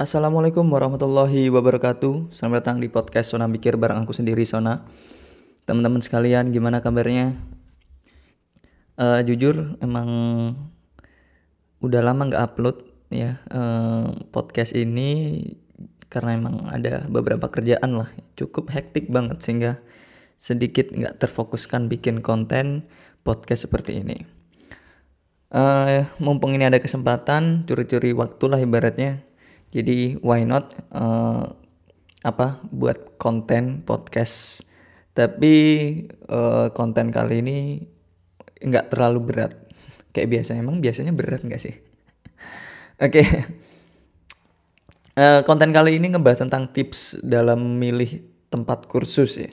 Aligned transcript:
Assalamualaikum 0.00 0.64
warahmatullahi 0.64 1.52
wabarakatuh. 1.52 2.32
Selamat 2.32 2.64
datang 2.64 2.80
di 2.80 2.88
podcast 2.88 3.36
Sona 3.36 3.44
Mikir 3.44 3.76
bareng 3.76 4.00
aku 4.00 4.16
sendiri 4.16 4.48
Sona. 4.48 4.88
Teman-teman 5.68 6.00
sekalian 6.00 6.56
gimana 6.56 6.80
kabarnya? 6.80 7.36
Uh, 8.96 9.20
jujur 9.28 9.76
emang 9.84 10.08
udah 11.84 12.00
lama 12.00 12.32
gak 12.32 12.40
upload 12.48 12.80
ya 13.12 13.44
uh, 13.52 14.08
podcast 14.32 14.72
ini 14.72 15.44
Karena 16.08 16.32
emang 16.32 16.64
ada 16.72 17.04
beberapa 17.04 17.52
kerjaan 17.52 18.00
lah. 18.00 18.08
Cukup 18.40 18.72
hektik 18.72 19.12
banget 19.12 19.44
sehingga 19.44 19.84
sedikit 20.40 20.96
gak 20.96 21.20
terfokuskan 21.20 21.92
bikin 21.92 22.24
konten 22.24 22.88
podcast 23.20 23.68
seperti 23.68 24.00
ini. 24.00 24.24
Uh, 25.52 26.08
Mumpung 26.16 26.56
ini 26.56 26.64
ada 26.64 26.80
kesempatan 26.80 27.68
curi-curi 27.68 28.16
waktu 28.16 28.44
lah 28.48 28.64
ibaratnya 28.64 29.28
jadi 29.70 30.18
why 30.18 30.42
not 30.42 30.74
uh, 30.90 31.46
apa 32.26 32.58
buat 32.74 33.16
konten 33.16 33.86
podcast. 33.86 34.66
Tapi 35.14 35.54
uh, 36.30 36.70
konten 36.74 37.14
kali 37.14 37.42
ini 37.42 37.58
nggak 38.60 38.94
terlalu 38.94 39.20
berat. 39.30 39.52
Kayak 40.14 40.28
biasa 40.38 40.58
emang 40.58 40.82
biasanya 40.82 41.14
berat 41.14 41.46
nggak 41.46 41.62
sih? 41.62 41.74
Oke. 43.04 43.22
okay. 43.22 43.26
Uh, 45.18 45.42
konten 45.46 45.74
kali 45.74 45.98
ini 45.98 46.14
ngebahas 46.14 46.46
tentang 46.46 46.70
tips 46.70 47.18
dalam 47.22 47.78
milih 47.78 48.26
tempat 48.50 48.90
kursus 48.90 49.38
ya. 49.38 49.50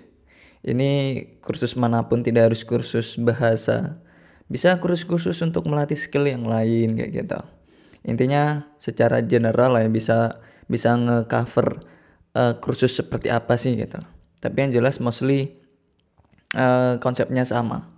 Ini 0.66 1.22
kursus 1.46 1.78
mana 1.78 2.10
pun 2.10 2.26
tidak 2.26 2.52
harus 2.52 2.66
kursus 2.66 3.22
bahasa. 3.22 4.02
Bisa 4.48 4.80
kursus-kursus 4.80 5.44
untuk 5.44 5.68
melatih 5.68 6.00
skill 6.00 6.26
yang 6.26 6.48
lain 6.48 6.96
kayak 6.96 7.12
gitu 7.14 7.40
intinya 8.08 8.72
secara 8.80 9.20
general 9.22 9.76
lah 9.76 9.84
ya 9.84 9.92
bisa 9.92 10.40
bisa 10.72 10.96
ngecover 10.96 11.84
uh, 12.34 12.56
kursus 12.58 12.96
seperti 12.96 13.28
apa 13.28 13.60
sih 13.60 13.76
gitu. 13.76 14.00
Tapi 14.40 14.58
yang 14.64 14.72
jelas 14.72 15.04
mostly 15.04 15.60
uh, 16.56 16.96
konsepnya 17.04 17.44
sama. 17.44 17.92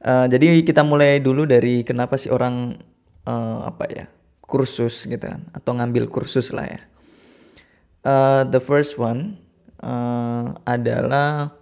Uh, 0.00 0.26
jadi 0.26 0.64
kita 0.64 0.82
mulai 0.82 1.20
dulu 1.20 1.44
dari 1.44 1.84
kenapa 1.86 2.16
sih 2.16 2.32
orang 2.32 2.80
uh, 3.28 3.68
apa 3.68 3.84
ya 3.86 4.06
kursus 4.40 5.06
gitu 5.06 5.22
kan 5.22 5.46
atau 5.54 5.76
ngambil 5.78 6.10
kursus 6.10 6.50
lah 6.50 6.66
ya. 6.66 6.80
Uh, 8.00 8.42
the 8.48 8.58
first 8.58 8.96
one 8.96 9.36
uh, 9.84 10.56
adalah 10.64 11.52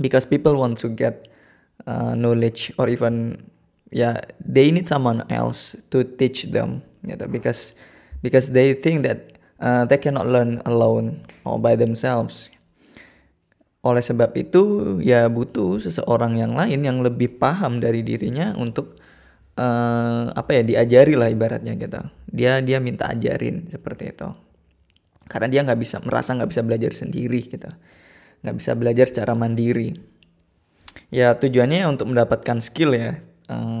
because 0.00 0.24
people 0.24 0.56
want 0.56 0.80
to 0.80 0.88
get 0.88 1.28
uh, 1.84 2.16
knowledge 2.16 2.72
or 2.80 2.88
even 2.88 3.44
yeah 3.90 4.22
they 4.38 4.70
need 4.70 4.86
someone 4.86 5.26
else 5.30 5.78
to 5.90 6.02
teach 6.02 6.50
them 6.50 6.82
gitu 7.06 7.26
because 7.26 7.74
because 8.24 8.54
they 8.54 8.72
think 8.74 9.02
that 9.04 9.30
uh, 9.60 9.84
they 9.86 10.00
cannot 10.00 10.26
learn 10.26 10.58
alone 10.64 11.22
or 11.44 11.60
by 11.60 11.76
themselves. 11.76 12.48
Oleh 13.80 14.04
sebab 14.04 14.36
itu 14.36 14.96
ya 15.00 15.24
butuh 15.32 15.80
seseorang 15.80 16.36
yang 16.36 16.52
lain 16.52 16.84
yang 16.84 17.00
lebih 17.00 17.40
paham 17.40 17.80
dari 17.80 18.04
dirinya 18.04 18.52
untuk 18.60 19.00
uh, 19.56 20.28
apa 20.36 20.60
ya 20.60 20.62
diajari 20.64 21.16
lah 21.16 21.32
ibaratnya 21.32 21.72
gitu. 21.80 22.00
Dia 22.28 22.60
dia 22.60 22.76
minta 22.76 23.08
ajarin 23.08 23.72
seperti 23.72 24.12
itu. 24.12 24.28
Karena 25.30 25.48
dia 25.48 25.60
nggak 25.64 25.80
bisa 25.80 25.96
merasa 26.04 26.36
nggak 26.36 26.50
bisa 26.52 26.60
belajar 26.60 26.92
sendiri 26.92 27.40
gitu. 27.48 27.70
Nggak 28.44 28.56
bisa 28.60 28.70
belajar 28.76 29.06
secara 29.08 29.32
mandiri. 29.32 29.96
Ya 31.08 31.32
tujuannya 31.40 31.88
untuk 31.88 32.12
mendapatkan 32.12 32.60
skill 32.60 32.92
ya 32.92 33.16
um, 33.48 33.79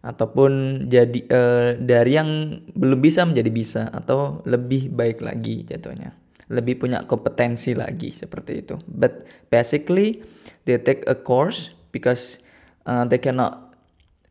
ataupun 0.00 0.84
jadi 0.88 1.20
uh, 1.28 1.70
dari 1.76 2.16
yang 2.16 2.60
belum 2.72 3.00
bisa 3.04 3.28
menjadi 3.28 3.50
bisa 3.52 3.82
atau 3.92 4.40
lebih 4.48 4.88
baik 4.88 5.20
lagi 5.20 5.64
jatuhnya. 5.68 6.16
Lebih 6.50 6.82
punya 6.82 7.04
kompetensi 7.06 7.76
lagi 7.76 8.10
seperti 8.10 8.64
itu. 8.64 8.74
But 8.88 9.28
basically 9.52 10.24
they 10.64 10.80
take 10.80 11.04
a 11.06 11.14
course 11.14 11.70
because 11.92 12.40
uh, 12.88 13.04
they 13.06 13.20
cannot 13.20 13.76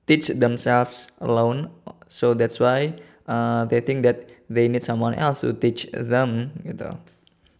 teach 0.09 0.34
themselves 0.34 1.13
alone. 1.22 1.69
So 2.09 2.34
that's 2.34 2.58
why 2.58 2.97
uh, 3.29 3.69
they 3.69 3.79
think 3.79 4.02
that 4.03 4.25
they 4.50 4.66
need 4.68 4.81
someone 4.81 5.13
else 5.13 5.46
to 5.46 5.53
teach 5.53 5.85
them 5.94 6.52
gitu. 6.66 6.97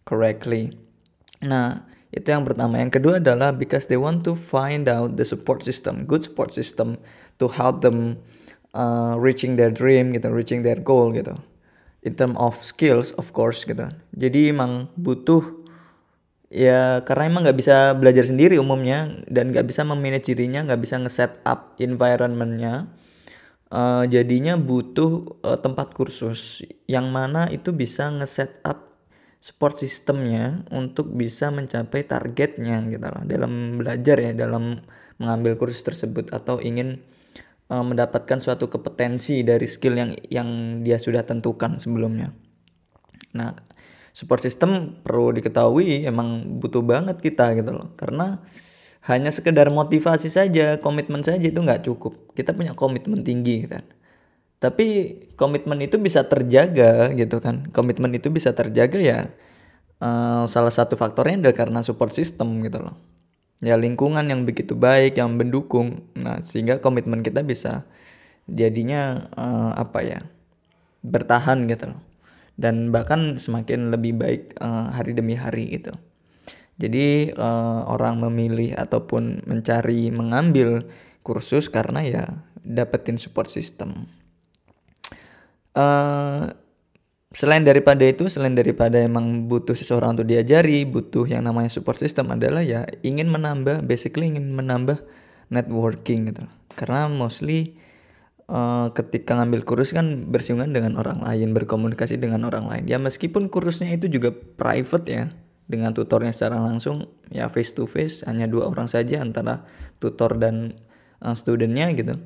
Correctly. 0.02 0.74
Nah 1.46 1.86
itu 2.10 2.26
yang 2.26 2.42
pertama. 2.42 2.82
Yang 2.82 2.98
kedua 2.98 3.22
adalah 3.22 3.54
because 3.54 3.86
they 3.86 3.96
want 3.96 4.26
to 4.26 4.34
find 4.34 4.90
out 4.90 5.14
the 5.14 5.22
support 5.22 5.62
system, 5.62 6.10
good 6.10 6.26
support 6.26 6.50
system 6.50 6.98
to 7.40 7.48
help 7.48 7.80
them 7.80 8.20
uh, 8.76 9.16
reaching 9.18 9.56
their 9.58 9.72
dream 9.72 10.12
gitu, 10.14 10.30
reaching 10.30 10.62
their 10.62 10.78
goal 10.78 11.10
gitu. 11.10 11.34
In 12.00 12.16
term 12.16 12.36
of 12.40 12.56
skills, 12.64 13.12
of 13.20 13.32
course 13.36 13.64
gitu. 13.68 13.88
Jadi 14.16 14.52
emang 14.52 14.88
butuh 14.96 15.60
ya 16.50 17.04
karena 17.06 17.30
emang 17.30 17.42
nggak 17.46 17.58
bisa 17.60 17.94
belajar 17.94 18.26
sendiri 18.26 18.58
umumnya 18.58 19.22
dan 19.28 19.52
nggak 19.52 19.66
bisa 19.68 19.84
memanage 19.84 20.32
dirinya, 20.32 20.64
nggak 20.64 20.80
bisa 20.80 20.96
nge-set 21.00 21.40
up 21.44 21.76
environmentnya. 21.80 22.88
Uh, 23.70 24.02
jadinya 24.10 24.58
butuh 24.58 25.38
uh, 25.46 25.54
tempat 25.54 25.94
kursus 25.94 26.58
yang 26.90 27.14
mana 27.14 27.46
itu 27.54 27.70
bisa 27.70 28.10
nge-set 28.10 28.58
up 28.66 28.90
support 29.40 29.80
sistemnya 29.80 30.68
untuk 30.68 31.08
bisa 31.16 31.48
mencapai 31.48 32.04
targetnya 32.04 32.84
gitu 32.92 33.06
loh 33.08 33.24
dalam 33.24 33.80
belajar 33.80 34.20
ya 34.20 34.32
dalam 34.36 34.84
mengambil 35.16 35.56
kursus 35.56 35.80
tersebut 35.80 36.28
atau 36.34 36.60
ingin 36.60 37.00
uh, 37.70 37.84
mendapatkan 37.86 38.42
suatu 38.42 38.66
kompetensi 38.66 39.46
dari 39.46 39.64
skill 39.64 39.94
yang 39.96 40.10
yang 40.28 40.48
dia 40.82 40.98
sudah 40.98 41.22
tentukan 41.22 41.78
sebelumnya. 41.78 42.34
Nah, 43.32 43.54
support 44.10 44.42
system 44.42 45.00
perlu 45.06 45.30
diketahui 45.30 46.02
emang 46.04 46.58
butuh 46.58 46.82
banget 46.82 47.22
kita 47.22 47.54
gitu 47.54 47.70
loh 47.70 47.94
karena 47.94 48.42
hanya 49.08 49.32
sekedar 49.32 49.72
motivasi 49.72 50.28
saja, 50.28 50.76
komitmen 50.76 51.24
saja 51.24 51.40
itu 51.40 51.56
nggak 51.56 51.88
cukup. 51.88 52.36
Kita 52.36 52.52
punya 52.52 52.76
komitmen 52.76 53.24
tinggi 53.24 53.64
gitu 53.64 53.80
kan. 53.80 53.86
Tapi 54.60 54.86
komitmen 55.40 55.80
itu 55.80 55.96
bisa 55.96 56.28
terjaga 56.28 57.08
gitu 57.16 57.40
kan. 57.40 57.72
Komitmen 57.72 58.12
itu 58.12 58.28
bisa 58.28 58.52
terjaga 58.52 59.00
ya 59.00 59.32
uh, 60.04 60.44
salah 60.44 60.72
satu 60.72 61.00
faktornya 61.00 61.40
adalah 61.48 61.56
karena 61.56 61.80
support 61.80 62.12
system 62.12 62.60
gitu 62.60 62.80
loh. 62.84 62.96
Ya 63.60 63.76
lingkungan 63.76 64.24
yang 64.24 64.48
begitu 64.48 64.72
baik, 64.72 65.20
yang 65.20 65.36
mendukung. 65.36 66.08
Nah, 66.16 66.40
sehingga 66.40 66.80
komitmen 66.80 67.20
kita 67.20 67.44
bisa 67.44 67.84
jadinya 68.48 69.28
uh, 69.36 69.76
apa 69.76 70.00
ya? 70.00 70.20
bertahan 71.00 71.64
gitu 71.64 71.96
loh. 71.96 72.00
Dan 72.60 72.92
bahkan 72.92 73.40
semakin 73.40 73.88
lebih 73.88 74.20
baik 74.20 74.42
uh, 74.60 74.92
hari 74.92 75.16
demi 75.16 75.32
hari 75.32 75.80
gitu. 75.80 75.96
Jadi 76.80 77.32
uh, 77.36 77.88
orang 77.88 78.20
memilih 78.20 78.76
ataupun 78.76 79.44
mencari 79.44 80.12
mengambil 80.12 80.88
kursus 81.20 81.68
karena 81.68 82.00
ya 82.04 82.24
dapetin 82.64 83.16
support 83.16 83.48
system. 83.48 84.08
Uh, 85.76 86.52
selain 87.30 87.62
daripada 87.62 88.02
itu, 88.02 88.26
selain 88.26 88.58
daripada 88.58 88.98
emang 88.98 89.46
butuh 89.46 89.78
seseorang 89.78 90.18
untuk 90.18 90.26
diajari, 90.26 90.82
butuh 90.82 91.30
yang 91.30 91.46
namanya 91.46 91.70
support 91.70 91.98
system 92.02 92.34
adalah 92.34 92.62
ya 92.62 92.86
ingin 93.06 93.30
menambah, 93.30 93.86
basically 93.86 94.26
ingin 94.30 94.50
menambah 94.50 94.98
networking 95.50 96.34
gitu. 96.34 96.44
Karena 96.74 97.06
mostly 97.06 97.78
uh, 98.50 98.90
ketika 98.90 99.38
ngambil 99.38 99.62
kursus 99.62 99.94
kan 99.94 100.26
bersinggungan 100.26 100.74
dengan 100.74 100.92
orang 100.98 101.22
lain, 101.22 101.54
berkomunikasi 101.54 102.18
dengan 102.18 102.50
orang 102.50 102.66
lain. 102.66 102.84
Ya 102.90 102.98
meskipun 102.98 103.46
kursusnya 103.46 103.94
itu 103.94 104.10
juga 104.10 104.34
private 104.34 105.06
ya, 105.06 105.24
dengan 105.70 105.94
tutornya 105.94 106.34
secara 106.34 106.58
langsung, 106.58 107.06
ya 107.30 107.46
face 107.46 107.78
to 107.78 107.86
face 107.86 108.26
hanya 108.26 108.50
dua 108.50 108.66
orang 108.66 108.90
saja 108.90 109.22
antara 109.22 109.62
tutor 110.02 110.34
dan 110.34 110.74
uh, 111.22 111.38
studentnya 111.38 111.94
gitu 111.94 112.18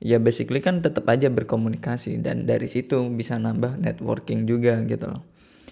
ya 0.00 0.16
basically 0.16 0.64
kan 0.64 0.80
tetap 0.80 1.04
aja 1.12 1.28
berkomunikasi 1.28 2.24
dan 2.24 2.48
dari 2.48 2.64
situ 2.66 3.04
bisa 3.12 3.36
nambah 3.36 3.76
networking 3.76 4.48
juga 4.48 4.80
gitu 4.88 5.12
loh. 5.12 5.22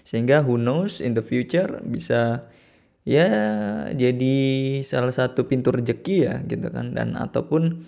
Sehingga 0.05 0.45
who 0.45 0.61
knows 0.61 1.01
in 1.01 1.17
the 1.17 1.25
future 1.25 1.81
bisa 1.81 2.45
ya 3.05 3.25
jadi 3.89 4.37
salah 4.85 5.13
satu 5.13 5.49
pintu 5.49 5.73
rezeki 5.73 6.15
ya 6.29 6.35
gitu 6.45 6.69
kan. 6.69 6.93
Dan 6.93 7.17
ataupun 7.17 7.83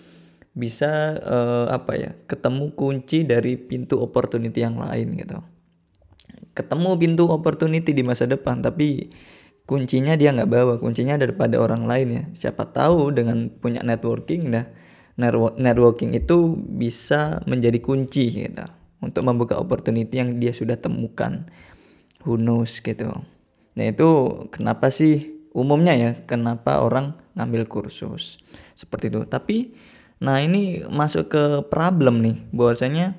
bisa 0.52 1.16
uh, 1.16 1.66
apa 1.72 1.96
ya 1.96 2.10
ketemu 2.28 2.76
kunci 2.76 3.24
dari 3.24 3.56
pintu 3.56 4.02
opportunity 4.02 4.66
yang 4.66 4.76
lain 4.82 5.14
gitu. 5.14 5.38
Ketemu 6.52 7.00
pintu 7.00 7.24
opportunity 7.30 7.96
di 7.96 8.04
masa 8.04 8.28
depan 8.28 8.60
tapi 8.60 9.08
kuncinya 9.64 10.18
dia 10.18 10.34
nggak 10.34 10.50
bawa. 10.50 10.74
Kuncinya 10.82 11.14
ada 11.14 11.30
pada 11.30 11.62
orang 11.62 11.86
lain 11.86 12.08
ya. 12.10 12.24
Siapa 12.34 12.74
tahu 12.74 13.14
dengan 13.14 13.46
punya 13.46 13.80
networking 13.86 14.50
dah 14.50 14.66
networking 15.16 16.16
itu 16.16 16.56
bisa 16.56 17.44
menjadi 17.44 17.78
kunci 17.84 18.48
gitu 18.48 18.64
untuk 19.02 19.22
membuka 19.26 19.58
opportunity 19.60 20.22
yang 20.22 20.38
dia 20.40 20.54
sudah 20.54 20.78
temukan. 20.78 21.44
Who 22.22 22.38
knows 22.38 22.78
gitu. 22.78 23.10
Nah 23.74 23.84
itu 23.84 24.08
kenapa 24.54 24.94
sih 24.94 25.42
umumnya 25.52 25.98
ya 25.98 26.10
kenapa 26.24 26.80
orang 26.80 27.18
ngambil 27.34 27.66
kursus? 27.66 28.38
Seperti 28.78 29.10
itu. 29.10 29.26
Tapi 29.26 29.74
nah 30.22 30.38
ini 30.38 30.86
masuk 30.86 31.28
ke 31.28 31.44
problem 31.66 32.22
nih. 32.22 32.36
Bahwasanya 32.54 33.18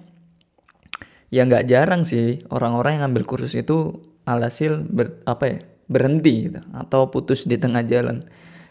ya 1.29 1.41
nggak 1.43 1.67
jarang 1.67 2.07
sih 2.07 2.41
orang-orang 2.47 2.97
yang 2.97 3.11
ngambil 3.11 3.27
kursus 3.27 3.53
itu 3.59 3.99
alhasil 4.23 4.87
ber, 4.87 5.19
apa 5.27 5.45
ya 5.51 5.59
berhenti 5.91 6.47
gitu 6.47 6.63
atau 6.71 7.11
putus 7.11 7.43
di 7.43 7.59
tengah 7.59 7.83
jalan. 7.83 8.23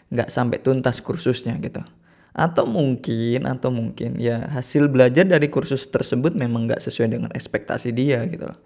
Nggak 0.09 0.33
sampai 0.33 0.57
tuntas 0.65 0.97
kursusnya 1.05 1.61
gitu 1.61 1.85
atau 2.33 2.65
mungkin 2.65 3.45
atau 3.45 3.69
mungkin 3.69 4.17
ya 4.17 4.49
hasil 4.49 4.89
belajar 4.89 5.21
dari 5.29 5.53
kursus 5.53 5.85
tersebut 5.85 6.33
memang 6.33 6.65
nggak 6.65 6.81
sesuai 6.81 7.13
dengan 7.13 7.29
ekspektasi 7.29 7.93
dia 7.93 8.25
gitu 8.25 8.49
loh. 8.49 8.59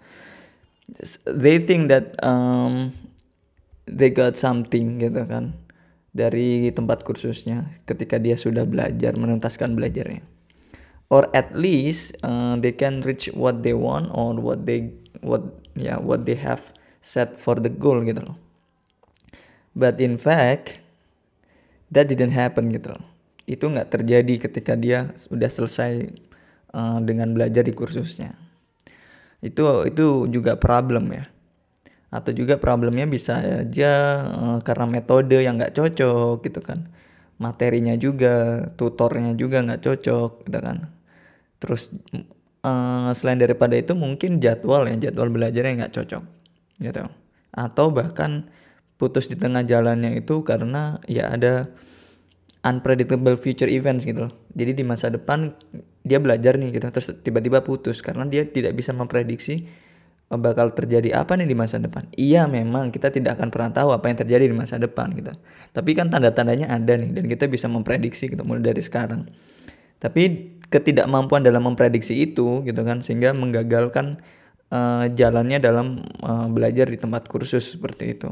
They 1.28 1.60
think 1.60 1.92
that 1.92 2.16
um, 2.24 2.96
they 3.84 4.08
got 4.08 4.40
something 4.40 4.96
gitu 4.96 5.20
kan 5.28 5.52
dari 6.16 6.72
tempat 6.72 7.04
kursusnya 7.04 7.68
ketika 7.84 8.16
dia 8.16 8.40
sudah 8.40 8.64
belajar 8.64 9.12
menuntaskan 9.20 9.76
belajarnya. 9.76 10.24
Or 11.12 11.28
at 11.36 11.52
least 11.52 12.16
uh, 12.24 12.56
they 12.56 12.72
can 12.72 13.04
reach 13.04 13.28
what 13.36 13.60
they 13.60 13.76
want 13.76 14.08
or 14.16 14.32
what 14.40 14.64
they 14.64 14.96
what 15.20 15.44
ya 15.76 15.96
yeah, 15.96 15.98
what 16.00 16.24
they 16.24 16.40
have 16.40 16.72
set 17.04 17.36
for 17.36 17.60
the 17.60 17.68
goal 17.68 18.00
gitu 18.00 18.24
loh. 18.32 18.36
But 19.76 20.00
in 20.00 20.16
fact 20.16 20.80
that 21.92 22.08
didn't 22.08 22.32
happen 22.32 22.72
gitu 22.72 22.96
loh 22.96 23.17
itu 23.48 23.64
nggak 23.64 23.88
terjadi 23.88 24.34
ketika 24.44 24.76
dia 24.76 25.16
sudah 25.16 25.48
selesai 25.48 26.12
uh, 26.76 27.00
dengan 27.00 27.32
belajar 27.32 27.64
di 27.64 27.72
kursusnya. 27.72 28.36
Itu 29.40 29.88
itu 29.88 30.28
juga 30.28 30.60
problem 30.60 31.08
ya. 31.16 31.24
Atau 32.12 32.36
juga 32.36 32.60
problemnya 32.60 33.08
bisa 33.08 33.64
aja 33.64 33.92
uh, 34.28 34.58
karena 34.60 34.84
metode 34.84 35.40
yang 35.40 35.56
nggak 35.56 35.72
cocok 35.72 36.44
gitu 36.44 36.60
kan. 36.60 36.92
Materinya 37.40 37.96
juga 37.96 38.68
tutornya 38.76 39.32
juga 39.32 39.64
nggak 39.64 39.80
cocok 39.80 40.30
gitu 40.44 40.58
kan. 40.60 40.92
Terus 41.56 41.88
uh, 42.68 43.10
selain 43.16 43.40
daripada 43.40 43.80
itu 43.80 43.96
mungkin 43.96 44.44
jadwal 44.44 44.84
ya 44.92 45.08
jadwal 45.08 45.32
belajarnya 45.32 45.88
nggak 45.88 45.94
cocok 45.96 46.24
gitu. 46.84 47.00
Atau 47.56 47.96
bahkan 47.96 48.52
putus 49.00 49.30
di 49.30 49.38
tengah 49.38 49.64
jalannya 49.64 50.20
itu 50.20 50.42
karena 50.44 50.98
ya 51.06 51.32
ada 51.32 51.70
unpredictable 52.66 53.38
future 53.38 53.70
events 53.70 54.02
gitu 54.02 54.26
loh. 54.26 54.32
Jadi 54.54 54.82
di 54.82 54.84
masa 54.86 55.12
depan 55.12 55.54
dia 56.02 56.18
belajar 56.18 56.58
nih 56.58 56.74
gitu 56.74 56.88
terus 56.90 57.08
tiba-tiba 57.22 57.62
putus 57.62 58.00
karena 58.00 58.24
dia 58.24 58.42
tidak 58.48 58.74
bisa 58.74 58.90
memprediksi 58.96 59.68
oh, 60.32 60.40
bakal 60.40 60.72
terjadi 60.72 61.20
apa 61.20 61.36
nih 61.38 61.46
di 61.46 61.56
masa 61.56 61.78
depan. 61.78 62.08
Iya 62.18 62.48
memang 62.50 62.90
kita 62.90 63.12
tidak 63.14 63.38
akan 63.38 63.48
pernah 63.52 63.70
tahu 63.70 63.88
apa 63.94 64.10
yang 64.10 64.18
terjadi 64.18 64.44
di 64.50 64.56
masa 64.56 64.80
depan 64.80 65.12
gitu. 65.14 65.32
Tapi 65.70 65.90
kan 65.94 66.10
tanda-tandanya 66.10 66.72
ada 66.72 66.98
nih 66.98 67.14
dan 67.14 67.24
kita 67.30 67.46
bisa 67.46 67.70
memprediksi 67.70 68.26
gitu 68.32 68.42
mulai 68.42 68.64
dari 68.64 68.82
sekarang. 68.82 69.28
Tapi 69.98 70.54
ketidakmampuan 70.68 71.42
dalam 71.42 71.64
memprediksi 71.64 72.22
itu 72.22 72.62
gitu 72.62 72.80
kan 72.84 73.00
sehingga 73.00 73.34
menggagalkan 73.34 74.20
uh, 74.70 75.08
jalannya 75.10 75.58
dalam 75.58 76.04
uh, 76.22 76.46
belajar 76.50 76.86
di 76.88 76.98
tempat 77.00 77.26
kursus 77.26 77.76
seperti 77.76 78.14
itu. 78.14 78.28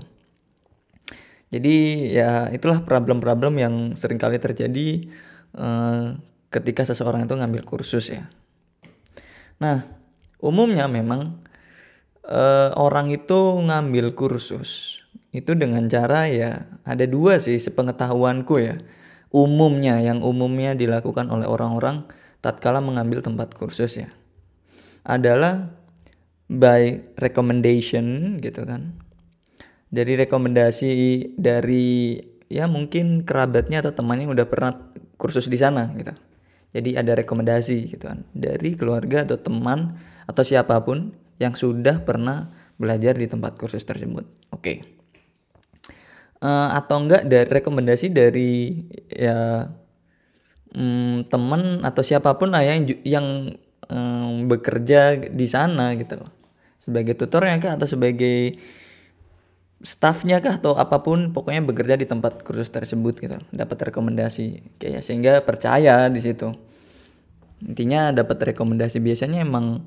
Jadi 1.46 2.10
ya 2.10 2.50
itulah 2.50 2.82
problem-problem 2.82 3.54
yang 3.62 3.74
sering 3.94 4.18
kali 4.18 4.42
terjadi 4.42 5.06
uh, 5.54 6.18
ketika 6.50 6.82
seseorang 6.82 7.26
itu 7.26 7.38
ngambil 7.38 7.62
kursus 7.62 8.10
ya. 8.10 8.26
Nah, 9.62 9.86
umumnya 10.42 10.90
memang 10.90 11.38
uh, 12.26 12.74
orang 12.74 13.14
itu 13.14 13.62
ngambil 13.62 14.18
kursus 14.18 15.00
itu 15.30 15.52
dengan 15.52 15.84
cara 15.86 16.26
ya 16.32 16.64
ada 16.82 17.06
dua 17.06 17.38
sih 17.38 17.62
sepengetahuanku 17.62 18.56
ya. 18.58 18.76
Umumnya 19.30 20.02
yang 20.02 20.24
umumnya 20.26 20.74
dilakukan 20.74 21.30
oleh 21.30 21.46
orang-orang 21.46 22.08
tatkala 22.42 22.82
mengambil 22.82 23.22
tempat 23.22 23.54
kursus 23.54 24.02
ya. 24.02 24.10
Adalah 25.06 25.70
by 26.50 27.14
recommendation 27.18 28.38
gitu 28.42 28.66
kan 28.66 29.05
dari 29.96 30.12
rekomendasi 30.20 30.92
dari 31.40 32.20
ya 32.52 32.68
mungkin 32.68 33.24
kerabatnya 33.24 33.80
atau 33.80 33.96
temannya 33.96 34.28
udah 34.28 34.46
pernah 34.46 34.92
kursus 35.16 35.48
di 35.48 35.56
sana 35.56 35.88
gitu. 35.96 36.12
Jadi 36.76 36.92
ada 37.00 37.16
rekomendasi 37.16 37.96
gitu 37.96 38.04
kan 38.04 38.28
dari 38.36 38.76
keluarga 38.76 39.24
atau 39.24 39.40
teman 39.40 39.96
atau 40.28 40.44
siapa 40.44 40.76
pun 40.84 41.16
yang 41.40 41.56
sudah 41.56 42.04
pernah 42.04 42.52
belajar 42.76 43.16
di 43.16 43.24
tempat 43.24 43.56
kursus 43.56 43.80
tersebut. 43.88 44.28
Oke. 44.52 44.60
Okay. 44.60 44.76
Uh, 46.36 46.68
eh, 46.68 46.68
atau 46.76 47.00
enggak 47.00 47.24
dari 47.24 47.48
rekomendasi 47.48 48.12
dari 48.12 48.84
ya 49.08 49.64
um, 50.76 51.24
teman 51.24 51.80
atau 51.80 52.04
siapa 52.04 52.36
pun 52.36 52.52
lah 52.52 52.60
yang 52.60 52.84
yang 53.08 53.56
um, 53.88 54.44
bekerja 54.44 55.16
di 55.32 55.46
sana 55.48 55.96
gitu 55.96 56.20
loh. 56.20 56.30
Sebagai 56.76 57.16
tutornya 57.16 57.56
kah 57.56 57.80
atau 57.80 57.88
sebagai 57.88 58.52
staffnya 59.84 60.40
kah 60.40 60.56
atau 60.56 60.72
apa 60.76 61.04
pun 61.04 61.36
pokoknya 61.36 61.60
bekerja 61.60 62.00
di 62.00 62.08
tempat 62.08 62.40
kursus 62.40 62.72
tersebut 62.72 63.14
gitu. 63.20 63.36
Dapat 63.52 63.92
rekomendasi 63.92 64.76
kayak 64.80 65.02
sehingga 65.04 65.32
percaya 65.44 66.08
di 66.08 66.20
situ. 66.20 66.52
Intinya 67.64 68.12
dapat 68.12 68.52
rekomendasi. 68.52 69.00
Biasanya 69.00 69.44
emang 69.44 69.84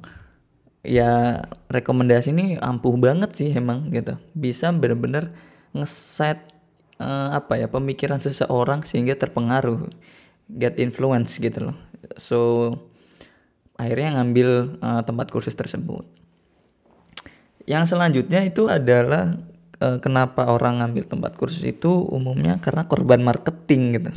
ya 0.86 1.44
rekomendasi 1.68 2.32
ini 2.32 2.46
ampuh 2.62 2.96
banget 3.02 3.34
sih 3.34 3.50
emang 3.50 3.90
gitu. 3.90 4.18
Bisa 4.38 4.70
benar-benar 4.70 5.34
ngeset 5.74 6.38
uh, 7.02 7.34
apa 7.34 7.58
ya 7.58 7.68
pemikiran 7.70 8.22
seseorang 8.22 8.86
sehingga 8.86 9.18
terpengaruh 9.18 9.90
get 10.50 10.78
influence 10.78 11.38
gitu 11.42 11.72
loh. 11.72 11.78
So 12.18 12.40
akhirnya 13.80 14.22
ngambil 14.22 14.80
uh, 14.82 15.02
tempat 15.02 15.34
kursus 15.34 15.58
tersebut. 15.58 16.06
Yang 17.70 17.94
selanjutnya 17.94 18.42
itu 18.46 18.66
adalah 18.66 19.38
uh, 19.84 19.98
kenapa 20.04 20.48
orang 20.48 20.84
ngambil 20.84 21.08
tempat 21.08 21.36
kursus 21.36 21.64
itu 21.66 21.90
umumnya 21.90 22.60
karena 22.64 22.86
korban 22.86 23.24
marketing 23.24 24.00
gitu. 24.00 24.12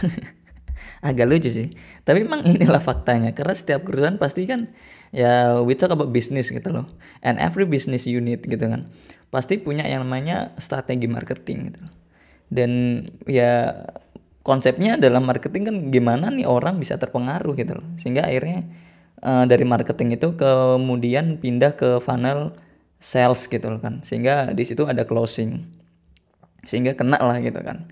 Agak 1.06 1.26
lucu 1.28 1.48
sih. 1.52 1.72
Tapi 2.04 2.24
memang 2.24 2.44
inilah 2.44 2.80
faktanya 2.80 3.32
karena 3.32 3.54
setiap 3.56 3.84
kursusan 3.84 4.16
pasti 4.20 4.48
kan 4.48 4.72
ya 5.12 5.60
we 5.60 5.76
talk 5.76 5.92
about 5.92 6.12
business 6.12 6.52
gitu 6.52 6.68
loh. 6.72 6.86
And 7.24 7.40
every 7.40 7.68
business 7.68 8.08
unit 8.08 8.44
gitu 8.44 8.64
kan. 8.68 8.88
Pasti 9.32 9.60
punya 9.60 9.84
yang 9.84 10.06
namanya 10.06 10.56
strategi 10.60 11.08
marketing 11.08 11.58
gitu. 11.72 11.82
Dan 12.46 13.02
ya 13.26 13.84
konsepnya 14.46 14.94
dalam 14.94 15.26
marketing 15.26 15.62
kan 15.66 15.76
gimana 15.90 16.30
nih 16.30 16.46
orang 16.46 16.78
bisa 16.78 16.96
terpengaruh 16.96 17.58
gitu 17.58 17.76
loh. 17.76 17.86
Sehingga 17.98 18.28
akhirnya 18.28 18.68
uh, 19.20 19.44
dari 19.44 19.64
marketing 19.66 20.16
itu 20.16 20.38
kemudian 20.38 21.40
pindah 21.40 21.74
ke 21.74 21.98
funnel 21.98 22.54
sales 23.00 23.46
gitu 23.46 23.68
kan. 23.80 24.00
Sehingga 24.02 24.52
di 24.52 24.64
situ 24.64 24.84
ada 24.88 25.04
closing. 25.04 25.64
Sehingga 26.66 26.96
kena 26.98 27.20
lah 27.20 27.38
gitu 27.40 27.60
kan. 27.62 27.88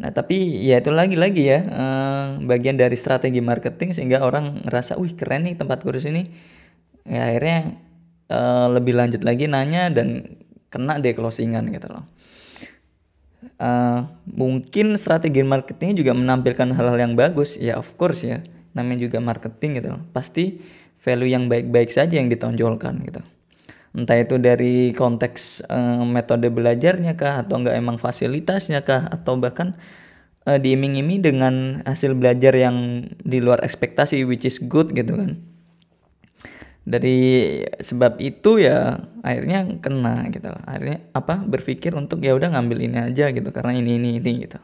Nah 0.00 0.10
tapi 0.16 0.64
ya 0.64 0.80
itu 0.80 0.88
lagi-lagi 0.88 1.42
ya 1.44 1.60
eh, 1.60 2.26
bagian 2.40 2.80
dari 2.80 2.96
strategi 2.96 3.44
marketing 3.44 3.92
sehingga 3.92 4.24
orang 4.24 4.64
ngerasa 4.64 4.96
wih 4.96 5.12
keren 5.12 5.44
nih 5.44 5.60
tempat 5.60 5.84
kursus 5.84 6.08
ini. 6.08 6.32
Ya 7.04 7.28
akhirnya 7.28 7.76
eh, 8.32 8.66
lebih 8.72 8.96
lanjut 8.96 9.20
lagi 9.26 9.44
nanya 9.44 9.92
dan 9.92 10.40
kena 10.72 10.96
deh 10.96 11.12
closingan 11.12 11.68
gitu 11.74 11.90
loh. 11.92 12.06
Uh, 13.60 14.08
mungkin 14.24 14.96
strategi 14.96 15.44
marketingnya 15.44 16.04
juga 16.04 16.12
menampilkan 16.16 16.76
hal-hal 16.76 16.96
yang 16.96 17.12
bagus. 17.16 17.60
Ya 17.60 17.76
of 17.76 17.92
course 18.00 18.24
ya. 18.24 18.40
Namanya 18.72 19.04
juga 19.08 19.20
marketing 19.20 19.80
gitu 19.80 19.88
loh. 19.96 20.02
Pasti 20.12 20.60
value 21.00 21.28
yang 21.28 21.48
baik-baik 21.48 21.88
saja 21.92 22.20
yang 22.20 22.28
ditonjolkan 22.28 23.00
gitu 23.04 23.20
entah 23.90 24.18
itu 24.18 24.38
dari 24.38 24.94
konteks 24.94 25.66
uh, 25.66 26.06
metode 26.06 26.46
belajarnya 26.46 27.18
kah 27.18 27.42
atau 27.42 27.58
enggak 27.58 27.74
emang 27.74 27.98
fasilitasnya 27.98 28.86
kah 28.86 29.10
atau 29.10 29.34
bahkan 29.34 29.74
uh, 30.46 30.58
diiming-iming 30.58 31.20
dengan 31.20 31.54
hasil 31.82 32.14
belajar 32.14 32.54
yang 32.54 33.06
di 33.18 33.42
luar 33.42 33.60
ekspektasi 33.66 34.22
which 34.22 34.46
is 34.46 34.62
good 34.62 34.94
gitu 34.94 35.18
kan. 35.18 35.42
Dari 36.86 37.60
sebab 37.82 38.18
itu 38.22 38.62
ya 38.62 39.04
akhirnya 39.26 39.66
kena 39.82 40.26
gitu 40.30 40.48
lah. 40.48 40.62
Akhirnya 40.64 40.98
apa 41.12 41.42
berpikir 41.42 41.92
untuk 41.98 42.22
ya 42.22 42.32
udah 42.34 42.54
ngambil 42.54 42.78
ini 42.86 42.98
aja 43.10 43.30
gitu 43.34 43.50
karena 43.50 43.74
ini 43.74 43.98
ini 43.98 44.22
ini 44.22 44.32
gitu. 44.46 44.58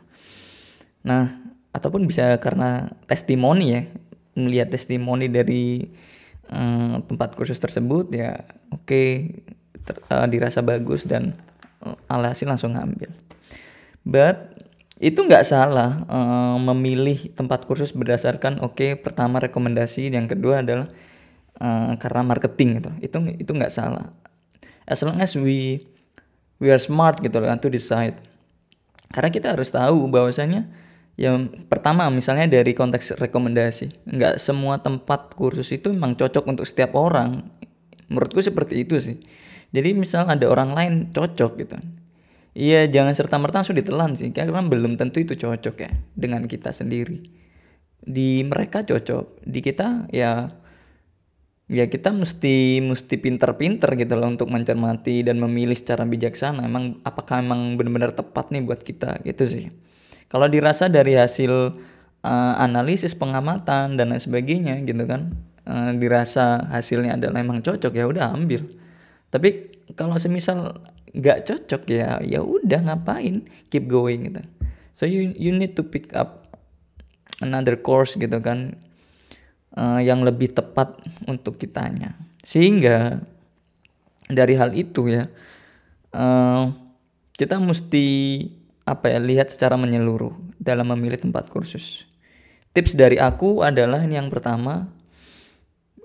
Nah 1.03 1.35
ataupun 1.75 2.07
bisa 2.09 2.39
karena 2.39 2.95
testimoni 3.05 3.67
ya 3.75 3.83
melihat 4.39 4.73
testimoni 4.73 5.29
dari 5.29 5.93
um, 6.51 7.03
tempat 7.05 7.35
kursus 7.35 7.59
tersebut 7.59 8.11
ya 8.15 8.45
oke 8.71 8.87
okay, 8.87 9.07
uh, 10.11 10.27
dirasa 10.27 10.63
bagus 10.63 11.07
dan 11.07 11.35
uh, 11.83 11.97
alhasil 12.11 12.47
langsung 12.47 12.75
ngambil. 12.75 13.11
But 14.07 14.55
itu 14.97 15.21
nggak 15.21 15.45
salah 15.45 16.09
uh, 16.09 16.57
memilih 16.57 17.35
tempat 17.37 17.69
kursus 17.69 17.93
berdasarkan 17.93 18.65
oke 18.65 18.79
okay, 18.79 18.91
pertama 18.97 19.43
rekomendasi 19.43 20.09
yang 20.09 20.25
kedua 20.25 20.65
adalah 20.65 20.89
uh, 21.61 21.93
karena 22.01 22.23
marketing 22.25 22.81
gitu. 22.81 22.91
Itu 23.03 23.17
itu 23.37 23.51
nggak 23.53 23.73
salah. 23.73 24.11
As 24.87 25.03
long 25.03 25.19
as 25.19 25.35
we 25.35 25.83
we 26.63 26.73
are 26.73 26.81
smart 26.81 27.21
gitu 27.21 27.43
loh 27.43 27.51
to 27.59 27.69
decide. 27.69 28.17
Karena 29.13 29.31
kita 29.31 29.55
harus 29.55 29.71
tahu 29.71 30.11
bahwasanya 30.11 30.67
yang 31.17 31.49
pertama 31.73 32.13
misalnya 32.13 32.45
dari 32.61 32.77
konteks 32.77 33.17
rekomendasi 33.17 34.05
nggak 34.05 34.37
semua 34.37 34.85
tempat 34.85 35.33
kursus 35.33 35.73
itu 35.73 35.89
memang 35.89 36.13
cocok 36.13 36.45
untuk 36.45 36.69
setiap 36.69 36.93
orang. 36.93 37.41
Menurutku 38.13 38.45
seperti 38.45 38.85
itu 38.85 39.01
sih. 39.01 39.17
Jadi 39.73 39.97
misal 39.97 40.29
ada 40.29 40.45
orang 40.47 40.77
lain 40.77 40.95
cocok 41.17 41.53
gitu. 41.57 41.77
Iya 42.53 42.89
jangan 42.93 43.17
serta 43.17 43.37
merta 43.41 43.65
langsung 43.65 43.81
ditelan 43.81 44.13
sih 44.13 44.29
karena 44.33 44.61
belum 44.61 45.01
tentu 45.01 45.25
itu 45.25 45.41
cocok 45.41 45.77
ya 45.81 45.91
dengan 46.13 46.45
kita 46.45 46.69
sendiri. 46.69 47.25
Di 48.05 48.45
mereka 48.45 48.85
cocok 48.85 49.41
di 49.41 49.61
kita 49.65 50.13
ya 50.13 50.53
ya 51.67 51.85
kita 51.89 52.13
mesti 52.13 52.85
mesti 52.85 53.17
pinter-pinter 53.17 53.89
gitu 53.97 54.15
loh 54.21 54.37
untuk 54.37 54.53
mencermati 54.53 55.25
dan 55.25 55.41
memilih 55.41 55.75
secara 55.75 56.05
bijaksana. 56.05 56.69
Emang 56.69 57.01
apakah 57.09 57.41
emang 57.41 57.81
benar-benar 57.81 58.13
tepat 58.13 58.53
nih 58.53 58.61
buat 58.69 58.85
kita 58.85 59.25
gitu 59.25 59.45
sih 59.49 59.67
kalau 60.27 60.51
dirasa 60.51 60.91
dari 60.91 61.15
hasil 61.15 61.77
uh, 62.27 62.55
analisis 62.59 63.15
pengamatan 63.15 63.95
dan 63.95 64.11
lain 64.11 64.23
sebagainya 64.23 64.83
gitu 64.83 65.07
kan 65.07 65.35
uh, 65.67 65.95
dirasa 65.95 66.67
hasilnya 66.71 67.19
adalah 67.19 67.43
memang 67.43 67.63
cocok 67.63 67.93
ya 67.95 68.07
udah 68.07 68.35
ambil. 68.35 68.67
Tapi 69.31 69.71
kalau 69.99 70.19
semisal 70.19 70.83
nggak 71.17 71.49
cocok 71.49 71.83
ya 71.89 72.21
ya 72.23 72.41
udah 72.43 72.81
ngapain 72.91 73.47
keep 73.71 73.87
going 73.87 74.31
gitu. 74.31 74.43
So 74.97 75.05
you 75.05 75.35
you 75.37 75.53
need 75.53 75.77
to 75.77 75.85
pick 75.85 76.11
up 76.17 76.51
another 77.45 77.77
course 77.77 78.17
gitu 78.17 78.41
kan 78.41 78.81
uh, 79.77 80.01
yang 80.01 80.25
lebih 80.25 80.57
tepat 80.57 80.97
untuk 81.29 81.61
kitanya. 81.61 82.17
Sehingga 82.43 83.21
dari 84.27 84.55
hal 84.59 84.75
itu 84.75 85.07
ya 85.07 85.31
uh, 86.15 86.71
kita 87.37 87.61
mesti 87.61 88.07
apa 88.87 89.11
ya 89.11 89.19
lihat 89.19 89.51
secara 89.51 89.75
menyeluruh 89.75 90.33
dalam 90.63 90.95
memilih 90.95 91.19
tempat 91.19 91.51
kursus. 91.51 92.07
Tips 92.71 92.95
dari 92.95 93.19
aku 93.19 93.67
adalah 93.67 94.07
ini 94.07 94.15
yang 94.15 94.31
pertama 94.31 94.95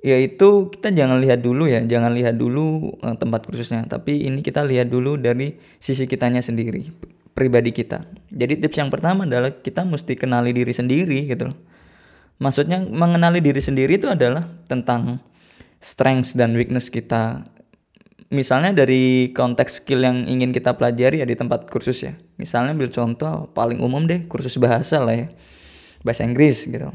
yaitu 0.02 0.74
kita 0.74 0.90
jangan 0.90 1.22
lihat 1.22 1.46
dulu 1.46 1.70
ya, 1.70 1.78
jangan 1.86 2.10
lihat 2.18 2.34
dulu 2.34 2.98
uh, 3.06 3.14
tempat 3.14 3.46
kursusnya, 3.46 3.86
tapi 3.86 4.26
ini 4.26 4.42
kita 4.42 4.66
lihat 4.66 4.90
dulu 4.90 5.14
dari 5.14 5.54
sisi 5.78 6.10
kitanya 6.10 6.42
sendiri, 6.42 6.90
pribadi 7.38 7.70
kita. 7.70 8.10
Jadi 8.34 8.66
tips 8.66 8.82
yang 8.82 8.90
pertama 8.90 9.30
adalah 9.30 9.62
kita 9.62 9.86
mesti 9.86 10.18
kenali 10.18 10.58
diri 10.58 10.74
sendiri 10.74 11.30
gitu 11.30 11.54
loh. 11.54 11.58
Maksudnya 12.42 12.82
mengenali 12.82 13.46
diri 13.46 13.62
sendiri 13.62 14.02
itu 14.02 14.10
adalah 14.10 14.50
tentang 14.66 15.22
strengths 15.78 16.34
dan 16.34 16.58
weakness 16.58 16.90
kita, 16.90 17.46
misalnya 18.32 18.72
dari 18.72 19.30
konteks 19.36 19.84
skill 19.84 20.02
yang 20.08 20.24
ingin 20.26 20.56
kita 20.56 20.74
pelajari 20.80 21.22
ya 21.22 21.28
di 21.28 21.36
tempat 21.36 21.68
kursus 21.68 22.02
ya. 22.02 22.16
Misalnya 22.40 22.74
ambil 22.74 22.90
contoh 22.90 23.52
paling 23.52 23.84
umum 23.84 24.08
deh 24.08 24.26
kursus 24.26 24.56
bahasa 24.58 25.04
lah 25.04 25.14
ya. 25.14 25.28
Bahasa 26.02 26.24
Inggris 26.24 26.66
gitu. 26.66 26.90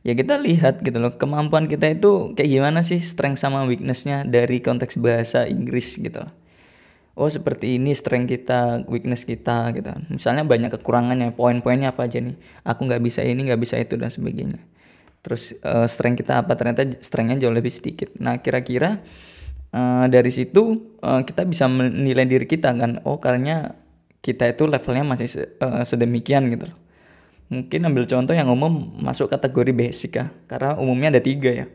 Ya 0.00 0.12
kita 0.16 0.40
lihat 0.40 0.80
gitu 0.80 0.96
loh 0.96 1.14
kemampuan 1.20 1.68
kita 1.68 1.86
itu 1.92 2.32
kayak 2.32 2.50
gimana 2.50 2.80
sih 2.80 2.98
strength 2.98 3.40
sama 3.40 3.68
weaknessnya 3.68 4.24
dari 4.24 4.58
konteks 4.64 4.96
bahasa 4.98 5.44
Inggris 5.46 5.96
gitu 5.96 6.24
loh. 6.24 6.32
Oh 7.20 7.28
seperti 7.28 7.76
ini 7.76 7.92
strength 7.92 8.32
kita, 8.32 8.88
weakness 8.88 9.28
kita 9.28 9.76
gitu. 9.76 9.92
Misalnya 10.08 10.40
banyak 10.40 10.72
kekurangannya, 10.80 11.36
poin-poinnya 11.36 11.92
apa 11.92 12.08
aja 12.08 12.16
nih. 12.16 12.32
Aku 12.64 12.88
nggak 12.88 13.02
bisa 13.04 13.20
ini, 13.20 13.44
nggak 13.44 13.60
bisa 13.60 13.76
itu 13.76 14.00
dan 14.00 14.08
sebagainya. 14.08 14.62
Terus 15.20 15.52
uh, 15.60 15.84
strength 15.84 16.24
kita 16.24 16.40
apa 16.40 16.56
ternyata 16.56 16.96
strengthnya 17.04 17.44
jauh 17.44 17.52
lebih 17.52 17.68
sedikit. 17.68 18.16
Nah 18.16 18.40
kira-kira 18.40 19.04
uh, 19.74 20.06
dari 20.06 20.30
situ 20.30 20.94
uh, 21.02 21.22
kita 21.22 21.46
bisa 21.46 21.66
menilai 21.66 22.26
diri 22.26 22.46
kita 22.46 22.74
kan 22.74 23.02
oh 23.06 23.18
karena 23.18 23.74
kita 24.20 24.52
itu 24.52 24.68
levelnya 24.68 25.04
masih 25.04 25.28
uh, 25.64 25.82
sedemikian 25.82 26.52
gitu 26.52 26.68
mungkin 27.50 27.82
ambil 27.90 28.06
contoh 28.06 28.32
yang 28.32 28.46
umum 28.46 28.94
masuk 29.02 29.26
kategori 29.26 29.74
basic 29.74 30.22
ya 30.22 30.30
karena 30.46 30.78
umumnya 30.78 31.18
ada 31.18 31.22
tiga 31.22 31.50
ya. 31.50 31.66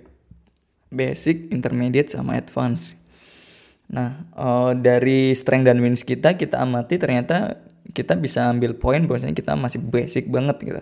Basic 0.88 1.52
intermediate 1.52 2.08
sama 2.08 2.40
advance. 2.40 2.96
Nah 3.92 4.24
uh, 4.40 4.72
dari 4.72 5.36
strength 5.36 5.68
dan 5.68 5.84
wins 5.84 6.08
kita 6.08 6.40
kita 6.40 6.64
amati 6.64 6.96
ternyata 6.96 7.60
kita 7.92 8.16
bisa 8.16 8.48
ambil 8.48 8.80
poin 8.80 9.04
bahwasanya 9.04 9.36
kita 9.36 9.54
masih 9.60 9.84
basic 9.84 10.32
banget 10.32 10.58
gitu. 10.64 10.82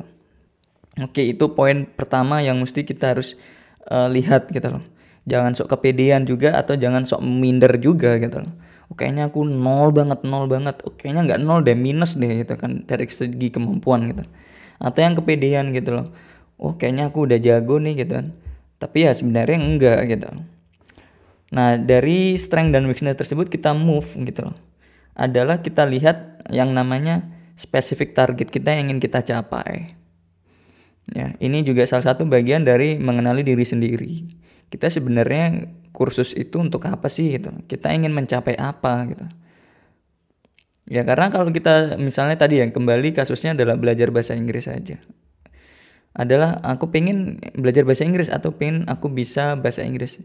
Oke 1.01 1.25
itu 1.25 1.49
poin 1.57 1.89
pertama 1.89 2.45
yang 2.45 2.61
mesti 2.61 2.85
kita 2.85 3.17
harus 3.17 3.33
uh, 3.89 4.05
lihat 4.13 4.53
gitu 4.53 4.77
loh 4.77 4.85
jangan 5.23 5.55
sok 5.55 5.77
kepedean 5.77 6.27
juga 6.27 6.59
atau 6.59 6.75
jangan 6.75 7.07
sok 7.07 7.23
minder 7.23 7.79
juga 7.79 8.19
gitu. 8.19 8.43
Loh 8.43 8.53
oh, 8.91 8.95
kayaknya 8.95 9.31
aku 9.31 9.41
nol 9.47 9.89
banget 9.95 10.21
nol 10.27 10.45
banget. 10.45 10.83
Oh, 10.85 10.93
kayaknya 10.93 11.33
nggak 11.33 11.39
nol 11.41 11.65
deh 11.65 11.73
minus 11.73 12.19
deh 12.19 12.29
gitu 12.43 12.53
kan 12.59 12.83
dari 12.85 13.09
segi 13.09 13.49
kemampuan 13.49 14.11
gitu. 14.11 14.23
Atau 14.77 15.01
yang 15.01 15.15
kepedean 15.17 15.71
gitu 15.71 15.97
loh. 15.97 16.07
Oh 16.61 16.77
kayaknya 16.77 17.09
aku 17.09 17.25
udah 17.25 17.41
jago 17.41 17.79
nih 17.79 18.05
gitu 18.05 18.21
kan. 18.21 18.27
Tapi 18.77 19.07
ya 19.07 19.11
sebenarnya 19.15 19.57
enggak 19.57 19.99
gitu. 20.11 20.27
Nah 21.55 21.79
dari 21.79 22.35
strength 22.35 22.75
dan 22.75 22.85
weakness 22.85 23.17
tersebut 23.17 23.47
kita 23.47 23.71
move 23.73 24.13
gitu 24.21 24.51
loh. 24.51 24.55
Adalah 25.17 25.61
kita 25.61 25.85
lihat 25.89 26.45
yang 26.49 26.73
namanya 26.73 27.25
spesifik 27.53 28.17
target 28.17 28.49
kita 28.49 28.73
yang 28.73 28.89
ingin 28.89 28.99
kita 28.99 29.21
capai. 29.21 29.93
Ya 31.11 31.35
ini 31.41 31.65
juga 31.65 31.83
salah 31.83 32.13
satu 32.13 32.23
bagian 32.23 32.63
dari 32.63 32.95
mengenali 32.95 33.43
diri 33.43 33.65
sendiri 33.67 34.42
kita 34.67 34.91
sebenarnya 34.91 35.71
kursus 35.93 36.33
itu 36.33 36.59
untuk 36.59 36.83
apa 36.89 37.07
sih 37.07 37.37
gitu. 37.37 37.53
Kita 37.69 37.93
ingin 37.93 38.11
mencapai 38.11 38.57
apa 38.57 39.07
gitu. 39.07 39.25
Ya 40.89 41.07
karena 41.07 41.31
kalau 41.31 41.47
kita 41.53 41.95
misalnya 41.95 42.35
tadi 42.35 42.59
yang 42.59 42.75
kembali 42.75 43.15
kasusnya 43.15 43.55
adalah 43.55 43.79
belajar 43.79 44.11
bahasa 44.11 44.35
Inggris 44.35 44.67
saja. 44.67 44.99
Adalah 46.13 46.61
aku 46.61 46.91
pengen 46.93 47.41
belajar 47.55 47.87
bahasa 47.87 48.05
Inggris 48.05 48.29
atau 48.29 48.53
pengen 48.53 48.85
aku 48.85 49.07
bisa 49.09 49.55
bahasa 49.55 49.81
Inggris. 49.81 50.19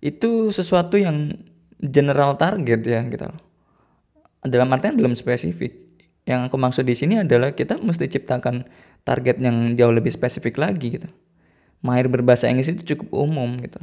Itu 0.00 0.50
sesuatu 0.50 0.96
yang 0.96 1.36
general 1.78 2.40
target 2.40 2.80
ya 2.82 3.04
gitu 3.06 3.28
dalam 4.42 4.68
artian 4.72 4.96
belum 4.96 5.12
spesifik. 5.18 5.76
Yang 6.28 6.52
aku 6.52 6.56
maksud 6.60 6.84
di 6.84 6.92
sini 6.92 7.20
adalah 7.24 7.56
kita 7.56 7.80
mesti 7.80 8.04
ciptakan 8.04 8.68
target 9.04 9.40
yang 9.40 9.76
jauh 9.76 9.92
lebih 9.92 10.12
spesifik 10.12 10.60
lagi 10.60 11.00
gitu 11.00 11.08
mahir 11.84 12.10
berbahasa 12.10 12.50
Inggris 12.50 12.70
itu 12.70 12.94
cukup 12.94 13.26
umum 13.26 13.56
gitu 13.62 13.78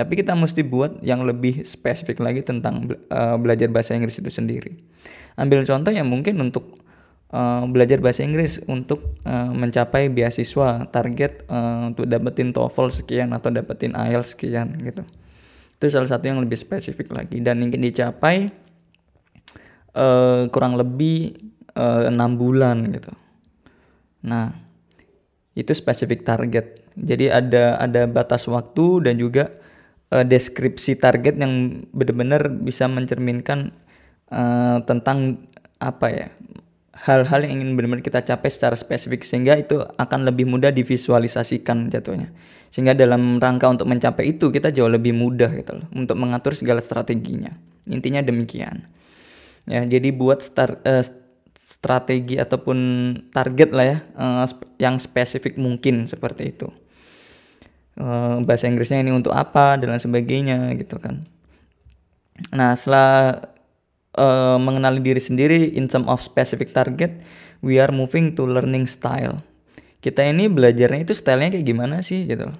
tapi 0.00 0.16
kita 0.16 0.32
mesti 0.32 0.64
buat 0.64 1.04
yang 1.04 1.28
lebih 1.28 1.60
spesifik 1.68 2.24
lagi 2.24 2.40
tentang 2.40 2.88
uh, 3.12 3.36
belajar 3.36 3.68
bahasa 3.68 3.92
Inggris 3.92 4.16
itu 4.16 4.32
sendiri. 4.32 4.80
Ambil 5.36 5.60
contoh 5.68 5.92
yang 5.92 6.08
mungkin 6.08 6.40
untuk 6.40 6.80
uh, 7.36 7.68
belajar 7.68 8.00
bahasa 8.00 8.24
Inggris 8.24 8.64
untuk 8.64 9.20
uh, 9.28 9.52
mencapai 9.52 10.08
beasiswa 10.08 10.88
target 10.88 11.44
uh, 11.52 11.92
untuk 11.92 12.08
dapetin 12.08 12.48
TOEFL 12.48 12.88
sekian 12.88 13.36
atau 13.36 13.52
dapetin 13.52 13.92
IELTS 13.92 14.32
sekian 14.32 14.72
gitu. 14.80 15.04
Itu 15.76 15.92
salah 15.92 16.08
satu 16.08 16.32
yang 16.32 16.40
lebih 16.40 16.56
spesifik 16.56 17.12
lagi 17.12 17.36
dan 17.44 17.60
ingin 17.60 17.84
dicapai 17.84 18.48
uh, 20.00 20.48
kurang 20.48 20.80
lebih 20.80 21.36
enam 21.80 22.34
bulan 22.34 22.92
gitu. 22.92 23.14
Nah, 24.26 24.52
itu 25.54 25.70
spesifik 25.70 26.26
target. 26.26 26.79
Jadi 26.98 27.30
ada 27.30 27.78
ada 27.78 28.06
batas 28.10 28.46
waktu 28.50 29.06
dan 29.06 29.18
juga 29.20 29.50
uh, 30.10 30.24
deskripsi 30.26 30.98
target 30.98 31.38
yang 31.38 31.86
benar-benar 31.94 32.50
bisa 32.50 32.90
mencerminkan 32.90 33.74
uh, 34.30 34.82
tentang 34.84 35.46
apa 35.80 36.06
ya 36.12 36.28
hal-hal 37.00 37.40
yang 37.48 37.60
ingin 37.60 37.72
benar-benar 37.78 38.04
kita 38.04 38.20
capai 38.20 38.52
secara 38.52 38.76
spesifik 38.76 39.24
sehingga 39.24 39.56
itu 39.56 39.80
akan 39.80 40.28
lebih 40.28 40.44
mudah 40.44 40.68
divisualisasikan 40.68 41.88
jatuhnya. 41.88 42.28
Sehingga 42.68 42.92
dalam 42.92 43.40
rangka 43.40 43.66
untuk 43.72 43.88
mencapai 43.88 44.36
itu 44.36 44.52
kita 44.52 44.68
jauh 44.68 44.90
lebih 44.92 45.16
mudah 45.16 45.48
gitu 45.56 45.80
loh 45.80 45.86
untuk 45.96 46.20
mengatur 46.20 46.52
segala 46.52 46.84
strateginya. 46.84 47.50
Intinya 47.88 48.20
demikian. 48.20 48.84
Ya 49.64 49.80
jadi 49.88 50.12
buat 50.12 50.44
start 50.44 50.84
uh, 50.84 51.04
strategi 51.70 52.34
ataupun 52.34 52.78
target 53.30 53.70
lah 53.70 53.86
ya 53.86 53.98
uh, 54.18 54.46
yang 54.82 54.98
spesifik 54.98 55.54
mungkin 55.54 56.10
seperti 56.10 56.50
itu. 56.50 56.66
Uh, 57.94 58.42
bahasa 58.42 58.66
Inggrisnya 58.66 58.98
ini 58.98 59.14
untuk 59.14 59.30
apa 59.30 59.78
dan 59.78 59.94
lain 59.94 60.02
sebagainya 60.02 60.74
gitu 60.74 60.98
kan. 60.98 61.22
Nah 62.50 62.74
setelah 62.74 63.38
uh, 64.18 64.58
mengenali 64.58 64.98
diri 64.98 65.22
sendiri 65.22 65.78
in 65.78 65.86
term 65.86 66.10
of 66.10 66.18
specific 66.18 66.74
target 66.74 67.22
we 67.62 67.78
are 67.78 67.94
moving 67.94 68.34
to 68.34 68.42
learning 68.42 68.90
style. 68.90 69.38
Kita 70.02 70.26
ini 70.26 70.50
belajarnya 70.50 71.06
itu 71.06 71.14
stylenya 71.14 71.54
kayak 71.54 71.66
gimana 71.70 72.02
sih 72.02 72.26
gitu? 72.26 72.50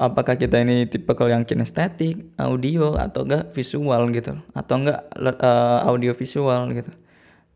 Apakah 0.00 0.38
kita 0.38 0.60
ini 0.60 0.88
tipe 0.88 1.12
yang 1.28 1.44
kinestetik, 1.44 2.32
audio 2.40 2.96
atau 2.96 3.26
enggak 3.26 3.52
visual 3.52 4.08
gitu? 4.14 4.38
Atau 4.54 4.80
enggak 4.80 5.08
uh, 5.18 5.88
audio 5.88 6.14
visual 6.14 6.70
gitu 6.72 6.92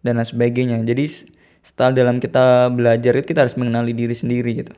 dan 0.05 0.21
lain 0.21 0.29
sebagainya. 0.29 0.77
Jadi 0.85 1.33
style 1.65 1.97
dalam 1.97 2.21
kita 2.21 2.69
belajar 2.71 3.17
itu 3.17 3.33
kita 3.33 3.49
harus 3.49 3.57
mengenali 3.57 3.97
diri 3.97 4.13
sendiri 4.13 4.51
gitu. 4.53 4.75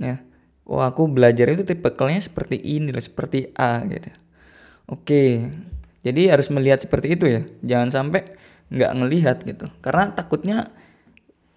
Ya. 0.00 0.24
Oh, 0.66 0.82
aku 0.82 1.06
belajar 1.06 1.46
itu 1.52 1.62
tipikalnya 1.62 2.18
seperti 2.18 2.58
ini 2.58 2.90
loh, 2.90 3.04
seperti 3.04 3.54
A 3.54 3.84
gitu. 3.86 4.10
Oke. 4.90 5.52
Jadi 6.02 6.32
harus 6.32 6.48
melihat 6.50 6.82
seperti 6.82 7.14
itu 7.14 7.24
ya. 7.28 7.40
Jangan 7.62 7.88
sampai 7.92 8.34
nggak 8.72 8.92
ngelihat 8.98 9.36
gitu. 9.46 9.70
Karena 9.78 10.10
takutnya 10.10 10.74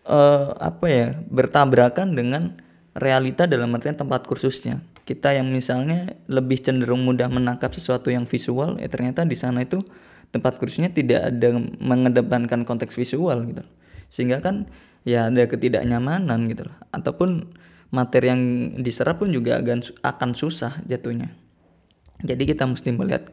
uh, 0.05 0.53
apa 0.59 0.85
ya 0.91 1.07
bertabrakan 1.31 2.13
dengan 2.13 2.59
realita 2.93 3.49
dalam 3.49 3.73
artian 3.73 3.95
tempat 3.95 4.27
kursusnya 4.27 4.83
kita 5.09 5.33
yang 5.33 5.49
misalnya 5.49 6.13
lebih 6.29 6.61
cenderung 6.61 7.01
mudah 7.01 7.25
menangkap 7.33 7.73
sesuatu 7.73 8.13
yang 8.13 8.29
visual 8.29 8.77
ya 8.77 8.85
ternyata 8.85 9.25
di 9.25 9.33
sana 9.33 9.65
itu 9.65 9.81
tempat 10.29 10.61
kursusnya 10.61 10.93
tidak 10.93 11.33
ada 11.33 11.57
mengedepankan 11.81 12.63
konteks 12.65 12.93
visual 12.93 13.45
gitu. 13.49 13.63
Sehingga 14.09 14.41
kan 14.41 14.69
ya 15.05 15.29
ada 15.29 15.45
ketidaknyamanan 15.49 16.49
gitu 16.49 16.69
loh. 16.69 16.77
Ataupun 16.93 17.49
materi 17.89 18.29
yang 18.29 18.41
diserap 18.81 19.21
pun 19.21 19.33
juga 19.33 19.57
akan 19.61 19.81
akan 20.05 20.29
susah 20.37 20.81
jatuhnya. 20.85 21.33
Jadi 22.21 22.43
kita 22.45 22.67
mesti 22.67 22.93
melihat 22.93 23.31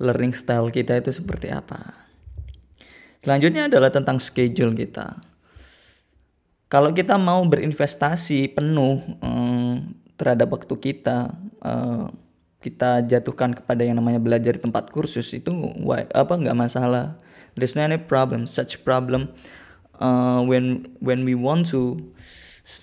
learning 0.00 0.34
style 0.34 0.72
kita 0.72 0.98
itu 0.98 1.14
seperti 1.14 1.52
apa. 1.52 2.08
Selanjutnya 3.22 3.68
adalah 3.70 3.88
tentang 3.88 4.20
schedule 4.20 4.76
kita. 4.76 5.16
Kalau 6.68 6.90
kita 6.90 7.14
mau 7.20 7.44
berinvestasi 7.46 8.56
penuh 8.56 8.98
hmm, 9.22 9.74
terhadap 10.18 10.50
waktu 10.50 10.74
kita 10.74 11.30
uh, 11.62 12.10
kita 12.64 13.04
jatuhkan 13.04 13.52
kepada 13.52 13.84
yang 13.84 14.00
namanya 14.00 14.16
belajar 14.16 14.56
di 14.56 14.62
tempat 14.64 14.88
kursus 14.88 15.36
itu 15.36 15.52
why, 15.84 16.08
apa 16.16 16.32
nggak 16.32 16.56
masalah. 16.56 17.20
There's 17.52 17.76
no 17.76 17.84
any 17.84 18.00
problem. 18.00 18.48
Such 18.48 18.80
problem 18.88 19.36
uh, 20.00 20.40
when 20.40 20.96
when 21.04 21.28
we 21.28 21.36
want 21.36 21.68
to 21.76 22.00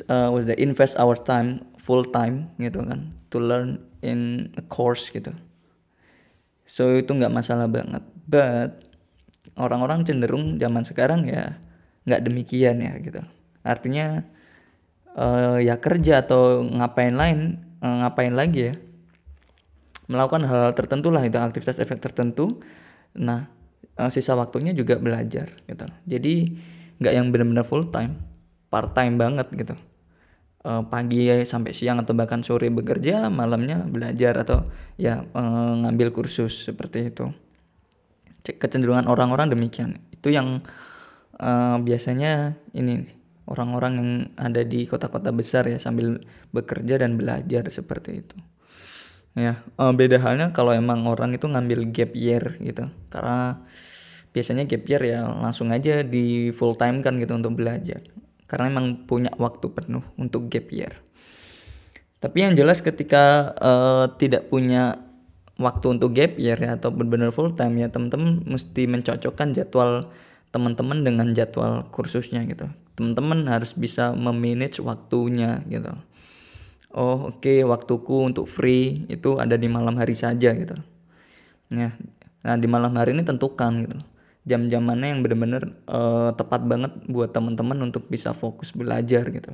uh, 0.06 0.30
was 0.30 0.46
the 0.46 0.54
invest 0.62 1.02
our 1.02 1.18
time 1.18 1.66
full 1.82 2.06
time 2.06 2.54
gitu 2.62 2.86
kan 2.86 3.10
to 3.34 3.42
learn 3.42 3.82
in 4.06 4.54
a 4.54 4.64
course 4.70 5.10
gitu. 5.10 5.34
So 6.70 7.02
itu 7.02 7.10
nggak 7.10 7.34
masalah 7.34 7.66
banget. 7.66 8.06
But 8.30 8.86
orang-orang 9.58 10.06
cenderung 10.06 10.62
zaman 10.62 10.86
sekarang 10.86 11.26
ya 11.26 11.58
nggak 12.06 12.22
demikian 12.22 12.86
ya 12.86 12.94
gitu. 13.02 13.26
Artinya 13.66 14.22
uh, 15.18 15.58
ya 15.58 15.82
kerja 15.82 16.22
atau 16.22 16.62
ngapain 16.64 17.18
lain 17.18 17.66
uh, 17.82 18.06
ngapain 18.06 18.38
lagi 18.38 18.72
ya 18.72 18.76
melakukan 20.12 20.44
hal, 20.44 20.60
-hal 20.70 20.74
tertentu 20.76 21.08
lah 21.10 21.24
itu 21.24 21.40
aktivitas 21.40 21.80
efek 21.80 22.04
tertentu. 22.04 22.60
Nah 23.16 23.48
uh, 23.98 24.10
sisa 24.12 24.36
waktunya 24.38 24.76
juga 24.76 25.00
belajar 25.00 25.52
gitu. 25.66 25.86
Jadi 26.08 26.34
nggak 27.02 27.14
yang 27.16 27.34
benar-benar 27.34 27.66
full 27.66 27.90
time 27.90 28.20
part 28.72 28.94
time 28.96 29.16
banget 29.20 29.48
gitu. 29.56 29.76
Uh, 30.62 30.86
pagi 30.86 31.26
sampai 31.42 31.74
siang 31.74 31.98
atau 31.98 32.14
bahkan 32.14 32.46
sore 32.46 32.70
bekerja 32.70 33.34
malamnya 33.34 33.82
belajar 33.82 34.46
atau 34.46 34.62
ya 34.94 35.26
uh, 35.34 35.74
ngambil 35.86 36.14
kursus 36.14 36.70
seperti 36.70 37.10
itu. 37.10 37.34
Kecenderungan 38.42 39.10
orang-orang 39.10 39.50
demikian. 39.50 39.98
Itu 40.14 40.30
yang 40.30 40.62
uh, 41.42 41.78
biasanya 41.82 42.62
ini 42.78 43.10
orang-orang 43.50 43.94
yang 43.98 44.10
ada 44.38 44.62
di 44.62 44.86
kota-kota 44.86 45.34
besar 45.34 45.66
ya 45.66 45.82
sambil 45.82 46.22
bekerja 46.54 47.02
dan 47.02 47.18
belajar 47.18 47.66
seperti 47.74 48.22
itu 48.22 48.38
ya 49.32 49.64
uh, 49.80 49.96
beda 49.96 50.20
halnya 50.20 50.52
kalau 50.52 50.76
emang 50.76 51.08
orang 51.08 51.32
itu 51.32 51.48
ngambil 51.48 51.88
gap 51.92 52.12
year 52.16 52.60
gitu. 52.60 52.92
Karena 53.08 53.64
biasanya 54.32 54.68
gap 54.68 54.84
year 54.88 55.02
ya 55.04 55.28
langsung 55.28 55.72
aja 55.72 56.04
di 56.04 56.52
full 56.52 56.76
time 56.76 57.00
kan 57.00 57.20
gitu 57.20 57.36
untuk 57.36 57.56
belajar. 57.56 58.04
Karena 58.48 58.68
emang 58.72 59.08
punya 59.08 59.32
waktu 59.40 59.72
penuh 59.72 60.04
untuk 60.20 60.52
gap 60.52 60.68
year. 60.72 60.92
Tapi 62.22 62.38
yang 62.46 62.54
jelas 62.54 62.84
ketika 62.84 63.56
uh, 63.58 64.06
tidak 64.20 64.52
punya 64.52 65.00
waktu 65.58 65.86
untuk 65.98 66.12
gap 66.14 66.36
year 66.36 66.60
ya 66.60 66.76
atau 66.78 66.92
benar-benar 66.92 67.32
full 67.32 67.56
time 67.56 67.80
ya 67.82 67.88
teman-teman 67.88 68.44
mesti 68.46 68.86
mencocokkan 68.86 69.56
jadwal 69.56 70.12
teman-teman 70.52 71.08
dengan 71.08 71.32
jadwal 71.32 71.88
kursusnya 71.90 72.44
gitu. 72.44 72.68
Teman-teman 73.00 73.48
harus 73.48 73.72
bisa 73.74 74.12
memanage 74.12 74.84
waktunya 74.84 75.64
gitu 75.72 75.96
oh 76.96 77.32
oke 77.32 77.44
okay, 77.44 77.64
waktuku 77.64 78.28
untuk 78.28 78.48
free. 78.48 79.08
Itu 79.08 79.40
ada 79.40 79.56
di 79.56 79.68
malam 79.68 79.98
hari 79.98 80.16
saja 80.16 80.54
gitu. 80.56 80.76
Ya. 81.72 81.96
Nah 82.44 82.56
di 82.58 82.68
malam 82.68 82.96
hari 82.96 83.16
ini 83.16 83.24
tentukan 83.24 83.86
gitu. 83.86 83.98
Jam-jam 84.42 84.82
mana 84.82 85.14
yang 85.14 85.22
benar-benar 85.22 85.70
uh, 85.86 86.34
tepat 86.34 86.66
banget 86.66 86.92
buat 87.06 87.30
teman-teman 87.30 87.78
untuk 87.92 88.10
bisa 88.10 88.34
fokus 88.34 88.74
belajar 88.74 89.30
gitu. 89.30 89.54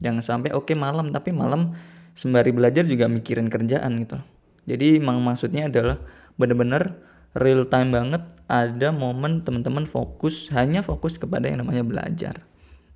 Jangan 0.00 0.22
sampai 0.24 0.50
oke 0.56 0.72
okay, 0.72 0.76
malam 0.78 1.12
tapi 1.12 1.30
malam 1.30 1.76
sembari 2.16 2.50
belajar 2.52 2.88
juga 2.88 3.06
mikirin 3.06 3.52
kerjaan 3.52 4.00
gitu. 4.00 4.18
Jadi 4.64 5.02
emang 5.02 5.20
maksudnya 5.20 5.68
adalah 5.68 6.00
benar-benar 6.40 6.96
real 7.36 7.68
time 7.68 7.92
banget 7.92 8.22
ada 8.48 8.88
momen 8.92 9.44
teman-teman 9.44 9.84
fokus 9.84 10.48
hanya 10.52 10.80
fokus 10.80 11.20
kepada 11.20 11.48
yang 11.48 11.60
namanya 11.60 11.84
belajar. 11.84 12.44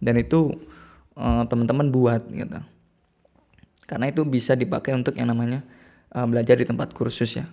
Dan 0.01 0.21
itu 0.21 0.57
uh, 1.17 1.45
teman-teman 1.49 1.93
buat 1.93 2.25
gitu 2.33 2.76
karena 3.87 4.11
itu 4.11 4.27
bisa 4.27 4.59
dipakai 4.59 4.93
untuk 4.93 5.15
yang 5.17 5.31
namanya 5.31 5.63
uh, 6.13 6.27
belajar 6.29 6.59
di 6.59 6.67
tempat 6.67 6.93
kursus 6.93 7.39
ya. 7.39 7.47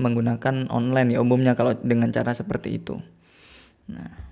Menggunakan 0.00 0.70
online 0.72 1.14
ya 1.14 1.20
umumnya 1.20 1.52
kalau 1.52 1.76
dengan 1.76 2.08
cara 2.14 2.32
seperti 2.32 2.80
itu. 2.80 2.96
Nah 3.90 4.30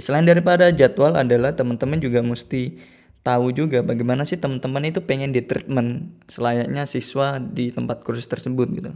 selain 0.00 0.24
daripada 0.24 0.72
jadwal 0.72 1.18
adalah 1.18 1.52
teman-teman 1.52 2.00
juga 2.00 2.24
mesti 2.24 2.80
tahu 3.20 3.52
juga 3.52 3.84
bagaimana 3.84 4.24
sih 4.24 4.40
teman-teman 4.40 4.88
itu 4.88 5.04
pengen 5.04 5.34
di 5.34 5.44
treatment 5.44 6.16
selayaknya 6.32 6.88
siswa 6.88 7.36
di 7.36 7.68
tempat 7.68 8.00
kursus 8.00 8.24
tersebut 8.24 8.72
gitu 8.72 8.90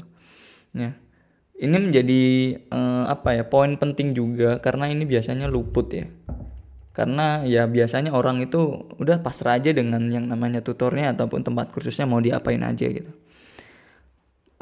ya 0.72 0.96
ini 1.60 1.76
menjadi 1.76 2.22
uh, 2.72 3.04
apa 3.12 3.36
ya 3.36 3.44
poin 3.44 3.76
penting 3.76 4.16
juga 4.16 4.58
karena 4.64 4.88
ini 4.88 5.04
biasanya 5.04 5.44
luput 5.44 5.92
ya 5.92 6.08
karena 6.94 7.42
ya 7.42 7.66
biasanya 7.66 8.14
orang 8.14 8.38
itu 8.46 8.86
udah 9.02 9.18
pasrah 9.18 9.58
aja 9.58 9.74
dengan 9.74 10.06
yang 10.08 10.30
namanya 10.30 10.62
tutornya 10.62 11.10
ataupun 11.10 11.42
tempat 11.42 11.74
kursusnya 11.74 12.06
mau 12.06 12.22
diapain 12.22 12.62
aja 12.62 12.86
gitu. 12.86 13.10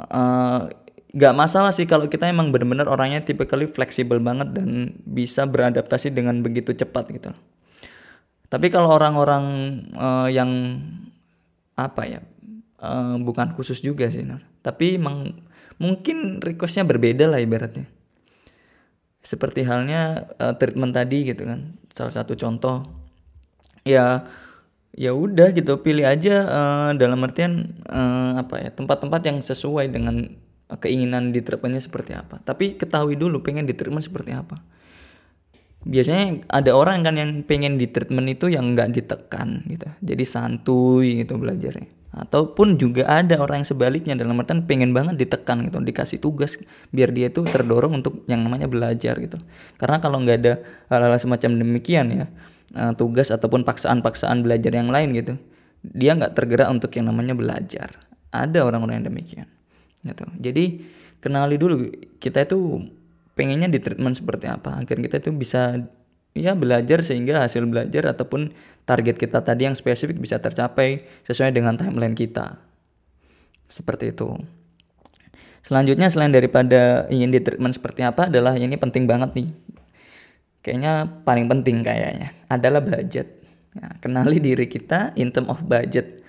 Uh, 0.01 0.73
gak 1.13 1.37
masalah 1.37 1.71
sih 1.77 1.85
kalau 1.85 2.09
kita 2.09 2.27
emang 2.27 2.49
bener-bener 2.49 2.89
orangnya 2.89 3.21
typically 3.21 3.69
fleksibel 3.69 4.17
banget 4.19 4.57
dan 4.57 4.97
bisa 5.05 5.45
beradaptasi 5.45 6.09
dengan 6.09 6.41
begitu 6.41 6.73
cepat 6.73 7.13
gitu. 7.13 7.31
Tapi 8.49 8.67
kalau 8.73 8.89
orang-orang 8.97 9.45
uh, 9.93 10.29
yang 10.33 10.81
apa 11.77 12.03
ya 12.05 12.21
uh, 12.83 13.17
bukan 13.21 13.57
khusus 13.57 13.81
juga 13.81 14.11
sih 14.13 14.27
tapi 14.61 15.01
emang 15.01 15.33
mungkin 15.81 16.39
requestnya 16.43 16.85
berbeda 16.85 17.31
lah 17.31 17.41
ibaratnya 17.41 17.89
seperti 19.23 19.63
halnya 19.63 20.35
uh, 20.43 20.55
treatment 20.59 20.93
tadi 20.93 21.31
gitu 21.31 21.47
kan. 21.47 21.79
Salah 21.95 22.13
satu 22.13 22.35
contoh. 22.35 22.83
Ya 23.87 24.27
ya 24.93 25.17
udah 25.17 25.57
gitu 25.57 25.81
pilih 25.81 26.05
aja 26.05 26.45
uh, 26.45 26.91
dalam 26.99 27.23
artian 27.25 27.81
uh, 27.89 28.37
apa 28.37 28.61
ya 28.61 28.71
tempat-tempat 28.77 29.25
yang 29.25 29.39
sesuai 29.41 29.89
dengan 29.89 30.29
keinginan 30.83 31.31
diterapkannya 31.31 31.81
seperti 31.81 32.19
apa. 32.19 32.43
Tapi 32.43 32.77
ketahui 32.77 33.15
dulu 33.17 33.41
pengen 33.41 33.65
diterapkan 33.65 34.03
seperti 34.03 34.35
apa. 34.35 34.61
Biasanya 35.83 36.47
ada 36.47 36.79
orang 36.79 37.03
kan 37.03 37.19
yang 37.19 37.43
pengen 37.43 37.75
di 37.75 37.91
treatment 37.91 38.31
itu 38.31 38.47
yang 38.47 38.75
nggak 38.75 38.95
ditekan 38.95 39.67
gitu. 39.67 39.89
Jadi 39.99 40.25
santuy 40.27 41.27
gitu 41.27 41.39
belajarnya 41.39 42.02
ataupun 42.13 42.77
juga 42.77 43.09
ada 43.09 43.41
orang 43.41 43.65
yang 43.65 43.69
sebaliknya 43.73 44.15
dalam 44.15 44.37
artian 44.37 44.69
pengen 44.69 44.93
banget 44.93 45.17
ditekan 45.17 45.65
gitu 45.65 45.81
dikasih 45.81 46.21
tugas 46.21 46.61
biar 46.93 47.09
dia 47.09 47.33
itu 47.33 47.41
terdorong 47.41 48.05
untuk 48.05 48.21
yang 48.29 48.45
namanya 48.45 48.69
belajar 48.69 49.17
gitu. 49.17 49.41
Karena 49.81 49.97
kalau 49.97 50.21
nggak 50.21 50.39
ada 50.45 50.53
hal-hal 50.93 51.17
semacam 51.17 51.51
demikian 51.57 52.07
ya 52.13 52.25
eh, 52.77 52.93
tugas 53.01 53.33
ataupun 53.33 53.65
paksaan-paksaan 53.65 54.45
belajar 54.45 54.77
yang 54.77 54.93
lain 54.93 55.17
gitu 55.17 55.35
dia 55.83 56.15
nggak 56.15 56.39
tergerak 56.39 56.69
untuk 56.71 56.93
yang 56.95 57.11
namanya 57.11 57.35
belajar. 57.35 57.97
Ada 58.33 58.65
orang-orang 58.65 59.03
yang 59.03 59.09
demikian 59.09 59.49
gitu. 60.05 60.25
Jadi 60.39 60.85
kenali 61.25 61.57
dulu 61.57 61.89
kita 62.21 62.45
itu 62.45 62.83
pengennya 63.33 63.73
di 63.73 63.81
treatment 63.81 64.17
seperti 64.19 64.47
apa 64.53 64.85
agar 64.85 64.97
kita 65.01 65.17
itu 65.21 65.31
bisa 65.33 65.81
ya 66.33 66.57
belajar 66.57 67.05
sehingga 67.05 67.45
hasil 67.45 67.69
belajar 67.69 68.09
ataupun 68.13 68.53
target 68.85 69.17
kita 69.19 69.43
tadi 69.43 69.69
yang 69.71 69.77
spesifik 69.77 70.19
bisa 70.19 70.39
tercapai 70.43 71.07
sesuai 71.27 71.55
dengan 71.55 71.79
timeline 71.79 72.17
kita. 72.17 72.59
Seperti 73.71 74.13
itu. 74.13 74.37
Selanjutnya 75.63 76.11
selain 76.11 76.35
daripada 76.35 77.07
ingin 77.07 77.31
di 77.31 77.39
treatment 77.39 77.73
seperti 77.73 78.03
apa 78.03 78.27
adalah 78.27 78.59
ini 78.59 78.75
penting 78.75 79.07
banget 79.07 79.31
nih. 79.39 79.49
Kayaknya 80.63 81.23
paling 81.23 81.47
penting 81.47 81.87
kayaknya 81.87 82.35
adalah 82.51 82.83
budget. 82.83 83.43
Nah, 83.79 83.97
kenali 84.03 84.43
diri 84.47 84.67
kita 84.67 85.15
in 85.15 85.31
term 85.31 85.49
of 85.49 85.63
budget. 85.65 86.21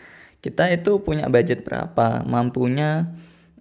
Kita 0.44 0.70
itu 0.70 1.00
punya 1.02 1.32
budget 1.32 1.66
berapa, 1.66 2.22
mampunya 2.28 3.10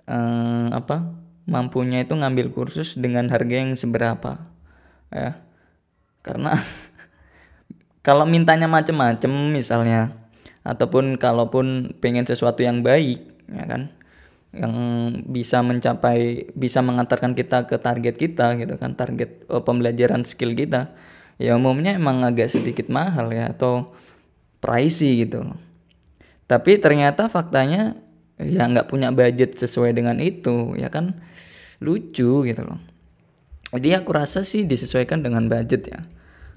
eh, 0.05 0.69
apa? 0.71 1.15
Mampunya 1.49 2.05
itu 2.05 2.15
ngambil 2.15 2.55
kursus 2.55 2.95
dengan 2.95 3.33
harga 3.33 3.57
yang 3.57 3.73
seberapa. 3.75 4.47
Ya 5.09 5.43
karena 6.23 6.55
kalau 8.03 8.27
mintanya 8.27 8.67
macem-macem 8.67 9.31
misalnya 9.31 10.15
ataupun 10.63 11.19
kalaupun 11.19 11.97
pengen 11.99 12.27
sesuatu 12.27 12.63
yang 12.63 12.87
baik 12.87 13.23
ya 13.51 13.65
kan 13.67 13.91
yang 14.53 14.75
bisa 15.33 15.65
mencapai 15.65 16.53
bisa 16.53 16.85
mengantarkan 16.85 17.33
kita 17.33 17.65
ke 17.65 17.81
target 17.81 18.15
kita 18.21 18.55
gitu 18.61 18.77
kan 18.77 18.93
target 18.95 19.49
oh, 19.49 19.65
pembelajaran 19.65 20.29
skill 20.29 20.53
kita 20.53 20.93
ya 21.41 21.57
umumnya 21.57 21.97
emang 21.97 22.21
agak 22.23 22.53
sedikit 22.53 22.93
mahal 22.93 23.33
ya 23.33 23.51
atau 23.51 23.97
pricey 24.61 25.25
gitu 25.25 25.49
tapi 26.47 26.77
ternyata 26.77 27.33
faktanya 27.33 27.97
ya 28.37 28.69
nggak 28.69 28.93
punya 28.93 29.09
budget 29.09 29.57
sesuai 29.57 29.97
dengan 29.97 30.21
itu 30.21 30.77
ya 30.77 30.93
kan 30.93 31.23
lucu 31.83 32.47
gitu 32.47 32.63
loh. 32.63 32.79
Jadi 33.73 33.97
aku 33.97 34.11
rasa 34.13 34.45
sih 34.45 34.69
disesuaikan 34.69 35.25
dengan 35.25 35.49
budget 35.49 35.89
ya 35.89 36.01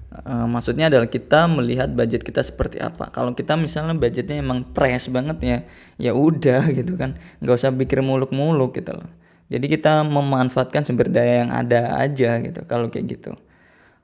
Uh, 0.06 0.46
maksudnya 0.46 0.86
adalah 0.86 1.10
kita 1.10 1.50
melihat 1.50 1.90
budget 1.90 2.22
kita 2.22 2.40
seperti 2.40 2.78
apa. 2.78 3.10
Kalau 3.10 3.34
kita 3.34 3.58
misalnya 3.58 3.92
budgetnya 3.98 4.38
emang 4.38 4.62
press 4.70 5.10
banget 5.10 5.38
ya, 5.42 5.58
ya 5.98 6.12
udah 6.14 6.62
gitu 6.78 6.94
kan, 6.94 7.18
nggak 7.42 7.56
usah 7.58 7.74
pikir 7.74 8.00
muluk-muluk 8.06 8.78
gitu 8.78 8.94
loh. 8.94 9.10
Jadi 9.50 9.66
kita 9.66 10.02
memanfaatkan 10.06 10.82
sumber 10.86 11.10
daya 11.10 11.46
yang 11.46 11.50
ada 11.54 11.98
aja 11.98 12.38
gitu. 12.42 12.66
Kalau 12.66 12.90
kayak 12.90 13.18
gitu, 13.18 13.34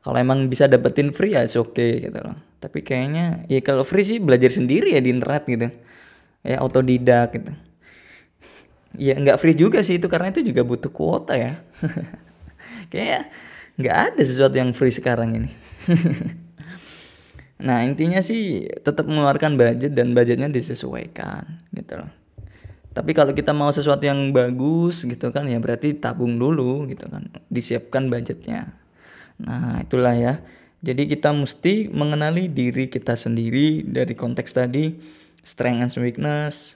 kalau 0.03 0.19
emang 0.19 0.51
bisa 0.51 0.67
dapetin 0.67 1.15
free 1.15 1.39
ya 1.39 1.47
oke 1.47 1.75
okay, 1.75 2.03
gitu 2.03 2.19
loh. 2.19 2.35
Tapi 2.59 2.83
kayaknya 2.83 3.47
ya 3.47 3.63
kalau 3.63 3.87
free 3.87 4.07
sih 4.07 4.19
belajar 4.19 4.51
sendiri 4.51 4.99
ya 4.99 5.01
di 5.03 5.11
internet 5.15 5.43
gitu, 5.47 5.71
ya 6.43 6.57
autodidak 6.59 7.39
gitu. 7.39 7.53
Ya 8.93 9.17
nggak 9.17 9.41
free 9.41 9.57
juga 9.57 9.81
sih 9.81 9.97
itu 9.97 10.05
karena 10.05 10.29
itu 10.29 10.45
juga 10.45 10.61
butuh 10.69 10.93
kuota 10.93 11.33
ya. 11.33 11.65
Kayak 12.93 13.33
nggak 13.81 13.97
ada 14.13 14.23
sesuatu 14.23 14.57
yang 14.59 14.73
free 14.77 14.93
sekarang 14.93 15.37
ini. 15.37 15.51
nah 17.67 17.81
intinya 17.87 18.19
sih 18.19 18.67
tetap 18.83 19.07
mengeluarkan 19.07 19.55
budget 19.55 19.95
dan 19.95 20.13
budgetnya 20.13 20.51
disesuaikan 20.51 21.63
gitu 21.73 22.03
loh. 22.03 22.11
Tapi 22.93 23.17
kalau 23.17 23.33
kita 23.33 23.57
mau 23.57 23.73
sesuatu 23.73 24.05
yang 24.05 24.37
bagus 24.37 25.09
gitu 25.09 25.33
kan 25.33 25.49
ya 25.49 25.57
berarti 25.57 25.97
tabung 25.97 26.37
dulu 26.37 26.85
gitu 26.93 27.09
kan, 27.09 27.33
disiapkan 27.49 28.13
budgetnya. 28.13 28.77
Nah 29.41 29.81
itulah 29.81 30.13
ya. 30.13 30.35
Jadi 30.83 31.07
kita 31.07 31.31
mesti 31.31 31.89
mengenali 31.89 32.51
diri 32.51 32.91
kita 32.91 33.15
sendiri 33.15 33.87
dari 33.87 34.19
konteks 34.19 34.51
tadi, 34.51 34.99
strength 35.47 35.95
and 35.95 36.03
weakness, 36.03 36.75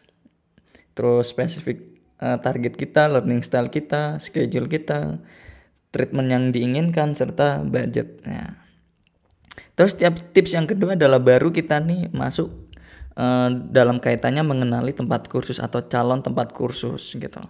terus 0.95 1.35
spesifik 1.35 1.83
uh, 2.23 2.39
target 2.39 2.79
kita, 2.79 3.11
learning 3.11 3.43
style 3.43 3.67
kita, 3.67 4.23
schedule 4.23 4.71
kita, 4.71 5.19
treatment 5.94 6.29
yang 6.29 6.44
diinginkan 6.51 7.14
serta 7.14 7.62
budget. 7.62 8.22
Nah, 8.27 8.66
Terus 9.77 9.92
tiap 9.92 10.16
tips 10.33 10.57
yang 10.57 10.64
kedua 10.64 10.96
adalah 10.96 11.20
baru 11.20 11.53
kita 11.53 11.77
nih 11.85 12.09
masuk 12.16 12.49
uh, 13.20 13.53
dalam 13.53 14.01
kaitannya 14.01 14.40
mengenali 14.40 14.96
tempat 14.96 15.29
kursus 15.29 15.61
atau 15.61 15.85
calon 15.85 16.25
tempat 16.25 16.57
kursus 16.57 17.12
gitu. 17.12 17.44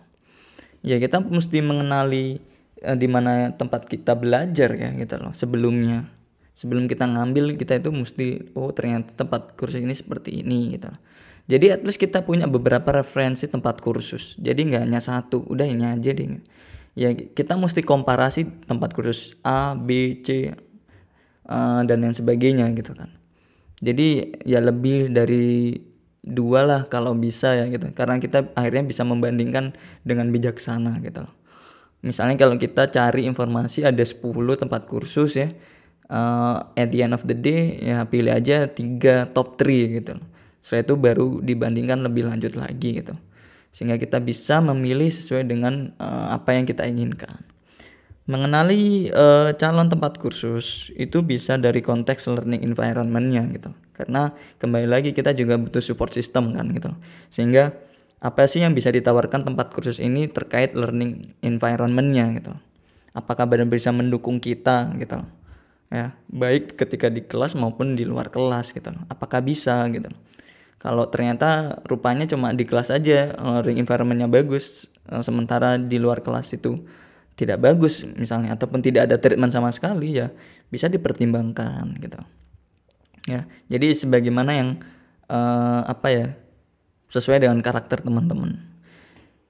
Ya 0.83 0.99
kita 0.99 1.23
mesti 1.23 1.63
mengenali 1.63 2.43
uh, 2.83 2.99
di 2.99 3.07
mana 3.07 3.55
tempat 3.55 3.87
kita 3.87 4.19
belajar 4.19 4.75
ya 4.75 4.91
gitu 4.99 5.23
loh 5.23 5.33
sebelumnya. 5.39 6.11
Sebelum 6.59 6.91
kita 6.91 7.07
ngambil 7.07 7.55
kita 7.55 7.79
itu 7.79 7.95
mesti 7.95 8.51
oh 8.59 8.75
ternyata 8.75 9.15
tempat 9.15 9.55
kursus 9.55 9.79
ini 9.79 9.95
seperti 9.95 10.43
ini 10.43 10.75
gitu 10.75 10.91
loh. 10.91 10.99
Jadi 11.47 11.79
at 11.79 11.87
least 11.87 12.03
kita 12.03 12.27
punya 12.27 12.51
beberapa 12.51 12.91
referensi 12.91 13.47
tempat 13.47 13.79
kursus. 13.79 14.35
Jadi 14.35 14.67
nggak 14.67 14.83
hanya 14.83 14.99
satu, 14.99 15.47
udah 15.47 15.63
ini 15.63 15.87
aja 15.87 16.11
deh. 16.11 16.43
Ya 16.97 17.13
kita 17.13 17.61
mesti 17.61 17.85
komparasi 17.85 18.65
tempat 18.65 18.97
kursus 18.97 19.37
A, 19.45 19.77
B, 19.77 20.21
C, 20.25 20.49
uh, 21.45 21.81
dan 21.85 21.99
yang 22.01 22.17
sebagainya 22.17 22.73
gitu 22.73 22.97
kan. 22.97 23.13
Jadi 23.85 24.41
ya 24.49 24.65
lebih 24.65 25.13
dari 25.13 25.77
dua 26.25 26.65
lah 26.65 26.81
kalau 26.89 27.13
bisa 27.13 27.53
ya 27.53 27.69
gitu. 27.69 27.93
Karena 27.93 28.17
kita 28.17 28.49
akhirnya 28.57 28.89
bisa 28.89 29.05
membandingkan 29.05 29.77
dengan 30.09 30.33
bijaksana 30.33 31.05
gitu 31.05 31.29
loh. 31.29 31.35
Misalnya 32.01 32.41
kalau 32.41 32.57
kita 32.57 32.89
cari 32.89 33.29
informasi 33.29 33.85
ada 33.85 34.01
10 34.01 34.33
tempat 34.57 34.89
kursus 34.89 35.37
ya 35.37 35.53
uh, 36.09 36.65
at 36.77 36.89
the 36.95 37.03
end 37.03 37.13
of 37.13 37.25
the 37.29 37.35
day 37.35 37.77
ya 37.83 38.09
pilih 38.09 38.31
aja 38.31 38.73
tiga 38.73 39.29
top 39.29 39.61
3 39.61 40.01
gitu 40.01 40.17
loh. 40.17 40.27
Setelah 40.65 40.83
itu 40.83 40.95
baru 40.97 41.29
dibandingkan 41.45 42.01
lebih 42.01 42.25
lanjut 42.25 42.57
lagi 42.57 43.05
gitu 43.05 43.13
sehingga 43.77 44.01
kita 44.01 44.25
bisa 44.25 44.65
memilih 44.65 45.13
sesuai 45.13 45.53
dengan 45.53 45.93
uh, 46.01 46.33
apa 46.33 46.57
yang 46.57 46.65
kita 46.65 46.89
inginkan. 46.89 47.45
Mengenali 48.25 49.13
uh, 49.13 49.53
calon 49.53 49.93
tempat 49.93 50.17
kursus 50.17 50.89
itu 50.97 51.21
bisa 51.21 51.61
dari 51.61 51.85
konteks 51.85 52.25
learning 52.33 52.65
environmentnya 52.65 53.45
gitu. 53.53 53.77
Karena 53.93 54.33
kembali 54.57 54.89
lagi 54.89 55.13
kita 55.13 55.37
juga 55.37 55.61
butuh 55.61 55.85
support 55.85 56.17
system 56.17 56.57
kan 56.57 56.73
gitu. 56.73 56.89
Sehingga 57.29 57.77
apa 58.25 58.49
sih 58.49 58.65
yang 58.65 58.73
bisa 58.73 58.89
ditawarkan 58.89 59.45
tempat 59.45 59.69
kursus 59.77 60.01
ini 60.01 60.25
terkait 60.25 60.73
learning 60.73 61.37
environmentnya 61.45 62.33
gitu? 62.33 62.57
Apakah 63.13 63.45
benar 63.45 63.69
bisa 63.69 63.93
mendukung 63.93 64.41
kita 64.41 64.89
gitu? 64.97 65.21
Ya 65.93 66.17
baik 66.33 66.81
ketika 66.81 67.13
di 67.13 67.29
kelas 67.29 67.53
maupun 67.53 67.93
di 67.93 68.09
luar 68.09 68.33
kelas 68.33 68.73
gitu. 68.73 68.89
Apakah 69.13 69.45
bisa 69.45 69.85
gitu 69.93 70.09
kalau 70.77 71.09
ternyata 71.09 71.81
rupanya 71.89 72.29
cuma 72.29 72.53
di 72.53 72.69
kelas 72.69 72.93
aja 72.93 73.33
learning 73.37 73.83
environmentnya 73.83 74.29
bagus 74.29 74.87
eh, 75.09 75.23
sementara 75.25 75.81
di 75.81 75.97
luar 75.97 76.21
kelas 76.21 76.57
itu 76.57 76.85
tidak 77.37 77.61
bagus 77.61 78.05
misalnya 78.17 78.57
ataupun 78.57 78.81
tidak 78.81 79.13
ada 79.13 79.17
treatment 79.21 79.53
sama 79.53 79.69
sekali 79.73 80.17
ya 80.17 80.33
bisa 80.73 80.89
dipertimbangkan 80.89 81.97
gitu 82.01 82.21
ya 83.29 83.45
jadi 83.69 83.93
sebagaimana 83.93 84.51
yang 84.57 84.71
uh, 85.29 85.85
apa 85.85 86.09
ya 86.09 86.27
sesuai 87.13 87.45
dengan 87.45 87.61
karakter 87.61 88.01
teman-teman 88.01 88.77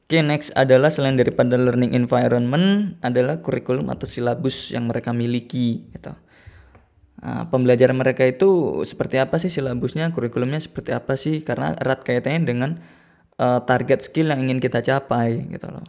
Oke 0.06 0.22
next 0.22 0.54
adalah 0.54 0.86
selain 0.86 1.18
daripada 1.18 1.58
learning 1.58 1.90
environment 1.90 2.94
adalah 3.02 3.42
kurikulum 3.42 3.90
atau 3.90 4.06
silabus 4.06 4.70
yang 4.70 4.86
mereka 4.86 5.10
miliki 5.10 5.82
gitu. 5.90 6.14
Nah, 7.16 7.48
pembelajaran 7.48 7.96
mereka 7.96 8.28
itu 8.28 8.82
seperti 8.84 9.16
apa 9.16 9.40
sih 9.40 9.48
silabusnya, 9.48 10.12
kurikulumnya 10.12 10.60
seperti 10.60 10.92
apa 10.92 11.16
sih? 11.16 11.40
Karena 11.40 11.72
erat 11.72 12.04
kaitannya 12.04 12.44
dengan 12.44 12.70
uh, 13.40 13.60
target 13.64 14.04
skill 14.04 14.28
yang 14.28 14.44
ingin 14.44 14.60
kita 14.60 14.84
capai 14.84 15.48
gitu 15.48 15.68
loh. 15.72 15.84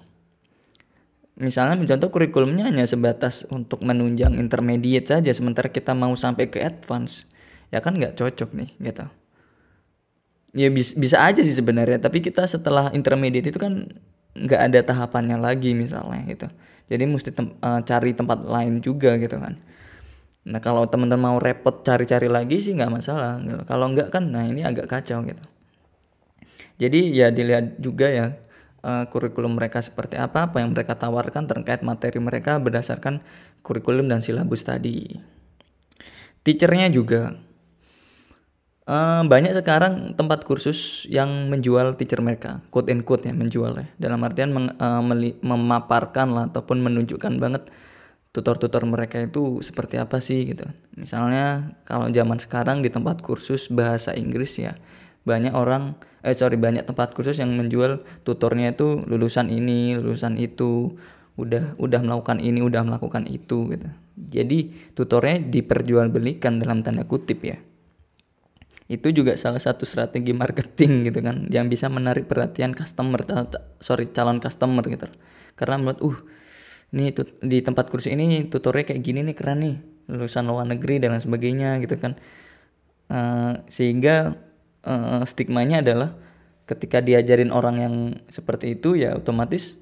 Misalnya 1.38 1.78
contoh 1.78 2.10
kurikulumnya 2.10 2.66
hanya 2.66 2.88
sebatas 2.90 3.46
untuk 3.54 3.86
menunjang 3.86 4.40
intermediate 4.42 5.06
saja 5.06 5.30
sementara 5.36 5.70
kita 5.70 5.94
mau 5.94 6.10
sampai 6.18 6.50
ke 6.50 6.66
advance 6.66 7.30
ya 7.70 7.78
kan 7.78 7.94
nggak 7.94 8.18
cocok 8.18 8.58
nih 8.58 8.70
gitu. 8.82 9.06
Ya 10.58 10.74
bis, 10.74 10.98
bisa 10.98 11.22
aja 11.22 11.46
sih 11.46 11.54
sebenarnya 11.54 12.02
tapi 12.02 12.26
kita 12.26 12.50
setelah 12.50 12.90
intermediate 12.90 13.54
itu 13.54 13.60
kan 13.62 13.86
nggak 14.34 14.62
ada 14.74 14.80
tahapannya 14.82 15.38
lagi 15.38 15.78
misalnya 15.78 16.26
gitu. 16.26 16.50
Jadi 16.90 17.04
mesti 17.06 17.30
tem 17.30 17.54
uh, 17.62 17.86
cari 17.86 18.18
tempat 18.18 18.42
lain 18.42 18.82
juga 18.82 19.20
gitu 19.22 19.38
kan 19.38 19.62
nah 20.48 20.64
kalau 20.64 20.88
teman-teman 20.88 21.36
mau 21.36 21.38
repot 21.44 21.84
cari-cari 21.84 22.32
lagi 22.32 22.64
sih 22.64 22.72
nggak 22.72 22.92
masalah 22.92 23.44
gitu. 23.44 23.68
kalau 23.68 23.92
nggak 23.92 24.08
kan 24.08 24.32
nah 24.32 24.48
ini 24.48 24.64
agak 24.64 24.88
kacau 24.88 25.20
gitu 25.28 25.44
jadi 26.78 27.00
ya 27.10 27.28
dilihat 27.34 27.82
juga 27.82 28.08
ya 28.08 28.28
uh, 28.86 29.06
kurikulum 29.10 29.58
mereka 29.58 29.82
seperti 29.82 30.16
apa, 30.16 30.50
apa 30.50 30.62
yang 30.62 30.72
mereka 30.72 30.94
tawarkan 30.94 31.50
terkait 31.50 31.82
materi 31.82 32.22
mereka 32.22 32.62
berdasarkan 32.62 33.20
kurikulum 33.66 34.06
dan 34.06 34.22
silabus 34.22 34.62
tadi. 34.62 35.18
Teachernya 36.46 36.88
juga 36.94 37.36
uh, 38.88 39.26
banyak 39.26 39.58
sekarang 39.58 40.14
tempat 40.14 40.46
kursus 40.46 41.10
yang 41.10 41.50
menjual 41.50 41.98
teacher 42.00 42.22
mereka, 42.22 42.64
quote 42.70 42.94
and 42.94 43.04
quote 43.04 43.26
ya 43.26 43.34
menjual 43.34 43.74
ya, 43.76 43.88
dalam 43.98 44.22
artian 44.24 44.54
uh, 44.56 45.04
memaparkan 45.44 46.28
lah 46.32 46.44
ataupun 46.54 46.80
menunjukkan 46.80 47.42
banget 47.42 47.68
tutor-tutor 48.38 48.86
mereka 48.86 49.18
itu 49.18 49.66
seperti 49.66 49.98
apa 49.98 50.22
sih 50.22 50.46
gitu. 50.46 50.70
Misalnya 50.94 51.74
kalau 51.90 52.14
zaman 52.14 52.38
sekarang 52.38 52.86
di 52.86 52.94
tempat 52.94 53.26
kursus 53.26 53.74
bahasa 53.74 54.14
Inggris 54.14 54.62
ya 54.62 54.78
banyak 55.26 55.58
orang 55.58 55.98
eh 56.22 56.38
sorry 56.38 56.56
banyak 56.56 56.86
tempat 56.86 57.18
kursus 57.18 57.42
yang 57.42 57.58
menjual 57.58 58.06
tutornya 58.22 58.78
itu 58.78 59.02
lulusan 59.10 59.50
ini 59.50 59.98
lulusan 59.98 60.38
itu 60.38 60.94
udah 61.42 61.82
udah 61.82 62.00
melakukan 62.06 62.38
ini 62.38 62.62
udah 62.62 62.86
melakukan 62.86 63.26
itu 63.26 63.74
gitu. 63.74 63.90
Jadi 64.18 64.94
tutornya 64.94 65.42
diperjualbelikan 65.42 66.62
dalam 66.62 66.86
tanda 66.86 67.10
kutip 67.10 67.42
ya. 67.42 67.58
Itu 68.88 69.12
juga 69.12 69.36
salah 69.36 69.60
satu 69.60 69.84
strategi 69.84 70.32
marketing 70.32 71.10
gitu 71.10 71.20
kan 71.26 71.50
yang 71.50 71.68
bisa 71.68 71.90
menarik 71.90 72.30
perhatian 72.30 72.72
customer 72.78 73.20
sorry 73.82 74.08
calon 74.14 74.38
customer 74.38 74.86
gitu. 74.86 75.10
Karena 75.58 75.82
menurut 75.82 76.00
uh 76.06 76.18
ini 76.96 77.12
di 77.44 77.60
tempat 77.60 77.92
kursus 77.92 78.08
ini 78.08 78.48
tutornya 78.48 78.88
kayak 78.88 79.02
gini 79.04 79.20
nih 79.28 79.36
keren 79.36 79.60
nih. 79.60 79.76
Lulusan 80.08 80.48
luar 80.48 80.64
negeri 80.64 81.04
dan 81.04 81.12
lain 81.16 81.24
sebagainya 81.24 81.84
gitu 81.84 82.00
kan. 82.00 82.16
Uh, 83.08 83.60
sehingga 83.68 84.36
uh, 84.88 85.24
stigmanya 85.28 85.84
adalah 85.84 86.16
ketika 86.68 87.00
diajarin 87.00 87.52
orang 87.52 87.76
yang 87.80 87.96
seperti 88.28 88.76
itu 88.76 89.00
ya 89.00 89.16
otomatis 89.16 89.80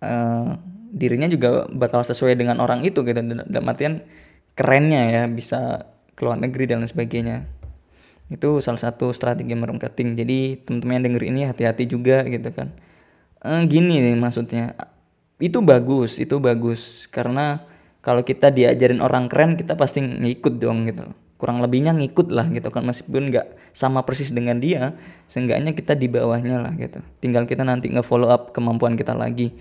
uh, 0.00 0.56
dirinya 0.92 1.28
juga 1.28 1.68
bakal 1.68 2.04
sesuai 2.04 2.36
dengan 2.36 2.60
orang 2.60 2.84
itu 2.84 3.00
gitu. 3.00 3.16
Dalam 3.48 3.66
artian 3.68 4.04
kerennya 4.56 5.02
ya 5.12 5.22
bisa 5.28 5.88
keluar 6.16 6.36
negeri 6.36 6.68
dan 6.68 6.84
lain 6.84 6.92
sebagainya. 6.92 7.36
Itu 8.28 8.60
salah 8.60 8.80
satu 8.80 9.12
strategi 9.16 9.56
marketing. 9.56 10.16
Jadi 10.20 10.38
teman-teman 10.68 11.00
yang 11.00 11.04
denger 11.12 11.22
ini 11.28 11.40
hati-hati 11.48 11.84
juga 11.88 12.24
gitu 12.28 12.52
kan. 12.52 12.76
Uh, 13.40 13.64
gini 13.64 14.04
nih 14.04 14.16
maksudnya 14.16 14.76
itu 15.36 15.60
bagus 15.60 16.16
itu 16.16 16.40
bagus. 16.40 17.08
Karena 17.12 17.64
kalau 18.00 18.24
kita 18.24 18.48
diajarin 18.52 19.04
orang 19.04 19.28
keren 19.28 19.58
kita 19.60 19.76
pasti 19.76 20.00
ngikut 20.00 20.62
dong 20.62 20.88
gitu. 20.88 21.04
Kurang 21.36 21.60
lebihnya 21.60 21.92
ngikut 21.92 22.32
lah 22.32 22.48
gitu 22.48 22.72
kan. 22.72 22.88
Meskipun 22.88 23.28
nggak 23.28 23.76
sama 23.76 24.08
persis 24.08 24.32
dengan 24.32 24.56
dia 24.56 24.96
seenggaknya 25.28 25.76
kita 25.76 25.92
di 25.92 26.08
bawahnya 26.08 26.56
lah 26.64 26.72
gitu. 26.80 27.04
Tinggal 27.20 27.44
kita 27.44 27.66
nanti 27.66 27.92
nge-follow 27.92 28.32
up 28.32 28.56
kemampuan 28.56 28.96
kita 28.96 29.12
lagi. 29.12 29.52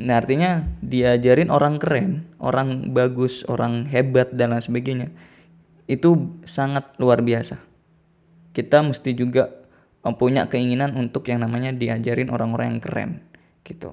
Nah 0.00 0.20
artinya 0.20 0.64
diajarin 0.80 1.52
orang 1.52 1.76
keren 1.76 2.24
orang 2.40 2.92
bagus 2.96 3.44
orang 3.48 3.84
hebat 3.88 4.32
dan 4.32 4.56
lain 4.56 4.64
sebagainya 4.64 5.08
itu 5.88 6.36
sangat 6.44 6.96
luar 7.00 7.20
biasa. 7.20 7.60
Kita 8.52 8.80
mesti 8.84 9.12
juga 9.12 9.48
punya 10.16 10.48
keinginan 10.48 10.96
untuk 10.96 11.28
yang 11.28 11.44
namanya 11.44 11.76
diajarin 11.76 12.32
orang-orang 12.32 12.76
yang 12.76 12.82
keren 12.82 13.10
gitu 13.60 13.92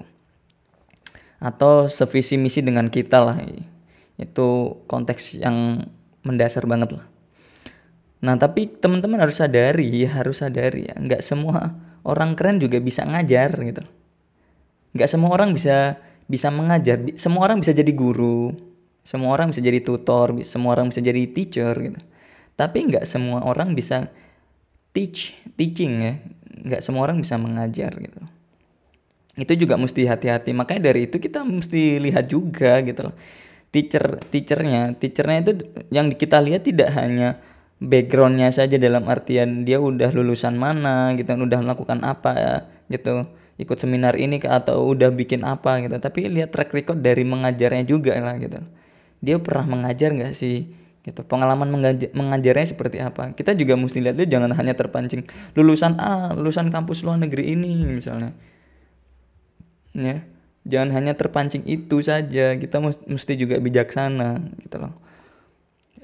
atau 1.38 1.86
sevisi 1.86 2.34
misi 2.34 2.60
dengan 2.62 2.90
kita 2.90 3.22
lah. 3.22 3.38
Itu 4.18 4.80
konteks 4.90 5.38
yang 5.38 5.86
mendasar 6.26 6.66
banget 6.66 6.98
lah. 6.98 7.06
Nah 8.18 8.34
tapi 8.34 8.66
teman-teman 8.66 9.22
harus 9.22 9.38
sadari 9.38 10.02
harus 10.02 10.42
sadari 10.42 10.90
ya 10.90 10.98
nggak 10.98 11.22
semua 11.22 11.78
orang 12.02 12.34
keren 12.34 12.58
juga 12.58 12.82
bisa 12.82 13.06
ngajar 13.06 13.54
gitu. 13.62 13.82
Nggak 14.98 15.08
semua 15.08 15.30
orang 15.30 15.54
bisa 15.54 16.02
bisa 16.26 16.50
mengajar. 16.50 16.98
Semua 17.14 17.46
orang 17.46 17.62
bisa 17.62 17.70
jadi 17.72 17.90
guru 17.94 18.52
semua 19.08 19.32
orang 19.32 19.48
bisa 19.48 19.64
jadi 19.64 19.80
tutor 19.80 20.36
semua 20.44 20.76
orang 20.76 20.92
bisa 20.92 21.00
jadi 21.00 21.22
teacher 21.30 21.72
gitu. 21.78 22.00
Tapi 22.58 22.90
nggak 22.90 23.06
semua 23.06 23.46
orang 23.46 23.78
bisa 23.78 24.10
teach 24.90 25.38
teaching 25.54 25.92
ya. 26.02 26.14
Nggak 26.58 26.82
semua 26.82 27.06
orang 27.06 27.22
bisa 27.22 27.38
mengajar 27.38 27.94
gitu 27.94 28.37
itu 29.38 29.54
juga 29.54 29.78
mesti 29.78 30.04
hati-hati. 30.04 30.50
Makanya 30.50 30.90
dari 30.90 31.06
itu 31.06 31.22
kita 31.22 31.46
mesti 31.46 32.02
lihat 32.02 32.26
juga 32.26 32.82
gitu 32.82 33.08
loh. 33.08 33.14
Teacher 33.70 34.18
teachernya. 34.28 34.98
Teachernya 34.98 35.38
itu 35.46 35.52
yang 35.94 36.10
kita 36.10 36.42
lihat 36.42 36.66
tidak 36.66 36.90
hanya 36.98 37.38
backgroundnya 37.78 38.50
saja 38.50 38.74
dalam 38.74 39.06
artian 39.06 39.62
dia 39.62 39.78
udah 39.78 40.10
lulusan 40.10 40.58
mana 40.58 41.14
gitu 41.14 41.30
udah 41.30 41.62
melakukan 41.62 42.02
apa 42.02 42.66
gitu 42.90 43.22
ikut 43.54 43.78
seminar 43.78 44.18
ini 44.18 44.42
atau 44.42 44.82
udah 44.90 45.14
bikin 45.14 45.46
apa 45.46 45.78
gitu. 45.86 45.94
Tapi 46.02 46.26
lihat 46.26 46.50
track 46.50 46.74
record 46.74 46.98
dari 46.98 47.22
mengajarnya 47.22 47.86
juga 47.86 48.18
lah 48.18 48.34
gitu. 48.42 48.58
Dia 49.22 49.38
pernah 49.38 49.78
mengajar 49.78 50.14
nggak 50.14 50.34
sih 50.34 50.66
gitu? 51.06 51.22
Pengalaman 51.26 51.70
mengajar, 51.70 52.10
mengajarnya 52.10 52.66
seperti 52.74 52.98
apa? 52.98 53.34
Kita 53.38 53.54
juga 53.54 53.78
mesti 53.78 54.02
lihat 54.02 54.18
dia 54.18 54.26
jangan 54.26 54.50
hanya 54.54 54.74
terpancing. 54.74 55.22
Lulusan 55.54 55.94
A 56.02 56.34
lulusan 56.34 56.74
kampus 56.74 57.06
luar 57.06 57.22
negeri 57.22 57.54
ini 57.54 57.86
misalnya 57.86 58.34
ya 60.00 60.18
jangan 60.68 60.92
hanya 60.94 61.16
terpancing 61.16 61.64
itu 61.64 62.04
saja. 62.04 62.54
Kita 62.54 62.78
mesti 62.84 63.32
juga 63.34 63.56
bijaksana 63.58 64.52
gitu 64.68 64.76
loh. 64.78 64.94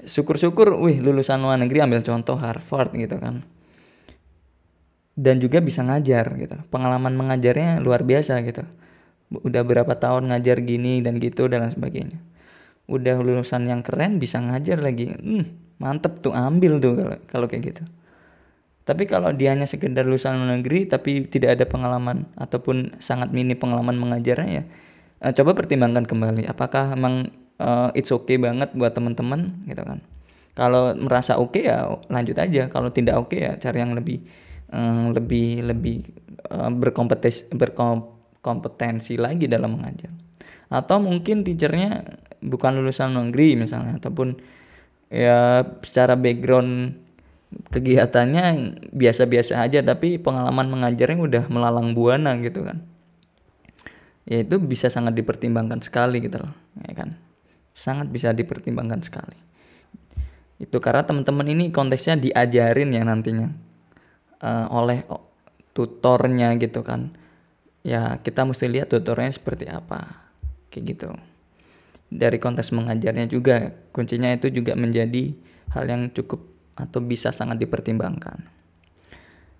Syukur-syukur 0.05 0.73
wih 0.81 1.01
lulusan 1.01 1.41
luar 1.41 1.61
negeri 1.61 1.85
ambil 1.85 2.01
contoh 2.01 2.35
Harvard 2.35 2.93
gitu 2.97 3.15
kan. 3.21 3.45
Dan 5.15 5.39
juga 5.39 5.63
bisa 5.63 5.79
ngajar 5.79 6.27
gitu 6.35 6.59
pengalaman 6.73 7.15
mengajarnya 7.15 7.79
luar 7.79 8.03
biasa 8.03 8.41
gitu. 8.43 8.65
Udah 9.31 9.63
berapa 9.63 9.95
tahun 9.95 10.33
ngajar 10.33 10.59
gini 10.65 10.99
dan 10.99 11.21
gitu 11.21 11.47
dan 11.47 11.65
lain 11.65 11.73
sebagainya. 11.73 12.19
Udah 12.85 13.17
lulusan 13.17 13.65
yang 13.65 13.81
keren 13.81 14.21
bisa 14.21 14.37
ngajar 14.37 14.77
lagi. 14.83 15.15
Hmm, 15.15 15.57
mantep 15.81 16.21
tuh 16.21 16.35
ambil 16.35 16.77
tuh 16.77 16.93
kalau, 16.99 17.17
kalau 17.25 17.47
kayak 17.47 17.73
gitu 17.73 17.83
tapi 18.85 19.09
kalau 19.09 19.33
dia 19.33 19.51
hanya 19.51 19.65
sekedar 19.65 20.05
lulusan 20.05 20.37
luar 20.37 20.61
negeri 20.61 20.85
tapi 20.85 21.25
tidak 21.25 21.57
ada 21.57 21.65
pengalaman 21.65 22.29
ataupun 22.37 23.01
sangat 23.01 23.33
mini 23.33 23.57
pengalaman 23.57 23.97
mengajarnya 23.97 24.49
ya 24.49 24.63
uh, 25.25 25.33
coba 25.33 25.57
pertimbangkan 25.57 26.05
kembali 26.05 26.45
apakah 26.45 26.93
emang 26.93 27.33
uh, 27.59 27.89
it's 27.95 28.11
okay 28.11 28.35
banget 28.39 28.71
buat 28.75 28.91
teman-teman 28.95 29.65
gitu 29.69 29.83
kan. 29.83 29.99
Kalau 30.55 30.95
merasa 30.95 31.35
oke 31.35 31.59
okay 31.59 31.67
ya 31.67 31.83
lanjut 32.07 32.37
aja, 32.39 32.71
kalau 32.71 32.87
tidak 32.91 33.19
oke 33.19 33.35
okay 33.35 33.39
ya 33.43 33.51
cari 33.59 33.83
yang 33.83 33.91
lebih 33.91 34.23
um, 34.71 35.11
lebih 35.11 35.67
lebih 35.67 36.07
uh, 36.47 36.71
berkompetensi 36.71 37.51
berkompetensi 37.51 39.19
lagi 39.19 39.51
dalam 39.51 39.75
mengajar. 39.75 40.11
Atau 40.71 41.03
mungkin 41.03 41.43
teachernya 41.43 42.07
bukan 42.39 42.79
lulusan 42.79 43.11
negeri 43.11 43.59
misalnya 43.59 43.99
ataupun 43.99 44.39
ya 45.11 45.63
secara 45.83 46.15
background 46.15 47.03
kegiatannya 47.71 48.77
biasa-biasa 48.91 49.63
aja 49.63 49.79
tapi 49.83 50.19
pengalaman 50.19 50.67
mengajarnya 50.67 51.19
udah 51.19 51.43
melalang 51.47 51.95
buana 51.95 52.35
gitu 52.39 52.63
kan. 52.63 52.83
Ya 54.25 54.41
itu 54.41 54.57
bisa 54.57 54.89
sangat 54.89 55.13
dipertimbangkan 55.13 55.79
sekali 55.85 56.19
gitu 56.23 56.41
loh 56.41 56.53
ya 56.83 56.93
kan. 56.95 57.15
Sangat 57.75 58.09
bisa 58.11 58.31
dipertimbangkan 58.31 59.03
sekali. 59.03 59.37
Itu 60.55 60.79
karena 60.79 61.03
teman-teman 61.03 61.47
ini 61.51 61.69
konteksnya 61.71 62.15
diajarin 62.15 62.95
ya 62.95 63.03
nantinya 63.03 63.51
uh, 64.39 64.71
oleh 64.71 65.03
tutornya 65.75 66.55
gitu 66.55 66.81
kan. 66.81 67.11
Ya 67.85 68.17
kita 68.23 68.47
mesti 68.47 68.65
lihat 68.71 68.89
tutornya 68.89 69.29
seperti 69.29 69.67
apa 69.67 70.31
kayak 70.71 70.83
gitu. 70.95 71.07
Dari 72.07 72.39
konteks 72.39 72.71
mengajarnya 72.71 73.27
juga 73.27 73.75
kuncinya 73.91 74.31
itu 74.31 74.47
juga 74.47 74.73
menjadi 74.79 75.35
hal 75.75 75.85
yang 75.85 76.07
cukup 76.15 76.54
atau 76.75 76.99
bisa 76.99 77.31
sangat 77.31 77.59
dipertimbangkan. 77.59 78.43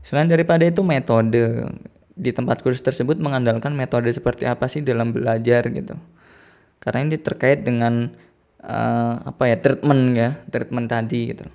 Selain 0.06 0.30
daripada 0.30 0.62
itu 0.68 0.86
metode 0.86 1.66
di 2.16 2.32
tempat 2.32 2.64
kursus 2.64 2.84
tersebut 2.84 3.20
mengandalkan 3.20 3.76
metode 3.76 4.08
seperti 4.14 4.48
apa 4.48 4.70
sih 4.70 4.86
dalam 4.86 5.12
belajar 5.12 5.68
gitu. 5.72 5.98
Karena 6.80 7.10
ini 7.10 7.18
terkait 7.18 7.66
dengan 7.66 8.14
uh, 8.64 9.16
apa 9.26 9.44
ya 9.50 9.58
treatment 9.60 10.04
ya 10.14 10.30
treatment 10.48 10.88
tadi 10.88 11.34
gitu. 11.34 11.46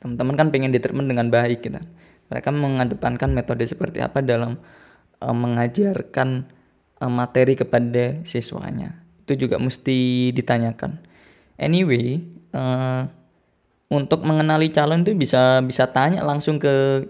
Teman-teman 0.00 0.34
kan 0.36 0.48
pengen 0.50 0.72
di 0.72 0.80
treatment 0.80 1.08
dengan 1.08 1.28
baik 1.28 1.60
gitu. 1.64 1.80
Mereka 2.32 2.48
mengedepankan 2.50 3.30
metode 3.30 3.64
seperti 3.68 4.00
apa 4.02 4.24
dalam 4.24 4.58
uh, 5.22 5.36
mengajarkan 5.36 6.48
uh, 6.98 7.12
materi 7.12 7.54
kepada 7.54 8.24
siswanya. 8.26 9.00
Itu 9.24 9.46
juga 9.46 9.60
mesti 9.62 10.30
ditanyakan. 10.34 11.00
Anyway, 11.60 12.24
uh, 12.56 13.06
untuk 13.90 14.22
mengenali 14.22 14.70
calon 14.70 15.02
itu 15.02 15.18
bisa 15.18 15.58
bisa 15.66 15.90
tanya 15.90 16.22
langsung 16.22 16.62
ke 16.62 17.04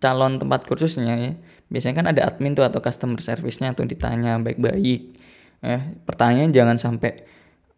calon 0.00 0.40
tempat 0.40 0.64
kursusnya 0.64 1.14
ya. 1.20 1.32
Biasanya 1.68 1.94
kan 2.00 2.06
ada 2.10 2.20
admin 2.32 2.56
tuh 2.56 2.64
atau 2.64 2.80
customer 2.80 3.20
service-nya 3.20 3.76
tuh 3.76 3.84
ditanya 3.84 4.40
baik-baik. 4.40 5.20
Eh, 5.64 5.82
pertanyaan 6.04 6.52
jangan 6.52 6.76
sampai 6.76 7.24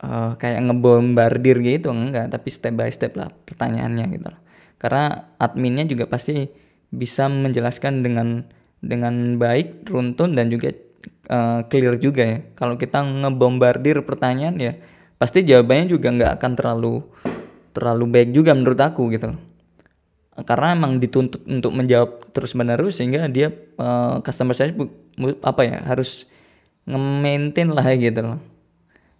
uh, 0.02 0.34
kayak 0.34 0.58
ngebombardir 0.66 1.58
gitu 1.62 1.94
enggak, 1.94 2.30
tapi 2.30 2.48
step 2.50 2.74
by 2.74 2.90
step 2.90 3.14
lah 3.14 3.30
pertanyaannya 3.30 4.04
gitu 4.14 4.26
loh. 4.30 4.40
Karena 4.78 5.34
adminnya 5.38 5.86
juga 5.86 6.10
pasti 6.10 6.46
bisa 6.90 7.30
menjelaskan 7.30 8.02
dengan 8.02 8.46
dengan 8.82 9.38
baik, 9.38 9.88
runtun 9.90 10.34
dan 10.38 10.50
juga 10.50 10.70
uh, 11.30 11.66
clear 11.66 11.98
juga 11.98 12.22
ya. 12.26 12.38
Kalau 12.58 12.74
kita 12.78 13.02
ngebombardir 13.02 14.02
pertanyaan 14.02 14.56
ya 14.58 14.74
pasti 15.16 15.40
jawabannya 15.42 15.86
juga 15.88 16.12
nggak 16.12 16.32
akan 16.36 16.52
terlalu 16.52 17.00
terlalu 17.76 18.08
baik 18.08 18.30
juga 18.32 18.56
menurut 18.56 18.80
aku 18.80 19.12
gitu 19.12 19.36
loh. 19.36 19.40
Karena 20.36 20.72
emang 20.72 20.96
dituntut 20.96 21.44
untuk 21.44 21.72
menjawab 21.76 22.32
terus 22.32 22.56
menerus 22.56 23.00
sehingga 23.00 23.28
dia 23.28 23.52
uh, 23.76 24.20
customer 24.24 24.56
service 24.56 24.88
apa 25.40 25.60
ya 25.64 25.76
harus 25.84 26.24
nge-maintain 26.88 27.68
lah 27.68 27.84
gitu 27.96 28.20
loh. 28.24 28.40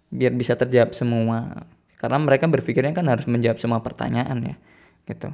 Biar 0.09 0.33
bisa 0.33 0.57
terjawab 0.57 0.97
semua. 0.97 1.65
Karena 1.97 2.21
mereka 2.21 2.45
berpikirnya 2.45 2.93
kan 2.93 3.05
harus 3.09 3.25
menjawab 3.29 3.57
semua 3.57 3.81
pertanyaan 3.81 4.53
ya 4.53 4.55
gitu. 5.09 5.33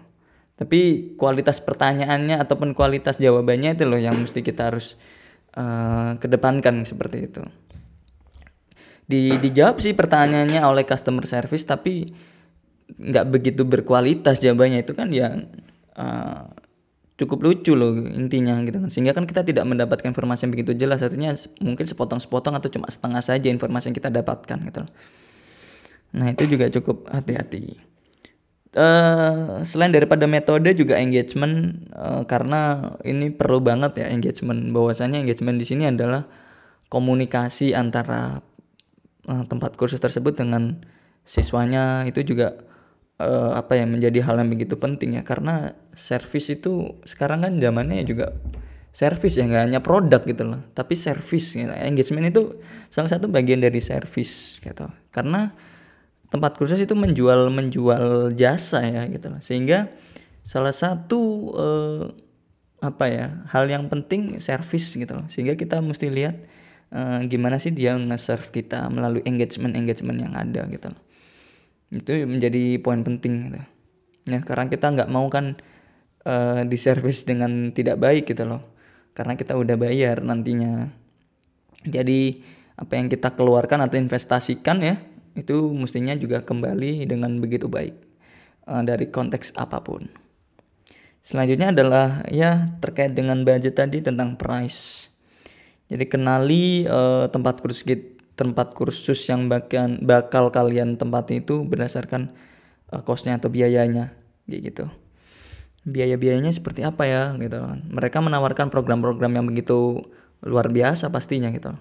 Tapi 0.54 1.12
kualitas 1.18 1.60
pertanyaannya 1.60 2.38
ataupun 2.40 2.78
kualitas 2.78 3.18
jawabannya 3.18 3.76
itu 3.76 3.84
loh 3.90 4.00
yang 4.00 4.16
mesti 4.16 4.40
kita 4.46 4.72
harus 4.72 4.96
uh, 5.58 6.16
kedepankan 6.22 6.86
seperti 6.86 7.28
itu. 7.28 7.44
Di 9.04 9.36
dijawab 9.36 9.84
sih 9.84 9.92
pertanyaannya 9.92 10.64
oleh 10.64 10.88
customer 10.88 11.28
service 11.28 11.68
tapi 11.68 12.14
nggak 12.98 13.26
begitu 13.30 13.62
berkualitas 13.64 14.42
jawabannya. 14.44 14.86
Itu 14.86 14.94
kan 14.94 15.10
ya 15.10 15.34
uh, 15.98 16.44
cukup 17.14 17.46
lucu 17.46 17.78
loh 17.78 17.94
intinya 18.10 18.58
gitu 18.66 18.78
kan. 18.82 18.90
Sehingga 18.90 19.14
kan 19.14 19.30
kita 19.30 19.46
tidak 19.46 19.64
mendapatkan 19.70 20.10
informasi 20.10 20.50
yang 20.50 20.54
begitu 20.54 20.74
jelas. 20.74 21.06
Artinya 21.06 21.34
mungkin 21.62 21.86
sepotong-sepotong 21.86 22.58
atau 22.58 22.70
cuma 22.74 22.90
setengah 22.90 23.22
saja 23.22 23.48
informasi 23.48 23.94
yang 23.94 23.98
kita 23.98 24.10
dapatkan 24.10 24.58
gitu 24.70 24.80
loh. 24.86 24.92
nah 26.14 26.30
itu 26.30 26.46
juga 26.46 26.70
cukup 26.70 27.10
hati-hati. 27.10 27.94
Uh, 28.74 29.62
selain 29.62 29.94
daripada 29.94 30.26
metode 30.26 30.74
juga 30.74 30.98
engagement 30.98 31.78
uh, 31.94 32.26
karena 32.26 32.94
ini 33.06 33.30
perlu 33.30 33.62
banget 33.62 34.02
ya 34.02 34.08
engagement. 34.10 34.74
Bahwasanya 34.74 35.22
engagement 35.22 35.62
di 35.62 35.66
sini 35.66 35.90
adalah 35.90 36.26
komunikasi 36.90 37.78
antara 37.78 38.42
uh, 39.30 39.44
tempat 39.46 39.78
kursus 39.78 40.02
tersebut 40.02 40.38
dengan 40.38 40.82
siswanya. 41.22 42.02
Itu 42.10 42.26
juga 42.26 42.73
uh, 43.26 43.52
apa 43.58 43.80
ya 43.80 43.86
menjadi 43.88 44.20
hal 44.24 44.40
yang 44.40 44.52
begitu 44.52 44.76
penting 44.76 45.20
ya. 45.20 45.24
Karena 45.24 45.74
service 45.96 46.52
itu 46.52 47.00
sekarang 47.08 47.44
kan 47.44 47.54
zamannya 47.58 48.04
juga 48.04 48.36
service 48.94 49.42
ya 49.42 49.50
nggak 49.50 49.64
hanya 49.74 49.82
produk 49.82 50.22
gitu 50.22 50.46
loh 50.46 50.62
tapi 50.78 50.94
service 50.94 51.58
gitu. 51.58 51.66
engagement 51.66 52.30
itu 52.30 52.62
salah 52.94 53.10
satu 53.10 53.26
bagian 53.32 53.64
dari 53.64 53.82
service 53.82 54.62
gitu. 54.62 54.86
Karena 55.10 55.50
tempat 56.30 56.58
kursus 56.58 56.78
itu 56.82 56.94
menjual 56.94 57.50
menjual 57.50 58.36
jasa 58.38 58.86
ya 58.86 59.10
gitu 59.10 59.34
loh. 59.34 59.42
Sehingga 59.42 59.90
salah 60.46 60.76
satu 60.76 61.22
uh, 61.58 62.04
apa 62.84 63.06
ya 63.08 63.28
hal 63.50 63.66
yang 63.72 63.88
penting 63.90 64.38
service 64.44 64.94
gitu 64.94 65.16
loh. 65.16 65.26
Sehingga 65.32 65.58
kita 65.58 65.82
mesti 65.82 66.12
lihat 66.14 66.36
uh, 66.94 67.20
gimana 67.26 67.58
sih 67.58 67.74
dia 67.74 67.98
nge-serve 67.98 68.54
kita 68.54 68.88
melalui 68.94 69.26
engagement 69.26 69.74
engagement 69.74 70.22
yang 70.22 70.34
ada 70.38 70.70
gitu 70.70 70.94
loh 70.94 71.02
itu 71.94 72.26
menjadi 72.26 72.82
poin 72.82 73.06
penting 73.06 73.54
gitu. 73.54 73.62
Ya 74.34 74.40
karena 74.42 74.66
kita 74.72 74.90
nggak 74.90 75.10
mau 75.12 75.30
kan 75.30 75.56
uh, 76.26 76.66
di 76.66 76.78
service 76.80 77.24
dengan 77.24 77.70
tidak 77.72 78.02
baik 78.02 78.28
gitu 78.28 78.44
loh. 78.50 78.66
Karena 79.14 79.38
kita 79.38 79.54
udah 79.54 79.78
bayar 79.78 80.26
nantinya. 80.26 80.90
Jadi 81.86 82.42
apa 82.74 82.98
yang 82.98 83.08
kita 83.12 83.38
keluarkan 83.38 83.86
atau 83.86 84.02
investasikan 84.02 84.82
ya 84.82 84.98
itu 85.38 85.70
mestinya 85.74 86.18
juga 86.18 86.42
kembali 86.42 87.06
dengan 87.06 87.38
begitu 87.38 87.70
baik 87.70 87.94
uh, 88.66 88.82
dari 88.82 89.10
konteks 89.10 89.54
apa 89.54 89.82
pun. 89.86 90.10
Selanjutnya 91.24 91.72
adalah 91.72 92.28
ya 92.28 92.76
terkait 92.84 93.16
dengan 93.16 93.48
budget 93.48 93.80
tadi 93.80 94.04
tentang 94.04 94.36
price. 94.36 95.08
Jadi 95.88 96.06
kenali 96.10 96.84
uh, 96.84 97.32
tempat 97.32 97.64
kursus 97.64 97.86
tempat 98.34 98.74
kursus 98.74 99.22
yang 99.30 99.46
bakal 99.46 99.98
bakal 100.02 100.50
kalian 100.50 100.98
tempati 100.98 101.42
itu 101.46 101.62
berdasarkan 101.66 102.34
uh, 102.90 103.02
costnya 103.06 103.38
atau 103.38 103.54
biayanya 103.54 104.14
gitu. 104.50 104.90
Biaya-biayanya 105.84 106.56
seperti 106.56 106.88
apa 106.88 107.04
ya 107.04 107.36
gitu 107.36 107.60
kan 107.60 107.84
mereka 107.92 108.24
menawarkan 108.24 108.72
program-program 108.72 109.36
yang 109.36 109.46
begitu 109.52 110.00
luar 110.44 110.72
biasa 110.72 111.12
pastinya 111.12 111.52
gitu 111.52 111.76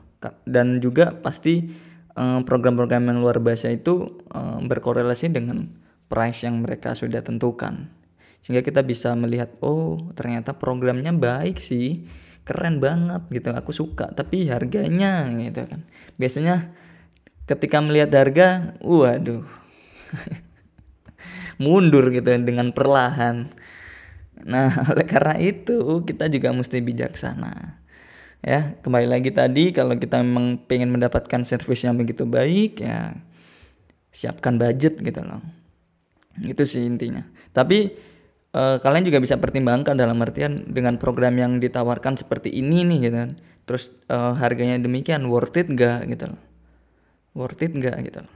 dan 0.46 0.78
juga 0.78 1.18
pasti 1.18 1.70
eh, 2.14 2.40
program-program 2.46 3.10
yang 3.10 3.18
luar 3.22 3.42
biasa 3.42 3.74
itu 3.74 4.22
berkorelasi 4.66 5.34
dengan 5.34 5.66
price 6.10 6.46
yang 6.46 6.62
mereka 6.62 6.94
sudah 6.98 7.22
tentukan. 7.22 7.90
Sehingga 8.42 8.66
kita 8.66 8.82
bisa 8.82 9.14
melihat 9.14 9.54
oh 9.62 10.10
ternyata 10.18 10.54
programnya 10.58 11.14
baik 11.14 11.62
sih 11.62 12.02
keren 12.42 12.82
banget 12.82 13.22
gitu 13.30 13.54
aku 13.54 13.70
suka 13.70 14.10
tapi 14.10 14.50
harganya 14.50 15.30
gitu 15.30 15.66
kan. 15.66 15.86
Biasanya 16.18 16.74
ketika 17.46 17.78
melihat 17.82 18.10
harga 18.14 18.78
waduh 18.82 19.46
mundur 21.62 22.10
gitu 22.10 22.30
dengan 22.42 22.74
perlahan. 22.74 23.50
Nah 24.42 24.70
oleh 24.90 25.06
karena 25.06 25.38
itu 25.38 26.02
kita 26.02 26.26
juga 26.26 26.50
mesti 26.50 26.82
bijaksana 26.82 27.78
ya. 28.42 28.74
Kembali 28.82 29.06
lagi 29.06 29.30
tadi 29.30 29.70
kalau 29.70 29.94
kita 29.94 30.18
memang 30.20 30.58
pengen 30.66 30.90
mendapatkan 30.90 31.46
servis 31.46 31.86
yang 31.86 31.94
begitu 31.94 32.26
baik 32.26 32.82
ya 32.82 33.14
siapkan 34.12 34.58
budget 34.60 35.00
gitu 35.00 35.22
loh. 35.24 35.40
Itu 36.42 36.66
sih 36.66 36.84
intinya. 36.84 37.24
Tapi 37.52 38.11
uh, 38.52 38.76
kalian 38.78 39.04
juga 39.08 39.18
bisa 39.20 39.40
pertimbangkan 39.40 39.96
dalam 39.96 40.20
artian 40.20 40.60
dengan 40.68 41.00
program 41.00 41.36
yang 41.36 41.58
ditawarkan 41.58 42.20
seperti 42.20 42.52
ini 42.52 42.84
nih 42.86 42.98
gitu 43.08 43.16
kan. 43.16 43.30
Terus 43.62 43.84
uh, 44.12 44.36
harganya 44.36 44.76
demikian 44.78 45.26
worth 45.28 45.56
it 45.56 45.68
gak 45.72 46.08
gitu 46.08 46.32
loh. 46.32 46.40
Worth 47.32 47.64
it 47.64 47.72
gak 47.76 47.98
gitu 48.04 48.20
loh. 48.24 48.34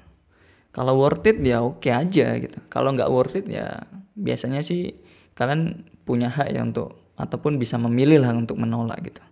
Kalau 0.72 1.00
worth 1.00 1.24
it 1.24 1.40
ya 1.40 1.64
oke 1.64 1.80
okay 1.80 1.92
aja 1.92 2.36
gitu. 2.36 2.58
Kalau 2.68 2.92
nggak 2.92 3.08
worth 3.08 3.40
it 3.40 3.48
ya 3.48 3.80
biasanya 4.12 4.60
sih 4.60 4.92
kalian 5.32 5.88
punya 6.04 6.28
hak 6.28 6.52
ya 6.52 6.60
untuk 6.60 7.16
ataupun 7.16 7.56
bisa 7.56 7.80
memilih 7.80 8.20
lah 8.20 8.36
untuk 8.36 8.60
menolak 8.60 9.00
gitu. 9.08 9.24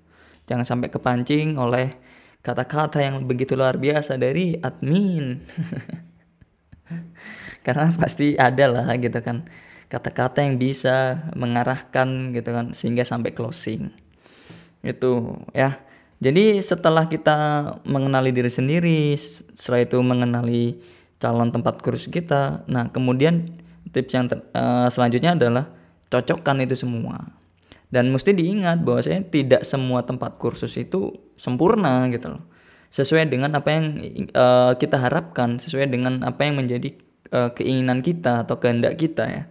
Jangan 0.49 0.65
sampai 0.65 0.89
kepancing 0.89 1.61
oleh 1.61 2.01
kata-kata 2.41 3.01
yang 3.01 3.29
begitu 3.29 3.57
luar 3.57 3.77
biasa 3.77 4.17
dari 4.17 4.57
admin. 4.57 5.45
Karena 7.65 7.93
pasti 7.93 8.37
ada 8.37 8.69
lah 8.69 8.89
gitu 8.97 9.21
kan 9.21 9.45
kata-kata 9.95 10.43
yang 10.43 10.59
bisa 10.59 11.31
mengarahkan 11.39 12.35
gitu 12.35 12.51
kan 12.51 12.75
sehingga 12.75 13.07
sampai 13.07 13.31
closing. 13.31 13.95
Itu 14.83 15.39
ya. 15.55 15.79
Jadi 16.19 16.59
setelah 16.59 17.07
kita 17.07 17.37
mengenali 17.87 18.35
diri 18.35 18.51
sendiri 18.51 19.15
setelah 19.55 19.87
itu 19.87 19.99
mengenali 20.03 20.83
calon 21.23 21.55
tempat 21.55 21.79
kursus 21.85 22.11
kita 22.11 22.67
nah 22.67 22.91
kemudian 22.91 23.55
tips 23.95 24.13
yang 24.13 24.27
uh, 24.57 24.89
selanjutnya 24.91 25.39
adalah 25.39 25.71
cocokkan 26.11 26.67
itu 26.67 26.75
semua. 26.75 27.31
Dan 27.87 28.11
mesti 28.11 28.35
diingat 28.35 28.83
bahwa 28.83 28.99
saya 29.07 29.23
tidak 29.23 29.63
semua 29.63 30.03
tempat 30.03 30.35
kursus 30.43 30.75
itu 30.75 31.15
sempurna 31.39 32.11
gitu 32.11 32.35
loh. 32.35 32.43
Sesuai 32.91 33.31
dengan 33.31 33.55
apa 33.55 33.71
yang 33.71 34.03
uh, 34.35 34.75
kita 34.75 34.99
harapkan 34.99 35.63
sesuai 35.63 35.87
dengan 35.87 36.27
apa 36.27 36.43
yang 36.43 36.59
menjadi 36.59 36.91
uh, 37.31 37.55
keinginan 37.55 38.03
kita 38.03 38.43
atau 38.43 38.59
kehendak 38.59 38.99
kita 38.99 39.27
ya 39.31 39.45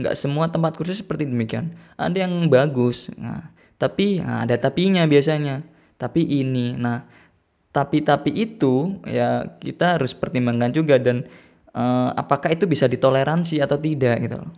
nggak 0.00 0.16
semua 0.16 0.48
tempat 0.48 0.74
kursus 0.74 1.04
seperti 1.04 1.28
demikian. 1.28 1.76
Ada 2.00 2.24
yang 2.26 2.48
bagus 2.48 3.12
nah 3.20 3.52
tapi 3.80 4.20
nah, 4.20 4.44
ada 4.44 4.56
tapinya 4.56 5.04
biasanya. 5.04 5.64
Tapi 6.00 6.24
ini 6.24 6.76
nah 6.80 7.04
tapi 7.70 8.02
tapi 8.02 8.34
itu 8.34 8.98
ya 9.06 9.46
kita 9.60 10.00
harus 10.00 10.10
pertimbangkan 10.16 10.74
juga 10.74 10.98
dan 10.98 11.28
uh, 11.74 12.10
apakah 12.18 12.50
itu 12.50 12.66
bisa 12.66 12.90
ditoleransi 12.90 13.62
atau 13.62 13.78
tidak 13.78 14.16
gitu 14.26 14.36
loh. 14.40 14.52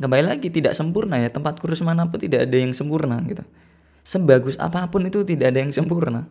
Kembali 0.00 0.24
lagi 0.24 0.48
tidak 0.48 0.72
sempurna 0.72 1.20
ya 1.20 1.28
tempat 1.28 1.60
kursus 1.60 1.84
mana 1.84 2.08
pun 2.08 2.16
tidak 2.16 2.48
ada 2.48 2.56
yang 2.56 2.72
sempurna 2.72 3.20
gitu. 3.28 3.44
Sebagus 4.00 4.56
apa 4.56 4.88
pun 4.88 5.04
itu 5.04 5.20
tidak 5.26 5.52
ada 5.52 5.60
yang 5.60 5.74
sempurna. 5.76 6.24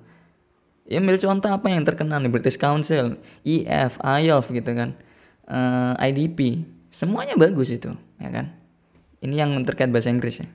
Ya 0.89 0.97
ambil 0.97 1.21
contoh 1.21 1.53
apa 1.53 1.69
yang 1.69 1.85
terkenal 1.85 2.17
nih 2.17 2.33
British 2.33 2.57
Council, 2.57 3.21
EF, 3.45 4.01
IELTS 4.01 4.49
gitu 4.49 4.71
kan, 4.73 4.97
uh, 5.45 5.93
eh, 6.01 6.09
IDP, 6.09 6.65
semuanya 6.89 7.37
bagus 7.37 7.69
itu 7.73 7.93
ya 8.19 8.29
kan? 8.29 8.53
Ini 9.19 9.45
yang 9.45 9.51
terkait 9.67 9.91
bahasa 9.91 10.09
Inggris 10.09 10.41
ya. 10.41 10.47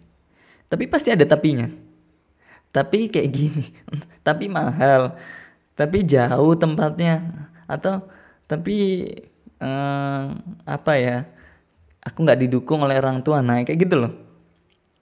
Tapi 0.68 0.88
pasti 0.88 1.12
ada 1.12 1.24
tapinya. 1.28 1.68
Tapi 2.74 3.06
kayak 3.06 3.30
gini 3.30 3.64
tapi 4.26 4.50
mahal 4.50 5.14
tapi 5.74 6.06
jauh 6.06 6.54
tempatnya 6.54 7.22
atau 7.66 8.06
tapi 8.46 9.06
eh, 9.58 10.24
apa 10.66 10.92
ya 10.94 11.26
aku 12.02 12.18
nggak 12.22 12.40
didukung 12.46 12.84
oleh 12.86 12.98
orang 12.98 13.22
tua 13.26 13.42
naik 13.42 13.70
kayak 13.70 13.80
gitu 13.86 13.96
loh. 14.06 14.12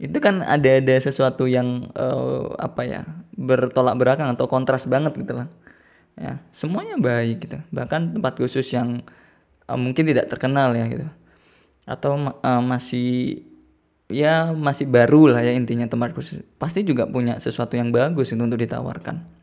Itu 0.03 0.19
kan 0.19 0.43
ada 0.43 0.81
ada 0.81 0.97
sesuatu 0.99 1.49
yang 1.49 1.93
eh, 1.93 2.45
apa 2.61 2.83
ya 2.85 3.01
bertolak 3.37 3.97
belakang 3.97 4.29
atau 4.33 4.49
kontras 4.49 4.89
banget 4.89 5.13
gitu 5.17 5.37
lah. 5.37 5.49
Ya 6.17 6.41
semuanya 6.53 6.97
baik 7.01 7.49
gitu. 7.49 7.59
Bahkan 7.73 8.17
tempat 8.21 8.37
khusus 8.41 8.69
yang 8.73 9.01
eh, 9.69 9.79
mungkin 9.79 10.05
tidak 10.09 10.29
terkenal 10.33 10.73
ya 10.77 10.89
gitu 10.89 11.09
atau 11.83 12.15
uh, 12.19 12.63
masih 12.63 13.43
ya 14.13 14.53
masih 14.53 14.87
baru 14.87 15.33
lah 15.33 15.43
ya 15.43 15.57
intinya 15.57 15.89
tempat 15.89 16.13
khusus 16.13 16.45
pasti 16.61 16.85
juga 16.85 17.09
punya 17.09 17.41
sesuatu 17.41 17.75
yang 17.75 17.91
bagus 17.91 18.31
itu 18.31 18.43
untuk 18.43 18.61
ditawarkan. 18.61 19.43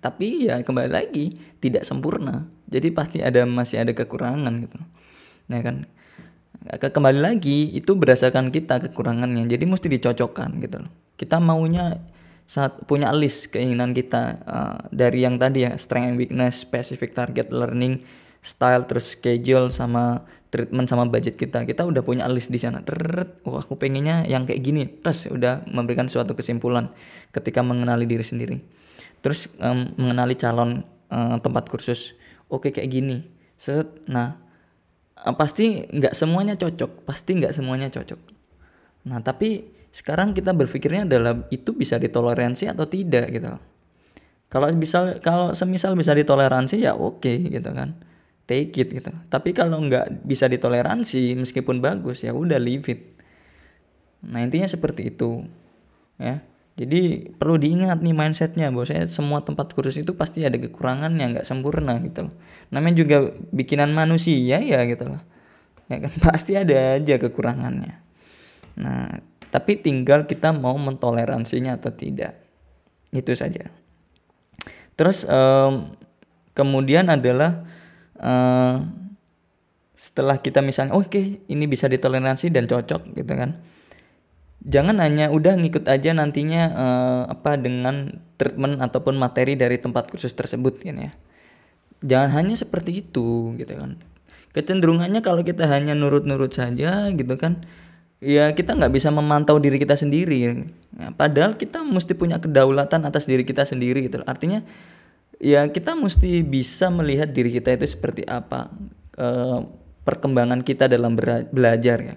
Tapi 0.00 0.48
ya 0.48 0.64
kembali 0.64 0.88
lagi 0.88 1.36
tidak 1.60 1.84
sempurna. 1.84 2.48
Jadi 2.72 2.88
pasti 2.88 3.20
ada 3.20 3.44
masih 3.44 3.84
ada 3.84 3.92
kekurangan 3.92 4.48
gitu. 4.64 4.80
Nah 5.52 5.60
kan? 5.60 5.76
Kembali 6.80 7.20
lagi 7.20 7.68
itu 7.76 7.92
berdasarkan 7.92 8.48
kita 8.48 8.80
kekurangannya. 8.88 9.44
Jadi 9.44 9.64
mesti 9.68 9.92
dicocokkan 9.92 10.56
gitu 10.64 10.80
loh. 10.80 10.92
Kita 11.20 11.36
maunya 11.36 12.00
saat 12.48 12.80
punya 12.88 13.12
list 13.12 13.52
keinginan 13.54 13.94
kita 13.94 14.42
uh, 14.42 14.78
dari 14.90 15.22
yang 15.22 15.38
tadi 15.38 15.68
ya 15.68 15.76
strength 15.78 16.08
and 16.10 16.18
weakness 16.18 16.58
specific 16.58 17.14
target 17.14 17.52
learning 17.54 18.02
style 18.42 18.82
terus 18.90 19.14
schedule 19.14 19.70
sama 19.70 20.26
treatment 20.50 20.90
sama 20.90 21.06
budget 21.06 21.38
kita. 21.38 21.62
Kita 21.62 21.86
udah 21.86 22.02
punya 22.02 22.26
list 22.26 22.50
di 22.50 22.58
sana. 22.58 22.82
Teret, 22.82 23.40
oh 23.46 23.56
aku 23.56 23.78
pengennya 23.78 24.26
yang 24.26 24.44
kayak 24.44 24.60
gini. 24.60 24.82
Terus 25.00 25.30
udah 25.30 25.64
memberikan 25.70 26.10
suatu 26.10 26.34
kesimpulan 26.34 26.90
ketika 27.30 27.62
mengenali 27.62 28.04
diri 28.04 28.26
sendiri. 28.26 28.58
Terus 29.22 29.46
um, 29.62 29.94
mengenali 29.96 30.34
calon 30.34 30.82
um, 31.08 31.36
tempat 31.38 31.70
kursus. 31.70 32.18
Oke 32.50 32.74
kayak 32.74 32.90
gini. 32.90 33.22
Set 33.54 33.86
nah 34.10 34.36
um, 35.22 35.34
pasti 35.38 35.86
nggak 35.86 36.12
semuanya 36.12 36.58
cocok. 36.58 37.06
Pasti 37.06 37.38
nggak 37.38 37.54
semuanya 37.54 37.86
cocok. 37.88 38.20
Nah 39.06 39.22
tapi 39.22 39.78
sekarang 39.94 40.34
kita 40.34 40.50
berpikirnya 40.54 41.06
adalah 41.06 41.46
itu 41.54 41.70
bisa 41.74 41.94
ditoleransi 41.96 42.74
atau 42.74 42.86
tidak 42.90 43.30
gitu. 43.30 43.54
Kalau 44.50 44.66
misal 44.74 45.22
kalau 45.22 45.54
semisal 45.54 45.94
bisa 45.94 46.10
ditoleransi 46.10 46.82
ya 46.82 46.98
oke 46.98 47.22
okay, 47.22 47.38
gitu 47.38 47.70
kan 47.70 48.09
take 48.50 48.74
it 48.82 48.90
gitu. 48.90 49.14
Tapi 49.30 49.54
kalau 49.54 49.78
nggak 49.86 50.26
bisa 50.26 50.50
ditoleransi 50.50 51.38
meskipun 51.38 51.78
bagus 51.78 52.26
ya 52.26 52.34
udah 52.34 52.58
leave 52.58 52.82
it. 52.90 53.14
Nah 54.26 54.42
intinya 54.42 54.66
seperti 54.66 55.14
itu 55.14 55.46
ya. 56.18 56.42
Jadi 56.74 57.30
perlu 57.36 57.60
diingat 57.60 58.00
nih 58.00 58.16
mindsetnya 58.16 58.72
bahwa 58.72 58.88
saya 58.88 59.04
semua 59.04 59.44
tempat 59.44 59.70
kursus 59.76 60.00
itu 60.00 60.16
pasti 60.16 60.42
ada 60.42 60.56
kekurangan 60.56 61.12
yang 61.14 61.36
nggak 61.36 61.46
sempurna 61.46 62.00
gitu 62.02 62.26
loh. 62.26 62.34
Namanya 62.74 63.06
juga 63.06 63.30
bikinan 63.54 63.94
manusia 63.94 64.58
ya 64.58 64.82
gitu 64.82 65.06
loh. 65.06 65.22
Ya 65.86 66.02
kan 66.02 66.12
pasti 66.26 66.58
ada 66.58 66.98
aja 66.98 67.14
kekurangannya. 67.22 67.94
Nah 68.82 69.22
tapi 69.54 69.78
tinggal 69.78 70.26
kita 70.26 70.50
mau 70.50 70.74
mentoleransinya 70.74 71.78
atau 71.78 71.94
tidak. 71.94 72.34
Itu 73.14 73.34
saja. 73.38 73.70
Terus 74.98 75.26
um, 75.28 75.94
kemudian 76.54 77.08
adalah 77.12 77.64
uh, 78.20 78.84
setelah 80.00 80.40
kita 80.40 80.64
misalnya 80.64 80.96
oke 80.96 81.12
okay, 81.12 81.44
ini 81.52 81.68
bisa 81.68 81.84
ditoleransi 81.84 82.48
dan 82.48 82.64
cocok 82.64 83.16
gitu 83.16 83.32
kan. 83.36 83.60
Jangan 84.60 85.00
hanya 85.00 85.32
udah 85.32 85.56
ngikut 85.56 85.88
aja 85.88 86.12
nantinya 86.12 86.62
uh, 86.72 87.22
apa 87.32 87.56
dengan 87.56 88.20
treatment 88.36 88.80
ataupun 88.80 89.16
materi 89.16 89.56
dari 89.56 89.80
tempat 89.80 90.12
kursus 90.12 90.36
tersebut 90.36 90.84
kan 90.84 90.96
ya. 90.96 91.12
Jangan 92.00 92.32
hanya 92.36 92.56
seperti 92.56 93.04
itu 93.04 93.56
gitu 93.60 93.72
kan. 93.76 94.00
Kecenderungannya 94.56 95.20
kalau 95.20 95.44
kita 95.44 95.68
hanya 95.68 95.96
nurut-nurut 95.96 96.52
saja 96.52 97.08
gitu 97.12 97.36
kan 97.40 97.64
ya 98.20 98.52
kita 98.52 98.76
nggak 98.76 98.92
bisa 98.92 99.08
memantau 99.08 99.56
diri 99.56 99.80
kita 99.80 99.96
sendiri. 99.96 100.68
Ya, 100.96 101.08
padahal 101.16 101.56
kita 101.56 101.80
mesti 101.80 102.12
punya 102.12 102.36
kedaulatan 102.36 103.04
atas 103.08 103.24
diri 103.24 103.44
kita 103.48 103.64
sendiri 103.64 104.04
gitu. 104.08 104.20
Artinya 104.28 104.60
ya 105.40 105.64
kita 105.72 105.96
mesti 105.96 106.44
bisa 106.44 106.92
melihat 106.92 107.32
diri 107.32 107.48
kita 107.50 107.72
itu 107.72 107.88
seperti 107.88 108.22
apa 108.28 108.68
uh, 109.16 109.64
perkembangan 110.04 110.60
kita 110.60 110.86
dalam 110.86 111.16
belajar 111.50 111.98
ya. 111.98 112.14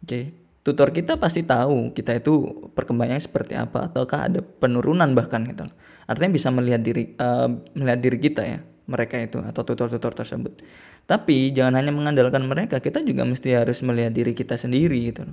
Oke, 0.00 0.32
tutor 0.64 0.88
kita 0.90 1.20
pasti 1.20 1.44
tahu 1.44 1.92
kita 1.92 2.16
itu 2.16 2.68
perkembangannya 2.72 3.20
seperti 3.20 3.52
apa 3.54 3.92
ataukah 3.92 4.32
ada 4.32 4.40
penurunan 4.40 5.12
bahkan 5.12 5.44
gitu. 5.44 5.68
Artinya 6.08 6.32
bisa 6.32 6.48
melihat 6.48 6.80
diri 6.80 7.12
uh, 7.20 7.52
melihat 7.76 8.00
diri 8.00 8.18
kita 8.18 8.42
ya, 8.48 8.58
mereka 8.88 9.20
itu 9.20 9.38
atau 9.44 9.62
tutor-tutor 9.62 10.16
tersebut. 10.16 10.64
Tapi 11.04 11.52
jangan 11.52 11.80
hanya 11.80 11.92
mengandalkan 11.92 12.44
mereka, 12.44 12.80
kita 12.80 13.00
juga 13.04 13.24
mesti 13.24 13.52
harus 13.56 13.80
melihat 13.84 14.12
diri 14.12 14.32
kita 14.32 14.56
sendiri 14.56 15.12
gitu. 15.12 15.24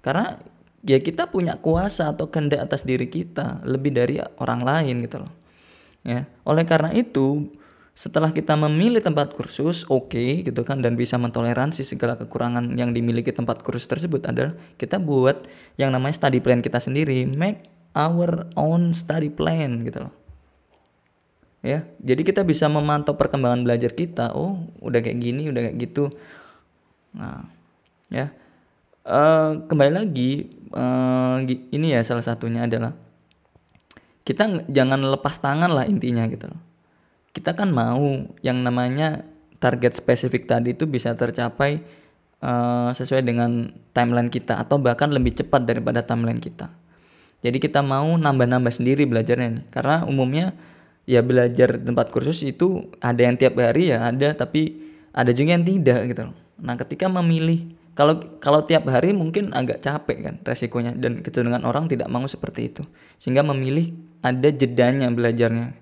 Karena 0.00 0.36
ya 0.84 1.00
kita 1.00 1.28
punya 1.28 1.56
kuasa 1.56 2.12
atau 2.12 2.28
kehendak 2.28 2.68
atas 2.68 2.84
diri 2.84 3.08
kita 3.08 3.64
lebih 3.64 3.92
dari 3.92 4.20
orang 4.40 4.60
lain 4.64 5.04
gitu 5.04 5.24
loh. 5.24 5.45
Ya, 6.06 6.30
oleh 6.46 6.62
karena 6.62 6.94
itu 6.94 7.50
setelah 7.96 8.28
kita 8.28 8.54
memilih 8.54 9.00
tempat 9.00 9.32
kursus 9.32 9.88
oke 9.88 10.12
okay, 10.12 10.44
gitu 10.44 10.62
kan 10.62 10.84
dan 10.84 11.00
bisa 11.00 11.16
mentoleransi 11.16 11.80
segala 11.80 12.14
kekurangan 12.20 12.76
yang 12.76 12.92
dimiliki 12.92 13.32
tempat 13.32 13.64
kursus 13.64 13.88
tersebut 13.88 14.20
adalah 14.28 14.52
kita 14.76 15.00
buat 15.00 15.48
yang 15.80 15.90
namanya 15.90 16.14
study 16.14 16.38
plan 16.38 16.60
kita 16.62 16.78
sendiri. 16.78 17.24
Make 17.24 17.64
our 17.96 18.52
own 18.54 18.92
study 18.92 19.32
plan 19.32 19.82
gitu 19.82 20.06
loh. 20.06 20.14
Ya. 21.64 21.88
Jadi 21.98 22.22
kita 22.22 22.44
bisa 22.44 22.68
memantau 22.68 23.16
perkembangan 23.18 23.64
belajar 23.64 23.90
kita. 23.90 24.36
Oh 24.36 24.68
udah 24.84 25.00
kayak 25.00 25.18
gini 25.18 25.48
udah 25.48 25.72
kayak 25.72 25.76
gitu. 25.80 26.12
Nah 27.16 27.48
ya. 28.12 28.30
Uh, 29.06 29.62
kembali 29.70 30.02
lagi 30.02 30.50
uh, 30.74 31.38
ini 31.48 31.94
ya 31.94 32.02
salah 32.02 32.26
satunya 32.26 32.66
adalah 32.66 33.05
kita 34.26 34.66
jangan 34.66 34.98
lepas 35.06 35.38
tangan 35.38 35.70
lah 35.70 35.86
intinya 35.86 36.26
gitu 36.26 36.50
loh 36.50 36.60
kita 37.30 37.52
kan 37.52 37.68
mau 37.68 38.26
yang 38.40 38.64
namanya 38.64 39.22
target 39.60 39.92
spesifik 39.92 40.48
tadi 40.48 40.72
itu 40.72 40.88
bisa 40.88 41.12
tercapai 41.12 41.84
uh, 42.40 42.90
sesuai 42.96 43.24
dengan 43.24 43.72
timeline 43.92 44.32
kita 44.32 44.56
atau 44.60 44.80
bahkan 44.80 45.12
lebih 45.12 45.36
cepat 45.36 45.68
daripada 45.68 46.00
timeline 46.04 46.40
kita. 46.40 46.72
Jadi 47.44 47.60
kita 47.60 47.84
mau 47.84 48.16
nambah-nambah 48.16 48.72
sendiri 48.72 49.04
belajarnya 49.04 49.48
nih. 49.52 49.64
Karena 49.68 50.08
umumnya 50.08 50.56
ya 51.04 51.20
belajar 51.20 51.76
tempat 51.76 52.08
kursus 52.08 52.42
itu 52.42 52.88
ada 52.98 53.20
yang 53.20 53.38
tiap 53.38 53.54
hari 53.60 53.94
ya 53.94 54.10
ada 54.10 54.34
tapi 54.34 54.82
ada 55.14 55.30
juga 55.30 55.54
yang 55.54 55.64
tidak 55.64 56.00
gitu 56.10 56.32
loh. 56.32 56.36
Nah, 56.56 56.74
ketika 56.80 57.06
memilih 57.06 57.76
kalau 57.92 58.20
kalau 58.40 58.64
tiap 58.64 58.88
hari 58.88 59.12
mungkin 59.12 59.52
agak 59.52 59.80
capek 59.84 60.18
kan 60.24 60.34
resikonya 60.44 60.96
dan 60.96 61.20
kecenderungan 61.20 61.64
orang 61.68 61.88
tidak 61.88 62.08
mau 62.08 62.24
seperti 62.24 62.72
itu. 62.72 62.82
Sehingga 63.20 63.44
memilih 63.44 63.92
ada 64.22 64.48
jedanya 64.52 65.08
belajarnya. 65.10 65.76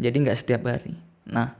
Jadi 0.00 0.16
nggak 0.24 0.38
setiap 0.38 0.64
hari. 0.66 0.96
Nah 1.28 1.54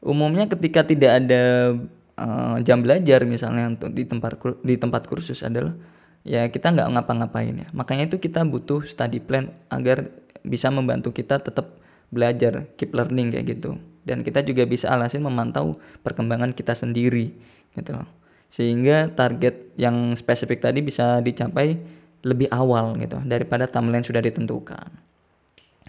umumnya 0.00 0.48
ketika 0.48 0.84
tidak 0.84 1.24
ada 1.24 1.76
uh, 2.16 2.56
jam 2.64 2.80
belajar 2.80 3.24
misalnya 3.28 3.68
untuk 3.68 3.92
di 3.92 4.04
tempat 4.08 4.32
di 4.64 4.74
tempat 4.80 5.02
kursus 5.08 5.44
adalah 5.44 5.76
ya 6.24 6.48
kita 6.48 6.72
nggak 6.72 6.88
ngapa-ngapain 6.96 7.54
ya. 7.56 7.68
Makanya 7.72 8.08
itu 8.12 8.20
kita 8.20 8.44
butuh 8.44 8.84
study 8.84 9.20
plan 9.20 9.52
agar 9.72 10.12
bisa 10.44 10.72
membantu 10.72 11.12
kita 11.12 11.40
tetap 11.40 11.80
belajar 12.12 12.68
keep 12.76 12.92
learning 12.92 13.32
kayak 13.32 13.56
gitu. 13.56 13.76
Dan 14.04 14.24
kita 14.24 14.40
juga 14.40 14.64
bisa 14.64 14.88
alasin 14.90 15.24
memantau 15.24 15.76
perkembangan 16.00 16.56
kita 16.56 16.72
sendiri 16.72 17.36
gitu 17.76 17.94
loh. 17.94 18.08
Sehingga 18.50 19.12
target 19.14 19.76
yang 19.78 20.16
spesifik 20.18 20.58
tadi 20.58 20.82
bisa 20.82 21.22
dicapai 21.22 21.78
lebih 22.26 22.50
awal 22.50 22.98
gitu. 22.98 23.20
Daripada 23.22 23.68
timeline 23.70 24.02
sudah 24.02 24.24
ditentukan. 24.24 25.09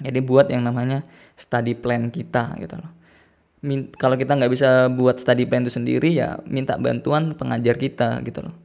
Jadi 0.01 0.19
buat 0.21 0.49
yang 0.49 0.65
namanya 0.65 1.05
study 1.37 1.77
plan 1.77 2.09
kita 2.09 2.57
gitu 2.59 2.77
loh. 2.81 2.91
Min 3.61 3.93
kalau 3.93 4.17
kita 4.17 4.33
nggak 4.33 4.51
bisa 4.51 4.89
buat 4.89 5.21
study 5.21 5.45
plan 5.45 5.61
itu 5.61 5.73
sendiri 5.73 6.17
ya 6.17 6.41
minta 6.49 6.75
bantuan 6.81 7.37
pengajar 7.37 7.77
kita 7.77 8.19
gitu 8.25 8.49
loh. 8.49 8.55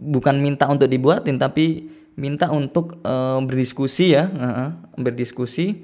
Bukan 0.00 0.38
minta 0.38 0.70
untuk 0.70 0.86
dibuatin 0.86 1.36
tapi 1.36 1.90
minta 2.14 2.48
untuk 2.48 2.98
uh, 3.02 3.42
berdiskusi 3.42 4.16
ya, 4.16 4.24
uh, 4.30 4.70
berdiskusi 4.96 5.82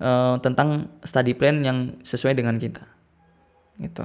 uh, 0.00 0.38
tentang 0.40 0.88
study 1.02 1.34
plan 1.34 1.60
yang 1.60 1.98
sesuai 2.02 2.38
dengan 2.38 2.56
kita. 2.56 2.86
Gitu. 3.78 4.04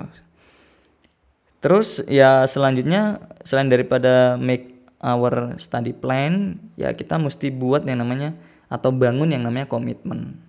Terus 1.64 2.04
ya 2.12 2.44
selanjutnya 2.44 3.24
selain 3.48 3.72
daripada 3.72 4.36
make 4.36 4.74
our 5.04 5.60
study 5.60 5.92
plan 5.92 6.60
ya 6.80 6.96
kita 6.96 7.20
mesti 7.20 7.52
buat 7.52 7.84
yang 7.84 8.04
namanya 8.04 8.36
atau 8.74 8.90
bangun 8.90 9.30
yang 9.30 9.46
namanya 9.46 9.70
komitmen. 9.70 10.42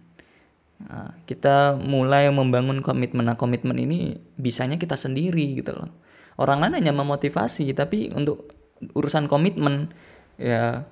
Nah, 0.80 1.12
kita 1.28 1.76
mulai 1.76 2.32
membangun 2.32 2.80
komitmen. 2.80 3.28
Nah, 3.28 3.36
komitmen 3.36 3.76
ini 3.76 4.16
bisanya 4.40 4.80
kita 4.80 4.96
sendiri 4.96 5.60
gitu 5.60 5.76
loh. 5.76 5.92
Orang 6.40 6.64
lain 6.64 6.80
hanya 6.80 6.96
memotivasi, 6.96 7.68
tapi 7.76 8.08
untuk 8.16 8.48
urusan 8.96 9.28
komitmen 9.28 9.92
ya 10.40 10.82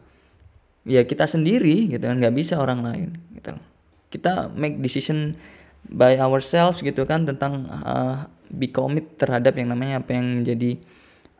ya 0.84 1.02
kita 1.08 1.24
sendiri 1.24 1.88
gitu 1.88 2.04
kan, 2.04 2.20
nggak 2.20 2.36
bisa 2.36 2.60
orang 2.60 2.84
lain 2.84 3.08
gitu 3.32 3.56
loh. 3.56 3.64
Kita 4.12 4.52
make 4.52 4.76
decision 4.84 5.40
by 5.88 6.20
ourselves 6.20 6.84
gitu 6.84 7.08
kan 7.08 7.24
tentang 7.24 7.66
uh, 7.72 8.28
be 8.52 8.68
commit 8.68 9.16
terhadap 9.16 9.56
yang 9.56 9.72
namanya 9.72 10.04
apa 10.04 10.14
yang 10.14 10.44
menjadi 10.44 10.78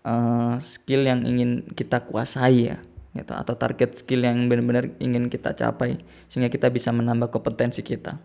uh, 0.08 0.56
skill 0.58 1.06
yang 1.06 1.22
ingin 1.22 1.62
kita 1.76 2.02
kuasai 2.02 2.72
ya 2.74 2.82
gitu 3.12 3.32
atau 3.36 3.54
target 3.56 3.92
skill 3.92 4.24
yang 4.24 4.48
benar-benar 4.48 4.88
ingin 4.96 5.28
kita 5.28 5.52
capai 5.52 6.00
sehingga 6.32 6.48
kita 6.48 6.72
bisa 6.72 6.88
menambah 6.92 7.28
kompetensi 7.28 7.84
kita. 7.84 8.16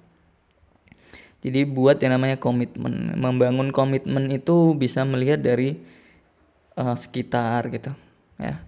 Jadi 1.37 1.69
buat 1.69 2.01
yang 2.01 2.17
namanya 2.17 2.41
komitmen, 2.41 3.13
membangun 3.13 3.69
komitmen 3.69 4.33
itu 4.33 4.73
bisa 4.73 5.05
melihat 5.05 5.37
dari 5.37 5.77
uh, 6.73 6.97
sekitar 6.97 7.69
gitu, 7.69 7.93
ya. 8.41 8.65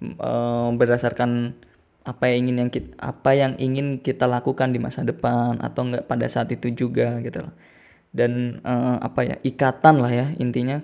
Uh, 0.00 0.72
berdasarkan 0.72 1.52
apa 2.06 2.32
yang 2.32 2.48
ingin 2.48 2.56
yang 2.56 2.70
kita, 2.72 2.90
apa 2.96 3.30
yang 3.36 3.52
ingin 3.60 4.00
kita 4.00 4.24
lakukan 4.24 4.72
di 4.72 4.80
masa 4.80 5.04
depan 5.04 5.60
atau 5.60 5.84
enggak 5.84 6.08
pada 6.08 6.24
saat 6.32 6.48
itu 6.48 6.72
juga 6.72 7.20
gitu 7.20 7.44
loh. 7.44 7.52
Dan 8.08 8.64
uh, 8.64 8.96
apa 8.96 9.28
ya 9.28 9.36
ikatan 9.44 10.00
lah 10.00 10.08
ya 10.08 10.26
intinya 10.40 10.80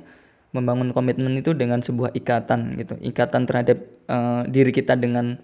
membangun 0.52 0.92
komitmen 0.92 1.32
itu 1.40 1.56
dengan 1.56 1.80
sebuah 1.80 2.12
ikatan 2.12 2.76
gitu 2.76 3.00
ikatan 3.00 3.48
terhadap 3.48 3.80
uh, 4.08 4.42
diri 4.48 4.70
kita 4.74 4.98
dengan 4.98 5.38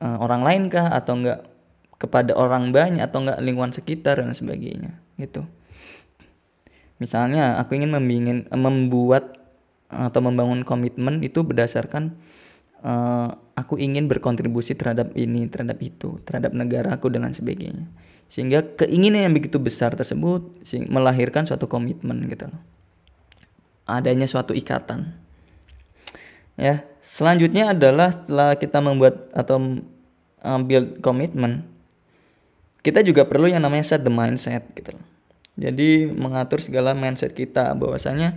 uh, 0.00 0.18
orang 0.20 0.42
lain 0.42 0.62
kah? 0.72 0.92
Atau 0.92 1.20
enggak 1.20 1.46
kepada 1.96 2.36
orang 2.36 2.72
banyak? 2.72 3.04
Atau 3.04 3.24
enggak 3.24 3.38
lingkungan 3.40 3.72
sekitar 3.72 4.20
dan 4.20 4.32
sebagainya 4.32 5.00
gitu. 5.16 5.44
Misalnya 6.96 7.60
aku 7.60 7.76
ingin 7.76 7.92
membingin, 7.92 8.48
membuat 8.52 9.36
atau 9.86 10.18
membangun 10.18 10.66
komitmen 10.66 11.22
itu 11.22 11.46
berdasarkan 11.46 12.16
uh, 12.82 13.38
aku 13.54 13.78
ingin 13.78 14.10
berkontribusi 14.10 14.74
terhadap 14.74 15.14
ini 15.14 15.46
terhadap 15.46 15.78
itu 15.78 16.18
terhadap 16.26 16.52
negaraku 16.56 17.06
dan 17.12 17.30
sebagainya. 17.30 17.86
Sehingga 18.26 18.66
keinginan 18.74 19.30
yang 19.30 19.34
begitu 19.36 19.62
besar 19.62 19.94
tersebut 19.94 20.58
melahirkan 20.90 21.46
suatu 21.46 21.70
komitmen 21.70 22.26
gitu 22.26 22.50
loh. 22.50 22.58
Adanya 23.86 24.26
suatu 24.26 24.50
ikatan. 24.50 25.14
Ya, 26.58 26.82
selanjutnya 27.06 27.70
adalah 27.70 28.10
setelah 28.10 28.58
kita 28.58 28.82
membuat 28.82 29.30
atau 29.30 29.78
build 30.66 30.98
komitmen, 30.98 31.62
kita 32.82 33.06
juga 33.06 33.22
perlu 33.22 33.46
yang 33.46 33.62
namanya 33.62 33.86
set 33.94 34.02
the 34.02 34.10
mindset 34.10 34.66
gitu 34.74 34.98
Jadi 35.56 36.10
mengatur 36.10 36.58
segala 36.58 36.92
mindset 36.92 37.32
kita 37.32 37.72
bahwasanya 37.78 38.36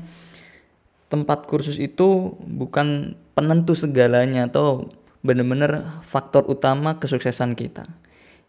tempat 1.09 1.49
kursus 1.49 1.81
itu 1.81 2.37
bukan 2.45 3.17
penentu 3.33 3.73
segalanya 3.73 4.45
atau 4.45 4.87
benar-benar 5.25 5.99
faktor 6.05 6.47
utama 6.47 6.95
kesuksesan 7.01 7.57
kita. 7.57 7.83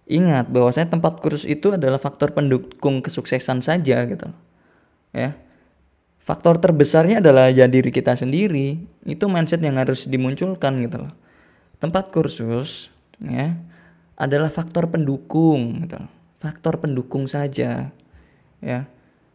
Ingat 0.07 0.53
bahwasanya 0.53 0.95
tempat 0.95 1.19
kursus 1.19 1.49
itu 1.49 1.75
adalah 1.75 1.99
faktor 1.99 2.31
pendukung 2.31 3.03
kesuksesan 3.03 3.65
saja 3.65 4.07
gitu. 4.07 4.29
Ya 5.11 5.35
faktor 6.31 6.63
terbesarnya 6.63 7.19
adalah 7.19 7.51
ya 7.51 7.67
diri 7.67 7.91
kita 7.91 8.15
sendiri. 8.15 8.79
Itu 9.03 9.27
mindset 9.27 9.59
yang 9.67 9.83
harus 9.83 10.07
dimunculkan 10.07 10.79
gitu 10.87 11.03
loh. 11.03 11.13
Tempat 11.83 12.15
kursus 12.15 12.87
ya 13.19 13.59
adalah 14.15 14.47
faktor 14.47 14.87
pendukung 14.87 15.83
gitu 15.83 15.99
loh. 15.99 16.13
faktor 16.39 16.79
pendukung 16.79 17.27
saja 17.27 17.91
ya. 18.63 18.81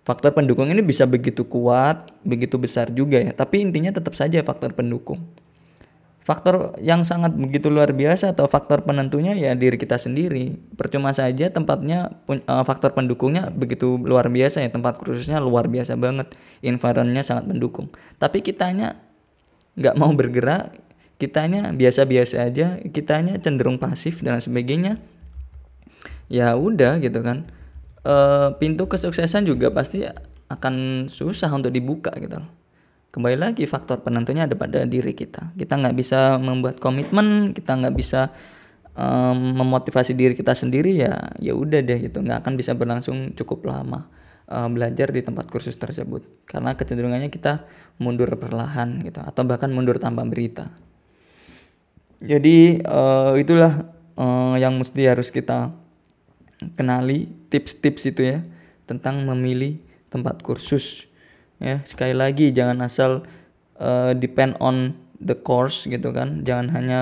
Faktor 0.08 0.32
pendukung 0.38 0.72
ini 0.72 0.80
bisa 0.80 1.04
begitu 1.04 1.44
kuat 1.44 2.16
begitu 2.24 2.56
besar 2.56 2.88
juga 2.96 3.20
ya. 3.20 3.36
Tapi 3.36 3.68
intinya 3.68 3.92
tetap 3.92 4.16
saja 4.16 4.40
faktor 4.40 4.72
pendukung 4.72 5.20
faktor 6.26 6.74
yang 6.82 7.06
sangat 7.06 7.38
begitu 7.38 7.70
luar 7.70 7.94
biasa 7.94 8.34
atau 8.34 8.50
faktor 8.50 8.82
penentunya 8.82 9.38
ya 9.38 9.54
diri 9.54 9.78
kita 9.78 10.02
sendiri. 10.02 10.58
Percuma 10.74 11.14
saja 11.14 11.54
tempatnya 11.54 12.18
uh, 12.26 12.66
faktor 12.66 12.98
pendukungnya 12.98 13.54
begitu 13.54 14.02
luar 14.02 14.34
biasa 14.34 14.66
ya 14.66 14.74
tempat 14.74 14.98
khususnya 14.98 15.38
luar 15.38 15.70
biasa 15.70 15.94
banget. 15.94 16.34
Environmentnya 16.66 17.22
sangat 17.22 17.46
mendukung. 17.46 17.94
Tapi 18.18 18.42
kitanya 18.42 18.98
nggak 19.78 19.96
mau 20.02 20.10
bergerak 20.18 20.82
kitanya 21.22 21.70
biasa-biasa 21.72 22.42
aja 22.42 22.82
kitanya 22.90 23.38
cenderung 23.38 23.78
pasif 23.78 24.26
dan 24.26 24.42
sebagainya. 24.42 24.98
Ya 26.26 26.58
udah 26.58 26.98
gitu 27.06 27.22
kan. 27.22 27.46
E, 28.02 28.16
pintu 28.58 28.90
kesuksesan 28.90 29.46
juga 29.46 29.70
pasti 29.70 30.02
akan 30.50 31.06
susah 31.06 31.54
untuk 31.54 31.70
dibuka 31.70 32.10
gitu 32.18 32.42
loh 32.42 32.65
kembali 33.16 33.40
lagi 33.40 33.64
faktor 33.64 34.04
penentunya 34.04 34.44
ada 34.44 34.60
pada 34.60 34.84
diri 34.84 35.16
kita. 35.16 35.56
Kita 35.56 35.80
nggak 35.80 35.96
bisa 35.96 36.36
membuat 36.36 36.84
komitmen 36.84 37.56
kita 37.56 37.80
nggak 37.80 37.96
bisa 37.96 38.36
um, 38.92 39.56
memotivasi 39.56 40.12
diri 40.12 40.36
kita 40.36 40.52
sendiri 40.52 41.00
ya 41.00 41.32
ya 41.40 41.56
udah 41.56 41.80
deh 41.80 42.12
gitu. 42.12 42.20
Nggak 42.20 42.44
akan 42.44 42.54
bisa 42.60 42.76
berlangsung 42.76 43.32
cukup 43.32 43.72
lama 43.72 44.12
uh, 44.52 44.68
belajar 44.68 45.16
di 45.16 45.24
tempat 45.24 45.48
kursus 45.48 45.80
tersebut. 45.80 46.28
Karena 46.44 46.76
kecenderungannya 46.76 47.32
kita 47.32 47.64
mundur 48.04 48.28
perlahan 48.36 49.00
gitu 49.08 49.24
atau 49.24 49.48
bahkan 49.48 49.72
mundur 49.72 49.96
tanpa 49.96 50.28
berita. 50.28 50.76
Jadi 52.20 52.84
uh, 52.84 53.40
itulah 53.40 53.96
uh, 54.20 54.60
yang 54.60 54.76
mesti 54.76 55.08
harus 55.08 55.32
kita 55.32 55.72
kenali 56.76 57.32
tips-tips 57.48 58.12
itu 58.12 58.28
ya 58.28 58.44
tentang 58.84 59.24
memilih 59.24 59.80
tempat 60.12 60.44
kursus 60.44 61.08
ya 61.60 61.82
sekali 61.88 62.12
lagi 62.12 62.52
jangan 62.52 62.84
asal 62.84 63.24
uh, 63.80 64.12
depend 64.16 64.56
on 64.60 64.96
the 65.20 65.36
course 65.36 65.88
gitu 65.88 66.12
kan. 66.12 66.44
Jangan 66.44 66.72
hanya 66.76 67.00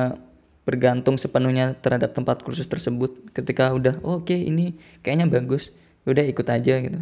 bergantung 0.63 1.19
sepenuhnya 1.19 1.75
terhadap 1.79 2.15
tempat 2.15 2.41
kursus 2.41 2.69
tersebut. 2.69 3.33
Ketika 3.35 3.73
udah 3.73 3.99
oh, 4.05 4.21
oke 4.21 4.31
okay, 4.31 4.47
ini 4.47 4.77
kayaknya 5.03 5.27
bagus 5.27 5.73
udah 6.07 6.23
ikut 6.23 6.47
aja 6.47 6.79
gitu. 6.79 6.99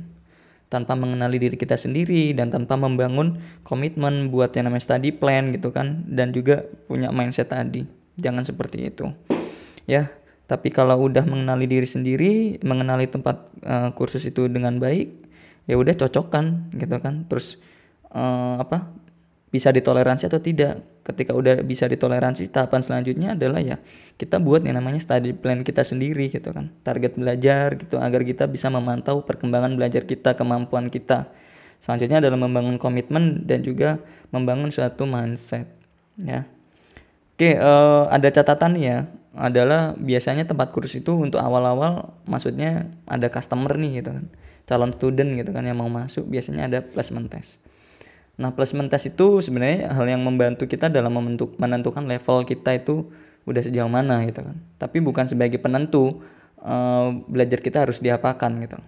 Tanpa 0.72 0.96
mengenali 0.96 1.36
diri 1.36 1.60
kita 1.60 1.76
sendiri 1.76 2.32
dan 2.32 2.48
tanpa 2.48 2.80
membangun 2.80 3.44
komitmen 3.68 4.32
buat 4.32 4.56
yang 4.56 4.72
namanya 4.72 4.96
study 4.96 5.12
plan 5.12 5.52
gitu 5.52 5.76
kan. 5.76 6.08
Dan 6.08 6.32
juga 6.32 6.64
punya 6.88 7.12
mindset 7.12 7.52
tadi. 7.52 7.84
Jangan 8.16 8.48
seperti 8.48 8.88
itu. 8.88 9.12
Ya 9.84 10.08
tapi 10.52 10.68
kalau 10.68 11.08
udah 11.08 11.24
mengenali 11.24 11.64
diri 11.64 11.88
sendiri 11.88 12.60
mengenali 12.60 13.08
tempat 13.08 13.48
uh, 13.64 13.96
kursus 13.96 14.28
itu 14.28 14.52
dengan 14.52 14.84
baik 14.84 15.31
ya 15.66 15.76
udah 15.78 15.94
cocokkan 15.98 16.74
gitu 16.78 16.98
kan. 17.02 17.26
Terus 17.30 17.58
uh, 18.14 18.62
apa 18.62 18.92
bisa 19.52 19.70
ditoleransi 19.70 20.32
atau 20.32 20.40
tidak. 20.40 20.82
Ketika 21.02 21.34
udah 21.34 21.66
bisa 21.66 21.90
ditoleransi 21.90 22.46
tahapan 22.54 22.82
selanjutnya 22.86 23.34
adalah 23.34 23.58
ya 23.58 23.82
kita 24.16 24.38
buat 24.38 24.62
yang 24.62 24.78
namanya 24.78 25.02
study 25.02 25.34
plan 25.34 25.66
kita 25.66 25.82
sendiri 25.82 26.30
gitu 26.30 26.54
kan. 26.54 26.70
Target 26.86 27.18
belajar 27.18 27.76
gitu 27.76 27.98
agar 27.98 28.22
kita 28.22 28.46
bisa 28.46 28.70
memantau 28.70 29.26
perkembangan 29.26 29.74
belajar 29.74 30.06
kita 30.06 30.38
kemampuan 30.38 30.88
kita. 30.88 31.34
Selanjutnya 31.82 32.22
adalah 32.22 32.38
membangun 32.38 32.78
komitmen 32.78 33.44
dan 33.50 33.66
juga 33.66 33.98
membangun 34.30 34.70
suatu 34.70 35.10
mindset 35.10 35.66
ya. 36.22 36.46
Oke 37.34 37.58
uh, 37.58 38.06
ada 38.14 38.30
catatan 38.30 38.78
ya 38.78 39.10
adalah 39.34 39.96
biasanya 39.96 40.44
tempat 40.44 40.76
kursus 40.76 41.00
itu 41.00 41.16
untuk 41.16 41.40
awal-awal 41.40 42.14
maksudnya 42.28 42.92
ada 43.08 43.32
customer 43.32 43.80
nih 43.80 44.04
gitu 44.04 44.12
kan 44.12 44.26
calon 44.72 44.96
student 44.96 45.36
gitu 45.36 45.52
kan 45.52 45.68
yang 45.68 45.76
mau 45.76 45.92
masuk 45.92 46.24
biasanya 46.32 46.72
ada 46.72 46.80
placement 46.80 47.28
test. 47.28 47.60
Nah, 48.40 48.56
placement 48.56 48.88
test 48.88 49.12
itu 49.12 49.44
sebenarnya 49.44 49.92
hal 49.92 50.08
yang 50.08 50.24
membantu 50.24 50.64
kita 50.64 50.88
dalam 50.88 51.12
membentuk, 51.12 51.60
menentukan 51.60 52.08
level 52.08 52.48
kita 52.48 52.80
itu 52.80 53.12
udah 53.44 53.60
sejauh 53.60 53.92
mana 53.92 54.24
gitu 54.24 54.48
kan. 54.48 54.56
Tapi 54.80 55.04
bukan 55.04 55.28
sebagai 55.28 55.60
penentu 55.60 56.24
uh, 56.64 57.12
belajar 57.28 57.60
kita 57.60 57.84
harus 57.84 58.00
diapakan 58.00 58.64
gitu. 58.64 58.80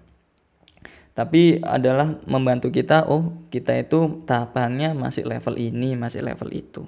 Tapi 1.14 1.60
adalah 1.62 2.18
membantu 2.26 2.72
kita, 2.72 3.06
oh 3.06 3.36
kita 3.52 3.76
itu 3.76 4.24
tahapannya 4.24 4.96
masih 4.96 5.28
level 5.28 5.60
ini, 5.60 6.00
masih 6.00 6.24
level 6.24 6.50
itu 6.56 6.88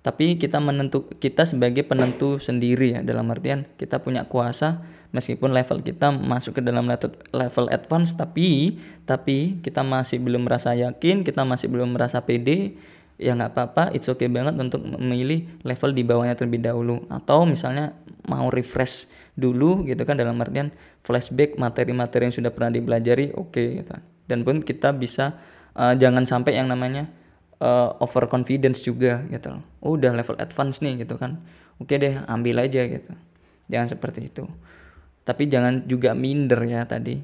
tapi 0.00 0.40
kita 0.40 0.56
menentu 0.64 1.04
kita 1.20 1.44
sebagai 1.44 1.84
penentu 1.84 2.40
sendiri 2.40 2.96
ya 2.96 3.00
dalam 3.04 3.28
artian 3.28 3.68
kita 3.76 4.00
punya 4.00 4.24
kuasa 4.24 4.80
meskipun 5.10 5.50
level 5.50 5.82
kita 5.82 6.14
masuk 6.14 6.58
ke 6.58 6.62
dalam 6.62 6.86
level, 6.86 7.66
advance 7.70 8.14
tapi 8.14 8.78
tapi 9.04 9.58
kita 9.62 9.82
masih 9.82 10.22
belum 10.22 10.46
merasa 10.46 10.74
yakin 10.74 11.26
kita 11.26 11.42
masih 11.42 11.66
belum 11.66 11.94
merasa 11.94 12.22
pede 12.22 12.78
ya 13.20 13.36
nggak 13.36 13.52
apa-apa 13.52 13.84
it's 13.92 14.08
okay 14.08 14.30
banget 14.30 14.56
untuk 14.56 14.80
memilih 14.80 15.44
level 15.66 15.90
di 15.92 16.02
bawahnya 16.06 16.38
terlebih 16.38 16.62
dahulu 16.64 17.04
atau 17.12 17.44
misalnya 17.44 17.92
mau 18.24 18.48
refresh 18.48 19.10
dulu 19.36 19.84
gitu 19.84 20.02
kan 20.08 20.16
dalam 20.16 20.38
artian 20.40 20.72
flashback 21.04 21.58
materi-materi 21.60 22.30
yang 22.30 22.34
sudah 22.34 22.50
pernah 22.54 22.72
dipelajari 22.72 23.36
oke 23.36 23.52
okay, 23.52 23.82
gitu. 23.82 23.92
dan 24.30 24.46
pun 24.46 24.64
kita 24.64 24.94
bisa 24.96 25.36
uh, 25.76 25.92
jangan 25.98 26.24
sampai 26.24 26.56
yang 26.56 26.72
namanya 26.72 27.10
uh, 27.60 27.94
over 28.02 28.26
confidence 28.26 28.82
juga 28.82 29.22
gitu 29.28 29.54
loh. 29.54 29.62
Oh, 29.84 29.94
udah 29.94 30.16
level 30.16 30.36
advance 30.40 30.82
nih 30.82 31.04
gitu 31.04 31.20
kan. 31.20 31.38
Oke 31.78 31.96
deh, 31.96 32.18
ambil 32.28 32.64
aja 32.64 32.84
gitu. 32.84 33.12
Jangan 33.70 33.88
seperti 33.92 34.28
itu. 34.28 34.44
Tapi 35.24 35.46
jangan 35.46 35.84
juga 35.86 36.16
minder 36.16 36.60
ya 36.66 36.84
tadi. 36.88 37.20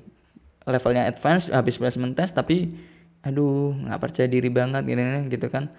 Levelnya 0.66 1.06
advance 1.06 1.48
habis 1.50 1.78
placement 1.78 2.18
test 2.18 2.34
tapi 2.34 2.74
aduh 3.22 3.74
nggak 3.74 4.00
percaya 4.02 4.26
diri 4.30 4.50
banget 4.50 4.82
gitu, 4.86 5.02
gitu 5.30 5.46
kan. 5.50 5.70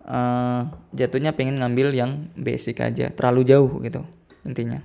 Uh, 0.00 0.66
jatuhnya 0.96 1.36
pengen 1.36 1.60
ngambil 1.60 1.92
yang 1.92 2.32
basic 2.34 2.80
aja, 2.80 3.12
terlalu 3.12 3.46
jauh 3.46 3.70
gitu 3.84 4.00
intinya. 4.42 4.80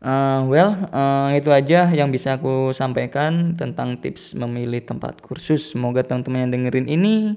Uh, 0.00 0.48
well, 0.48 0.72
uh, 0.96 1.28
itu 1.36 1.52
aja 1.52 1.92
yang 1.92 2.08
bisa 2.08 2.40
aku 2.40 2.72
sampaikan 2.72 3.52
tentang 3.52 4.00
tips 4.00 4.32
memilih 4.32 4.80
tempat 4.80 5.20
kursus. 5.20 5.76
Semoga 5.76 6.00
teman-teman 6.00 6.48
yang 6.48 6.52
dengerin 6.56 6.88
ini 6.88 7.36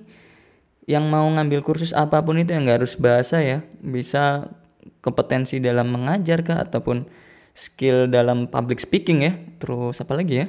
yang 0.88 1.08
mau 1.08 1.28
ngambil 1.28 1.64
kursus 1.64 1.91
apa 1.91 2.24
pun 2.24 2.39
itu 2.39 2.51
yang 2.56 2.68
gak 2.68 2.84
harus 2.84 2.95
bahasa 2.99 3.39
ya 3.39 3.64
bisa 3.80 4.51
kompetensi 4.99 5.60
dalam 5.64 5.91
mengajar 5.91 6.43
kah 6.43 6.60
ataupun 6.64 7.08
skill 7.54 8.10
dalam 8.10 8.49
public 8.49 8.82
speaking 8.82 9.26
ya. 9.26 9.34
Terus 9.62 10.01
apa 10.01 10.14
lagi 10.18 10.43
ya? 10.43 10.47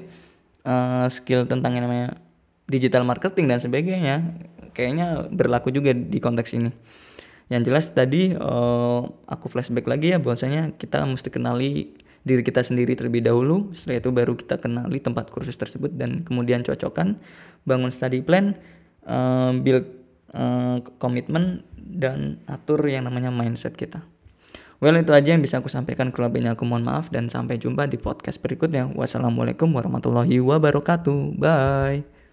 Uh, 0.64 1.06
skill 1.12 1.44
tentang 1.44 1.76
yang 1.76 1.84
namanya 1.84 2.16
digital 2.66 3.04
marketing 3.04 3.46
dan 3.48 3.60
sebagainya. 3.60 4.34
Kayaknya 4.74 5.28
berlaku 5.30 5.70
juga 5.70 5.94
di 5.94 6.18
konteks 6.18 6.50
ini. 6.56 6.72
Yang 7.52 7.62
jelas 7.68 7.86
tadi 7.92 8.32
uh, 8.32 9.04
aku 9.28 9.52
flashback 9.52 9.84
lagi 9.84 10.16
ya 10.16 10.18
bahwasanya 10.18 10.74
kita 10.80 11.04
mesti 11.04 11.28
kenali 11.28 11.92
diri 12.24 12.40
kita 12.40 12.64
sendiri 12.64 12.96
terlebih 12.96 13.20
dahulu. 13.20 13.70
Setelah 13.76 14.00
itu 14.00 14.10
baru 14.10 14.32
kita 14.32 14.56
kenali 14.56 14.98
tempat 14.98 15.28
kursus 15.28 15.54
tersebut 15.60 15.92
dan 15.92 16.24
kemudian 16.24 16.64
cocokkan 16.64 17.20
bangun 17.68 17.92
study 17.92 18.24
plan 18.24 18.56
uh, 19.04 19.52
build 19.52 20.02
komitmen 20.98 21.62
dan 21.78 22.42
atur 22.50 22.82
yang 22.90 23.06
namanya 23.06 23.30
mindset 23.30 23.78
kita. 23.78 24.02
Well 24.84 25.00
itu 25.00 25.16
aja 25.16 25.32
yang 25.32 25.40
bisa 25.40 25.64
aku 25.64 25.72
sampaikan 25.72 26.12
kurang 26.12 26.36
aku 26.44 26.68
mohon 26.68 26.84
maaf 26.84 27.08
dan 27.08 27.32
sampai 27.32 27.56
jumpa 27.56 27.88
di 27.88 27.96
podcast 27.96 28.36
berikutnya. 28.44 28.92
Wassalamualaikum 28.92 29.72
warahmatullahi 29.72 30.44
wabarakatuh. 30.44 31.40
Bye. 31.40 32.23